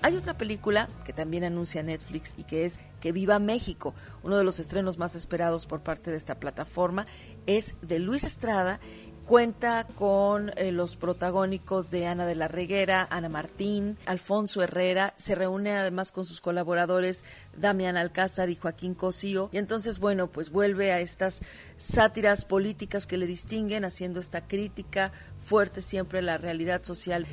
Hay 0.00 0.16
otra 0.16 0.38
película 0.38 0.88
que 1.04 1.12
también 1.12 1.44
anuncia 1.44 1.82
Netflix 1.82 2.34
y 2.38 2.44
que 2.44 2.64
es 2.64 2.80
Que 2.98 3.12
Viva 3.12 3.38
México. 3.38 3.94
Uno 4.22 4.38
de 4.38 4.44
los 4.44 4.58
estrenos 4.58 4.96
más 4.96 5.14
esperados 5.14 5.66
por 5.66 5.82
parte 5.82 6.10
de 6.10 6.16
esta 6.16 6.40
plataforma 6.40 7.04
es 7.44 7.76
de 7.82 7.98
Luis 7.98 8.24
Estrada 8.24 8.80
Cuenta 9.32 9.86
con 9.86 10.50
eh, 10.58 10.72
los 10.72 10.96
protagónicos 10.96 11.90
de 11.90 12.06
Ana 12.06 12.26
de 12.26 12.34
la 12.34 12.48
Reguera, 12.48 13.08
Ana 13.10 13.30
Martín, 13.30 13.96
Alfonso 14.04 14.60
Herrera. 14.60 15.14
Se 15.16 15.34
reúne 15.34 15.72
además 15.72 16.12
con 16.12 16.26
sus 16.26 16.42
colaboradores 16.42 17.24
Damián 17.56 17.96
Alcázar 17.96 18.50
y 18.50 18.56
Joaquín 18.56 18.92
Cosío. 18.92 19.48
Y 19.50 19.56
entonces, 19.56 20.00
bueno, 20.00 20.26
pues 20.26 20.50
vuelve 20.50 20.92
a 20.92 21.00
estas 21.00 21.40
sátiras 21.78 22.44
políticas 22.44 23.06
que 23.06 23.16
le 23.16 23.26
distinguen, 23.26 23.86
haciendo 23.86 24.20
esta 24.20 24.46
crítica 24.46 25.12
fuerte 25.40 25.80
siempre 25.80 26.18
a 26.18 26.22
la 26.22 26.36
realidad 26.36 26.82
social. 26.82 27.26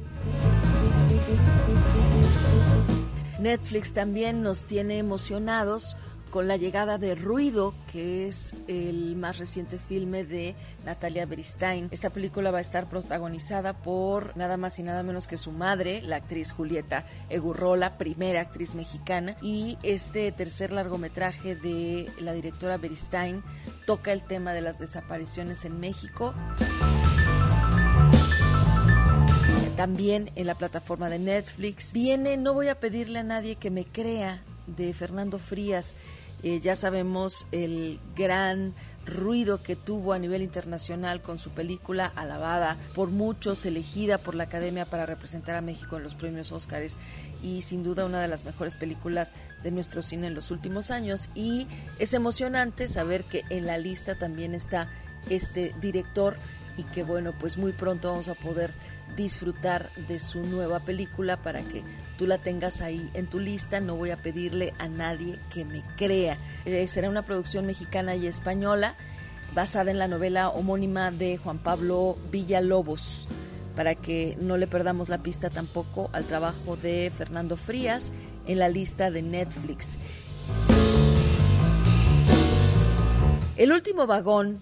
Netflix 3.41 3.91
también 3.91 4.41
nos 4.41 4.63
tiene 4.63 4.99
emocionados 4.99 5.97
con 6.29 6.47
la 6.47 6.57
llegada 6.57 6.97
de 6.97 7.15
Ruido, 7.15 7.73
que 7.91 8.27
es 8.27 8.55
el 8.67 9.15
más 9.15 9.37
reciente 9.37 9.77
filme 9.77 10.23
de 10.23 10.55
Natalia 10.85 11.25
Beristain. 11.25 11.89
Esta 11.91 12.09
película 12.09 12.51
va 12.51 12.59
a 12.59 12.61
estar 12.61 12.87
protagonizada 12.89 13.73
por 13.73 14.35
nada 14.37 14.57
más 14.57 14.79
y 14.79 14.83
nada 14.83 15.03
menos 15.03 15.27
que 15.27 15.37
su 15.37 15.51
madre, 15.51 16.01
la 16.01 16.17
actriz 16.17 16.51
Julieta 16.51 17.05
Egurrola, 17.29 17.97
primera 17.97 18.41
actriz 18.41 18.75
mexicana, 18.75 19.35
y 19.41 19.77
este 19.83 20.31
tercer 20.31 20.71
largometraje 20.71 21.55
de 21.55 22.09
la 22.19 22.33
directora 22.33 22.77
Beristain 22.77 23.43
toca 23.85 24.11
el 24.11 24.23
tema 24.23 24.53
de 24.53 24.61
las 24.61 24.79
desapariciones 24.79 25.65
en 25.65 25.79
México 25.79 26.33
también 29.79 30.29
en 30.35 30.45
la 30.45 30.55
plataforma 30.55 31.07
de 31.07 31.19
Netflix. 31.19 31.93
Viene 31.93 32.35
No 32.35 32.53
voy 32.53 32.67
a 32.67 32.81
pedirle 32.81 33.19
a 33.19 33.23
nadie 33.23 33.55
que 33.55 33.71
me 33.71 33.85
crea 33.85 34.43
de 34.75 34.93
Fernando 34.93 35.39
Frías. 35.39 35.95
Eh, 36.41 36.61
ya 36.61 36.75
sabemos 36.75 37.47
el 37.51 37.99
gran 38.15 38.73
ruido 39.05 39.61
que 39.61 39.75
tuvo 39.75 40.13
a 40.13 40.19
nivel 40.19 40.41
internacional 40.41 41.21
con 41.21 41.37
su 41.37 41.49
película 41.49 42.05
alabada 42.05 42.77
por 42.93 43.09
muchos, 43.09 43.65
elegida 43.65 44.19
por 44.19 44.35
la 44.35 44.45
Academia 44.45 44.85
para 44.85 45.05
representar 45.05 45.55
a 45.55 45.61
México 45.61 45.97
en 45.97 46.03
los 46.03 46.15
premios 46.15 46.51
Óscares 46.51 46.97
y 47.41 47.61
sin 47.61 47.83
duda 47.83 48.05
una 48.05 48.21
de 48.21 48.27
las 48.27 48.45
mejores 48.45 48.77
películas 48.77 49.33
de 49.63 49.71
nuestro 49.71 50.01
cine 50.01 50.27
en 50.27 50.35
los 50.35 50.51
últimos 50.51 50.91
años. 50.91 51.29
Y 51.35 51.67
es 51.97 52.13
emocionante 52.13 52.87
saber 52.87 53.25
que 53.25 53.43
en 53.49 53.65
la 53.65 53.77
lista 53.77 54.17
también 54.17 54.53
está 54.53 54.89
este 55.29 55.75
director 55.81 56.37
y 56.77 56.83
que 56.83 57.03
bueno, 57.03 57.33
pues 57.37 57.57
muy 57.57 57.73
pronto 57.73 58.09
vamos 58.09 58.29
a 58.29 58.35
poder 58.35 58.71
disfrutar 59.17 59.91
de 60.07 60.19
su 60.19 60.45
nueva 60.45 60.79
película 60.79 61.41
para 61.41 61.61
que 61.61 61.83
tú 62.19 62.27
la 62.27 62.37
tengas 62.37 62.81
ahí 62.81 63.09
en 63.13 63.27
tu 63.27 63.39
lista. 63.39 63.79
No 63.79 63.95
voy 63.95 64.11
a 64.11 64.21
pedirle 64.21 64.73
a 64.77 64.89
nadie 64.89 65.39
que 65.53 65.63
me 65.63 65.81
crea. 65.95 66.37
Eh, 66.65 66.85
será 66.87 67.09
una 67.09 67.23
producción 67.23 67.65
mexicana 67.65 68.13
y 68.17 68.27
española 68.27 68.95
basada 69.55 69.89
en 69.89 69.97
la 69.97 70.09
novela 70.09 70.49
homónima 70.49 71.11
de 71.11 71.37
Juan 71.37 71.59
Pablo 71.59 72.17
Villalobos 72.29 73.29
para 73.73 73.95
que 73.95 74.37
no 74.41 74.57
le 74.57 74.67
perdamos 74.67 75.07
la 75.07 75.23
pista 75.23 75.49
tampoco 75.49 76.09
al 76.11 76.25
trabajo 76.25 76.75
de 76.75 77.09
Fernando 77.15 77.55
Frías 77.55 78.11
en 78.45 78.59
la 78.59 78.67
lista 78.67 79.09
de 79.11 79.21
Netflix. 79.21 79.97
El 83.55 83.71
último 83.71 84.07
vagón 84.07 84.61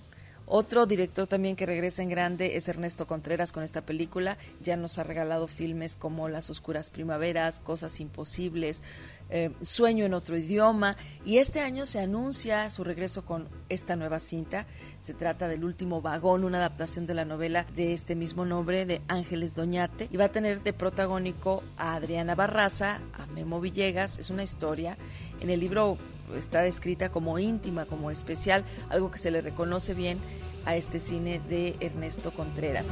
otro 0.50 0.86
director 0.86 1.28
también 1.28 1.58
que 1.58 1.66
regresa 1.66 2.02
en 2.04 2.10
grande 2.10 2.56
es 2.56 2.70
Ernesto 2.70 3.06
Contreras 3.06 3.52
con 3.52 3.64
esta 3.64 3.86
película. 3.86 4.38
Ya 4.62 4.78
nos 4.78 4.98
ha 4.98 5.04
regalado 5.04 5.48
filmes 5.48 5.98
como 5.98 6.30
Las 6.30 6.50
Oscuras 6.50 6.90
Primaveras, 6.90 7.60
Cosas 7.60 8.00
Imposibles, 8.00 8.82
eh, 9.30 9.52
Sueño 9.62 10.06
en 10.06 10.14
otro 10.14 10.38
idioma. 10.38 10.96
Y 11.26 11.40
este 11.40 11.60
año 11.60 11.86
se 11.86 12.00
anuncia 12.00 12.70
su 12.70 12.86
regreso 12.86 13.26
con 13.26 13.50
esta 13.68 13.98
nueva 13.98 14.20
cinta. 14.20 14.68
Se 15.02 15.14
trata 15.14 15.50
del 15.50 15.66
último 15.66 16.02
vagón, 16.02 16.46
una 16.46 16.60
adaptación 16.60 17.08
de 17.08 17.14
la 17.14 17.26
novela 17.26 17.66
de 17.76 17.92
este 17.92 18.16
mismo 18.16 18.46
nombre 18.46 18.86
de 18.86 19.02
Ángeles 19.10 19.54
Doñate. 19.54 20.08
Y 20.12 20.16
va 20.16 20.26
a 20.26 20.32
tener 20.32 20.64
de 20.64 20.72
protagónico 20.72 21.62
a 21.76 21.96
Adriana 21.96 22.36
Barraza, 22.36 23.02
a 23.14 23.26
Memo 23.28 23.60
Villegas. 23.60 24.18
Es 24.18 24.30
una 24.30 24.44
historia. 24.44 24.98
En 25.42 25.50
el 25.50 25.60
libro 25.60 25.98
está 26.36 26.62
descrita 26.62 27.10
como 27.10 27.40
íntima, 27.40 27.86
como 27.86 28.12
especial, 28.12 28.64
algo 28.90 29.12
que 29.12 29.18
se 29.18 29.32
le 29.32 29.42
reconoce 29.42 29.94
bien 29.94 30.20
a 30.66 30.76
este 30.76 31.00
cine 31.00 31.42
de 31.48 31.76
Ernesto 31.80 32.34
Contreras. 32.34 32.92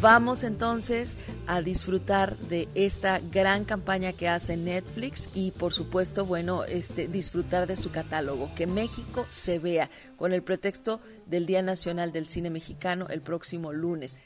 Vamos 0.00 0.44
entonces 0.44 1.18
a 1.48 1.60
disfrutar 1.60 2.36
de 2.36 2.68
esta 2.76 3.18
gran 3.18 3.64
campaña 3.64 4.12
que 4.12 4.28
hace 4.28 4.56
Netflix 4.56 5.28
y 5.34 5.50
por 5.50 5.74
supuesto, 5.74 6.24
bueno, 6.24 6.62
este 6.62 7.08
disfrutar 7.08 7.66
de 7.66 7.74
su 7.74 7.90
catálogo, 7.90 8.54
que 8.54 8.68
México 8.68 9.24
se 9.26 9.58
vea 9.58 9.90
con 10.16 10.32
el 10.32 10.44
pretexto 10.44 11.00
del 11.26 11.46
Día 11.46 11.62
Nacional 11.62 12.12
del 12.12 12.28
Cine 12.28 12.48
Mexicano 12.48 13.08
el 13.10 13.22
próximo 13.22 13.72
lunes. 13.72 14.20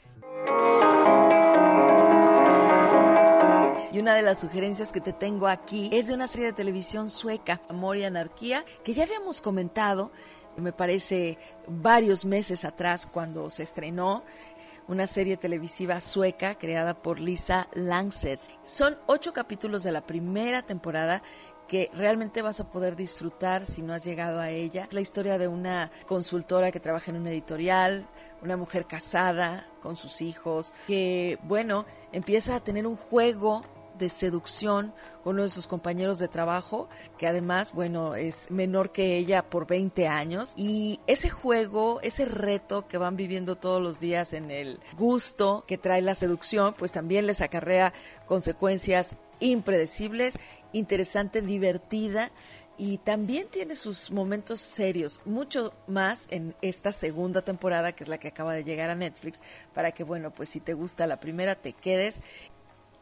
Y 3.93 3.99
una 3.99 4.15
de 4.15 4.23
las 4.23 4.39
sugerencias 4.39 4.91
que 4.91 5.01
te 5.01 5.13
tengo 5.13 5.47
aquí 5.47 5.87
es 5.93 6.07
de 6.07 6.15
una 6.15 6.25
serie 6.25 6.47
de 6.47 6.53
televisión 6.53 7.11
sueca, 7.11 7.61
Amor 7.69 7.95
y 7.97 8.03
Anarquía, 8.03 8.65
que 8.83 8.95
ya 8.95 9.03
habíamos 9.03 9.39
comentado, 9.39 10.11
me 10.57 10.73
parece, 10.73 11.37
varios 11.67 12.25
meses 12.25 12.65
atrás 12.65 13.05
cuando 13.05 13.51
se 13.51 13.61
estrenó 13.61 14.23
una 14.87 15.05
serie 15.05 15.37
televisiva 15.37 16.01
sueca 16.01 16.57
creada 16.57 17.03
por 17.03 17.19
Lisa 17.19 17.69
Langset. 17.73 18.39
Son 18.63 18.97
ocho 19.05 19.31
capítulos 19.31 19.83
de 19.83 19.91
la 19.91 20.07
primera 20.07 20.63
temporada 20.63 21.21
que 21.67 21.91
realmente 21.93 22.41
vas 22.41 22.59
a 22.59 22.71
poder 22.71 22.95
disfrutar 22.95 23.67
si 23.67 23.83
no 23.83 23.93
has 23.93 24.03
llegado 24.03 24.39
a 24.39 24.49
ella. 24.49 24.87
La 24.89 25.01
historia 25.01 25.37
de 25.37 25.47
una 25.47 25.91
consultora 26.07 26.71
que 26.71 26.79
trabaja 26.79 27.11
en 27.11 27.17
una 27.17 27.29
editorial, 27.29 28.07
una 28.41 28.57
mujer 28.57 28.87
casada 28.87 29.67
con 29.81 29.95
sus 29.95 30.21
hijos, 30.21 30.73
que, 30.87 31.37
bueno, 31.43 31.85
empieza 32.11 32.55
a 32.55 32.59
tener 32.59 32.87
un 32.87 32.95
juego 32.95 33.63
de 33.97 34.09
seducción 34.09 34.93
con 35.23 35.35
uno 35.35 35.43
de 35.43 35.49
sus 35.49 35.67
compañeros 35.67 36.19
de 36.19 36.27
trabajo, 36.27 36.89
que 37.17 37.27
además, 37.27 37.73
bueno, 37.73 38.15
es 38.15 38.51
menor 38.51 38.91
que 38.91 39.17
ella 39.17 39.49
por 39.49 39.67
20 39.67 40.07
años. 40.07 40.53
Y 40.57 40.99
ese 41.07 41.29
juego, 41.29 41.99
ese 42.01 42.25
reto 42.25 42.87
que 42.87 42.97
van 42.97 43.15
viviendo 43.15 43.55
todos 43.55 43.81
los 43.81 43.99
días 43.99 44.33
en 44.33 44.51
el 44.51 44.79
gusto 44.97 45.63
que 45.67 45.77
trae 45.77 46.01
la 46.01 46.15
seducción, 46.15 46.73
pues 46.73 46.91
también 46.91 47.27
les 47.27 47.41
acarrea 47.41 47.93
consecuencias 48.25 49.15
impredecibles, 49.39 50.39
interesante, 50.71 51.41
divertida 51.41 52.31
y 52.77 52.97
también 52.99 53.47
tiene 53.49 53.75
sus 53.75 54.11
momentos 54.11 54.59
serios, 54.59 55.21
mucho 55.25 55.73
más 55.87 56.27
en 56.31 56.55
esta 56.61 56.91
segunda 56.91 57.41
temporada 57.43 57.91
que 57.91 58.03
es 58.03 58.09
la 58.09 58.17
que 58.17 58.29
acaba 58.29 58.53
de 58.53 58.63
llegar 58.63 58.89
a 58.89 58.95
Netflix, 58.95 59.43
para 59.73 59.91
que 59.91 60.03
bueno, 60.03 60.31
pues 60.31 60.49
si 60.49 60.59
te 60.59 60.73
gusta 60.73 61.05
la 61.05 61.19
primera 61.19 61.55
te 61.55 61.73
quedes 61.73 62.23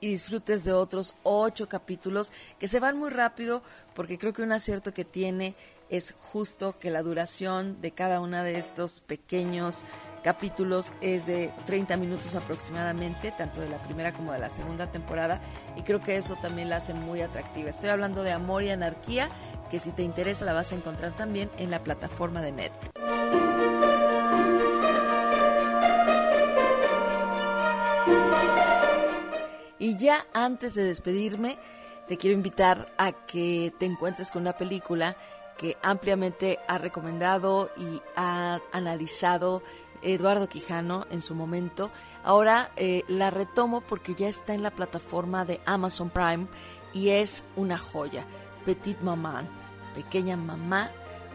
y 0.02 0.10
disfrutes 0.10 0.66
de 0.66 0.74
otros 0.74 1.14
ocho 1.24 1.70
capítulos 1.70 2.34
que 2.60 2.68
se 2.68 2.82
van 2.82 2.97
muy 2.97 3.10
rápido 3.10 3.64
porque 3.95 4.18
creo 4.18 4.34
que 4.34 4.41
un 4.41 4.52
acierto 4.52 4.93
que 4.93 5.06
tiene 5.06 5.56
es 5.89 6.16
justo 6.20 6.80
que 6.80 6.89
la 6.89 7.04
duración 7.04 7.82
de 7.82 7.91
cada 7.91 8.22
uno 8.22 8.43
de 8.43 8.58
estos 8.58 9.02
pequeños 9.02 9.84
capítulos 10.24 10.93
es 11.02 11.26
de 11.26 11.52
30 11.66 11.97
minutos 11.97 12.34
aproximadamente, 12.34 13.32
tanto 13.32 13.60
de 13.60 13.70
la 13.70 13.78
primera 13.84 14.14
como 14.14 14.32
de 14.32 14.39
la 14.39 14.49
segunda 14.49 14.89
temporada, 14.89 15.41
y 15.76 15.82
creo 15.82 15.99
que 15.99 16.16
eso 16.16 16.36
también 16.41 16.70
la 16.70 16.78
hace 16.78 16.93
muy 16.93 17.22
atractiva. 17.22 17.70
Estoy 17.70 17.89
hablando 17.89 18.24
de 18.24 18.32
Amor 18.32 18.64
y 18.64 18.70
Anarquía, 18.70 19.30
que 19.70 19.80
si 19.80 19.91
te 19.91 20.04
interesa 20.04 20.45
la 20.45 20.54
vas 20.54 20.72
a 20.72 20.76
encontrar 20.76 21.12
también 21.12 21.49
en 21.58 21.70
la 21.70 21.84
plataforma 21.84 22.41
de 22.41 22.54
Netflix. 22.54 23.41
Y 29.82 29.98
ya 29.98 30.28
antes 30.36 30.76
de 30.76 30.84
despedirme, 30.84 31.58
te 32.08 32.16
quiero 32.16 32.36
invitar 32.36 32.94
a 33.00 33.14
que 33.14 33.74
te 33.80 33.88
encuentres 33.88 34.30
con 34.30 34.44
una 34.44 34.56
película 34.56 35.18
que 35.58 35.76
ampliamente 35.82 36.60
ha 36.68 36.78
recomendado 36.78 37.72
y 37.76 38.00
ha 38.16 38.60
analizado 38.72 39.64
Eduardo 40.04 40.48
Quijano 40.48 41.08
en 41.10 41.24
su 41.24 41.34
momento. 41.34 41.90
Ahora 42.24 42.70
eh, 42.76 43.04
la 43.08 43.32
retomo 43.32 43.82
porque 43.82 44.14
ya 44.14 44.28
está 44.28 44.54
en 44.54 44.62
la 44.62 44.70
plataforma 44.70 45.46
de 45.46 45.60
Amazon 45.66 46.12
Prime 46.12 46.46
y 46.94 47.10
es 47.10 47.44
una 47.56 47.80
joya. 47.80 48.28
Petit 48.68 49.00
Maman, 49.02 49.50
pequeña 49.96 50.38
mamá, 50.38 50.92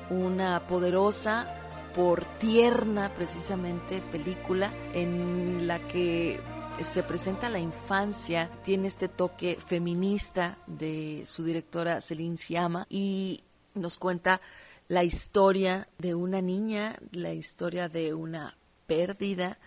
una 0.08 0.68
poderosa 0.68 1.52
por 1.96 2.24
tierna 2.38 3.12
precisamente 3.12 4.00
película 4.02 4.70
en 4.92 5.66
la 5.66 5.80
que 5.80 6.40
se 6.84 7.02
presenta 7.02 7.48
la 7.48 7.58
infancia, 7.58 8.50
tiene 8.62 8.88
este 8.88 9.08
toque 9.08 9.56
feminista 9.56 10.58
de 10.66 11.24
su 11.26 11.42
directora 11.44 12.00
Celine 12.00 12.36
Sciamma 12.36 12.86
y 12.90 13.42
nos 13.74 13.96
cuenta 13.96 14.40
la 14.88 15.02
historia 15.02 15.88
de 15.98 16.14
una 16.14 16.42
niña, 16.42 16.96
la 17.12 17.32
historia 17.32 17.88
de 17.88 18.14
una 18.14 18.56
pérdida, 18.86 19.58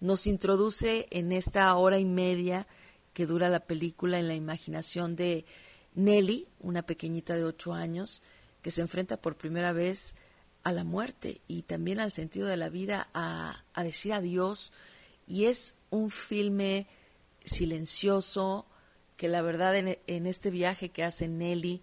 nos 0.00 0.26
introduce 0.26 1.08
en 1.10 1.32
esta 1.32 1.74
hora 1.76 1.98
y 1.98 2.04
media 2.04 2.66
que 3.12 3.26
dura 3.26 3.48
la 3.48 3.60
película 3.60 4.18
en 4.18 4.28
la 4.28 4.34
imaginación 4.34 5.16
de 5.16 5.44
Nelly, 5.94 6.48
una 6.60 6.82
pequeñita 6.82 7.34
de 7.34 7.44
ocho 7.44 7.74
años, 7.74 8.22
que 8.62 8.70
se 8.70 8.80
enfrenta 8.80 9.16
por 9.16 9.36
primera 9.36 9.72
vez 9.72 10.14
a 10.62 10.72
la 10.72 10.84
muerte 10.84 11.42
y 11.48 11.62
también 11.62 11.98
al 11.98 12.12
sentido 12.12 12.46
de 12.46 12.56
la 12.56 12.68
vida, 12.68 13.08
a 13.12 13.82
decir 13.82 14.12
adiós 14.12 14.72
y 15.26 15.46
es 15.46 15.76
un 15.90 16.10
filme 16.10 16.86
silencioso 17.44 18.66
que 19.16 19.28
la 19.28 19.42
verdad 19.42 19.76
en, 19.76 20.26
este 20.26 20.50
viaje 20.50 20.88
que 20.88 21.04
hace 21.04 21.28
Nelly 21.28 21.82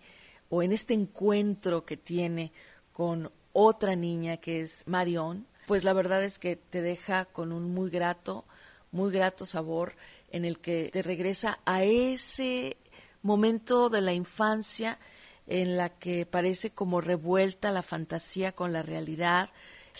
o 0.49 0.63
en 0.63 0.71
este 0.71 0.93
encuentro 0.93 1.85
que 1.85 1.97
tiene 1.97 2.51
con 2.91 3.31
otra 3.53 3.95
niña 3.95 4.37
que 4.37 4.61
es 4.61 4.87
Marion, 4.87 5.47
pues 5.67 5.83
la 5.83 5.93
verdad 5.93 6.23
es 6.23 6.39
que 6.39 6.55
te 6.55 6.81
deja 6.81 7.25
con 7.25 7.51
un 7.51 7.73
muy 7.73 7.89
grato, 7.89 8.45
muy 8.91 9.11
grato 9.11 9.45
sabor 9.45 9.95
en 10.31 10.45
el 10.45 10.59
que 10.59 10.89
te 10.91 11.01
regresa 11.01 11.59
a 11.65 11.83
ese 11.83 12.77
momento 13.21 13.89
de 13.89 14.01
la 14.01 14.13
infancia 14.13 14.99
en 15.47 15.77
la 15.77 15.89
que 15.89 16.25
parece 16.25 16.71
como 16.71 17.01
revuelta 17.01 17.71
la 17.71 17.83
fantasía 17.83 18.51
con 18.51 18.71
la 18.71 18.83
realidad. 18.83 19.49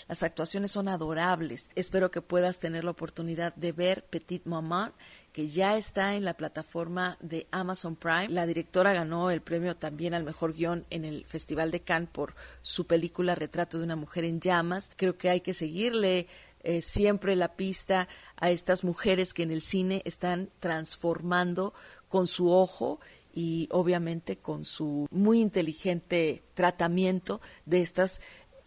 Las 0.07 0.23
actuaciones 0.23 0.71
son 0.71 0.87
adorables. 0.87 1.69
Espero 1.75 2.11
que 2.11 2.21
puedas 2.21 2.59
tener 2.59 2.83
la 2.83 2.91
oportunidad 2.91 3.55
de 3.55 3.71
ver 3.71 4.05
Petit 4.05 4.45
Maman 4.45 4.93
que 5.31 5.47
ya 5.47 5.77
está 5.77 6.15
en 6.15 6.25
la 6.25 6.33
plataforma 6.33 7.17
de 7.21 7.47
Amazon 7.51 7.95
Prime. 7.95 8.29
La 8.29 8.45
directora 8.45 8.93
ganó 8.93 9.29
el 9.29 9.41
premio 9.41 9.75
también 9.75 10.13
al 10.13 10.23
mejor 10.23 10.53
guion 10.53 10.85
en 10.89 11.05
el 11.05 11.25
Festival 11.25 11.71
de 11.71 11.81
Cannes 11.81 12.09
por 12.09 12.35
su 12.61 12.87
película 12.87 13.35
Retrato 13.35 13.77
de 13.77 13.83
una 13.83 13.95
mujer 13.95 14.25
en 14.25 14.39
llamas. 14.39 14.91
Creo 14.95 15.17
que 15.17 15.29
hay 15.29 15.41
que 15.41 15.53
seguirle 15.53 16.27
eh, 16.61 16.81
siempre 16.81 17.35
la 17.35 17.55
pista 17.55 18.07
a 18.37 18.51
estas 18.51 18.83
mujeres 18.83 19.33
que 19.33 19.43
en 19.43 19.51
el 19.51 19.61
cine 19.61 20.01
están 20.03 20.49
transformando 20.59 21.73
con 22.09 22.27
su 22.27 22.51
ojo 22.51 22.99
y 23.31 23.69
obviamente 23.71 24.37
con 24.37 24.65
su 24.65 25.07
muy 25.11 25.39
inteligente 25.39 26.43
tratamiento 26.55 27.39
de 27.65 27.81
estas 27.81 28.19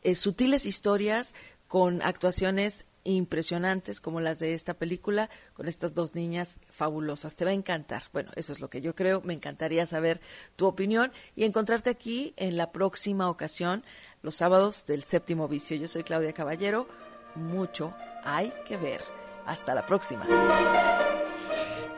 eh, 0.03 0.15
sutiles 0.15 0.67
historias 0.67 1.35
con 1.69 2.03
actuaciones 2.03 2.87
impresionantes 3.05 4.01
como 4.01 4.21
las 4.21 4.39
de 4.39 4.55
esta 4.55 4.75
película 4.75 5.29
con 5.55 5.69
estas 5.69 5.95
dos 5.95 6.15
niñas 6.15 6.59
fabulosas. 6.71 7.37
Te 7.37 7.45
va 7.45 7.51
a 7.51 7.55
encantar. 7.55 8.05
Bueno, 8.13 8.31
eso 8.37 8.53
es 8.53 8.61
lo 8.61 8.71
que 8.71 8.81
yo 8.81 8.95
creo. 8.95 9.23
Me 9.23 9.35
encantaría 9.35 9.87
saber 9.87 10.21
tu 10.57 10.67
opinión 10.67 11.13
y 11.35 11.45
encontrarte 11.45 11.91
aquí 11.91 12.35
en 12.37 12.57
la 12.57 12.73
próxima 12.73 13.29
ocasión, 13.29 13.85
los 14.23 14.37
sábados 14.37 14.87
del 14.87 15.05
séptimo 15.05 15.49
vicio. 15.49 15.77
Yo 15.77 15.89
soy 15.89 16.05
Claudia 16.05 16.33
Caballero. 16.33 16.89
Mucho 17.35 17.95
hay 18.25 18.53
que 18.67 18.77
ver. 18.77 19.01
Hasta 19.47 19.75
la 19.75 19.85
próxima. 19.85 20.25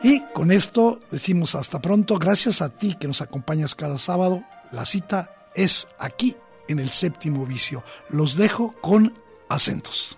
Y 0.01 0.21
con 0.33 0.51
esto 0.51 0.99
decimos 1.11 1.53
hasta 1.53 1.79
pronto. 1.79 2.17
Gracias 2.17 2.61
a 2.61 2.69
ti 2.69 2.95
que 2.99 3.07
nos 3.07 3.21
acompañas 3.21 3.75
cada 3.75 3.99
sábado. 3.99 4.43
La 4.71 4.85
cita 4.85 5.49
es 5.53 5.87
aquí 5.99 6.35
en 6.67 6.79
el 6.79 6.89
séptimo 6.89 7.45
vicio. 7.45 7.83
Los 8.09 8.35
dejo 8.35 8.73
con 8.81 9.17
acentos. 9.49 10.17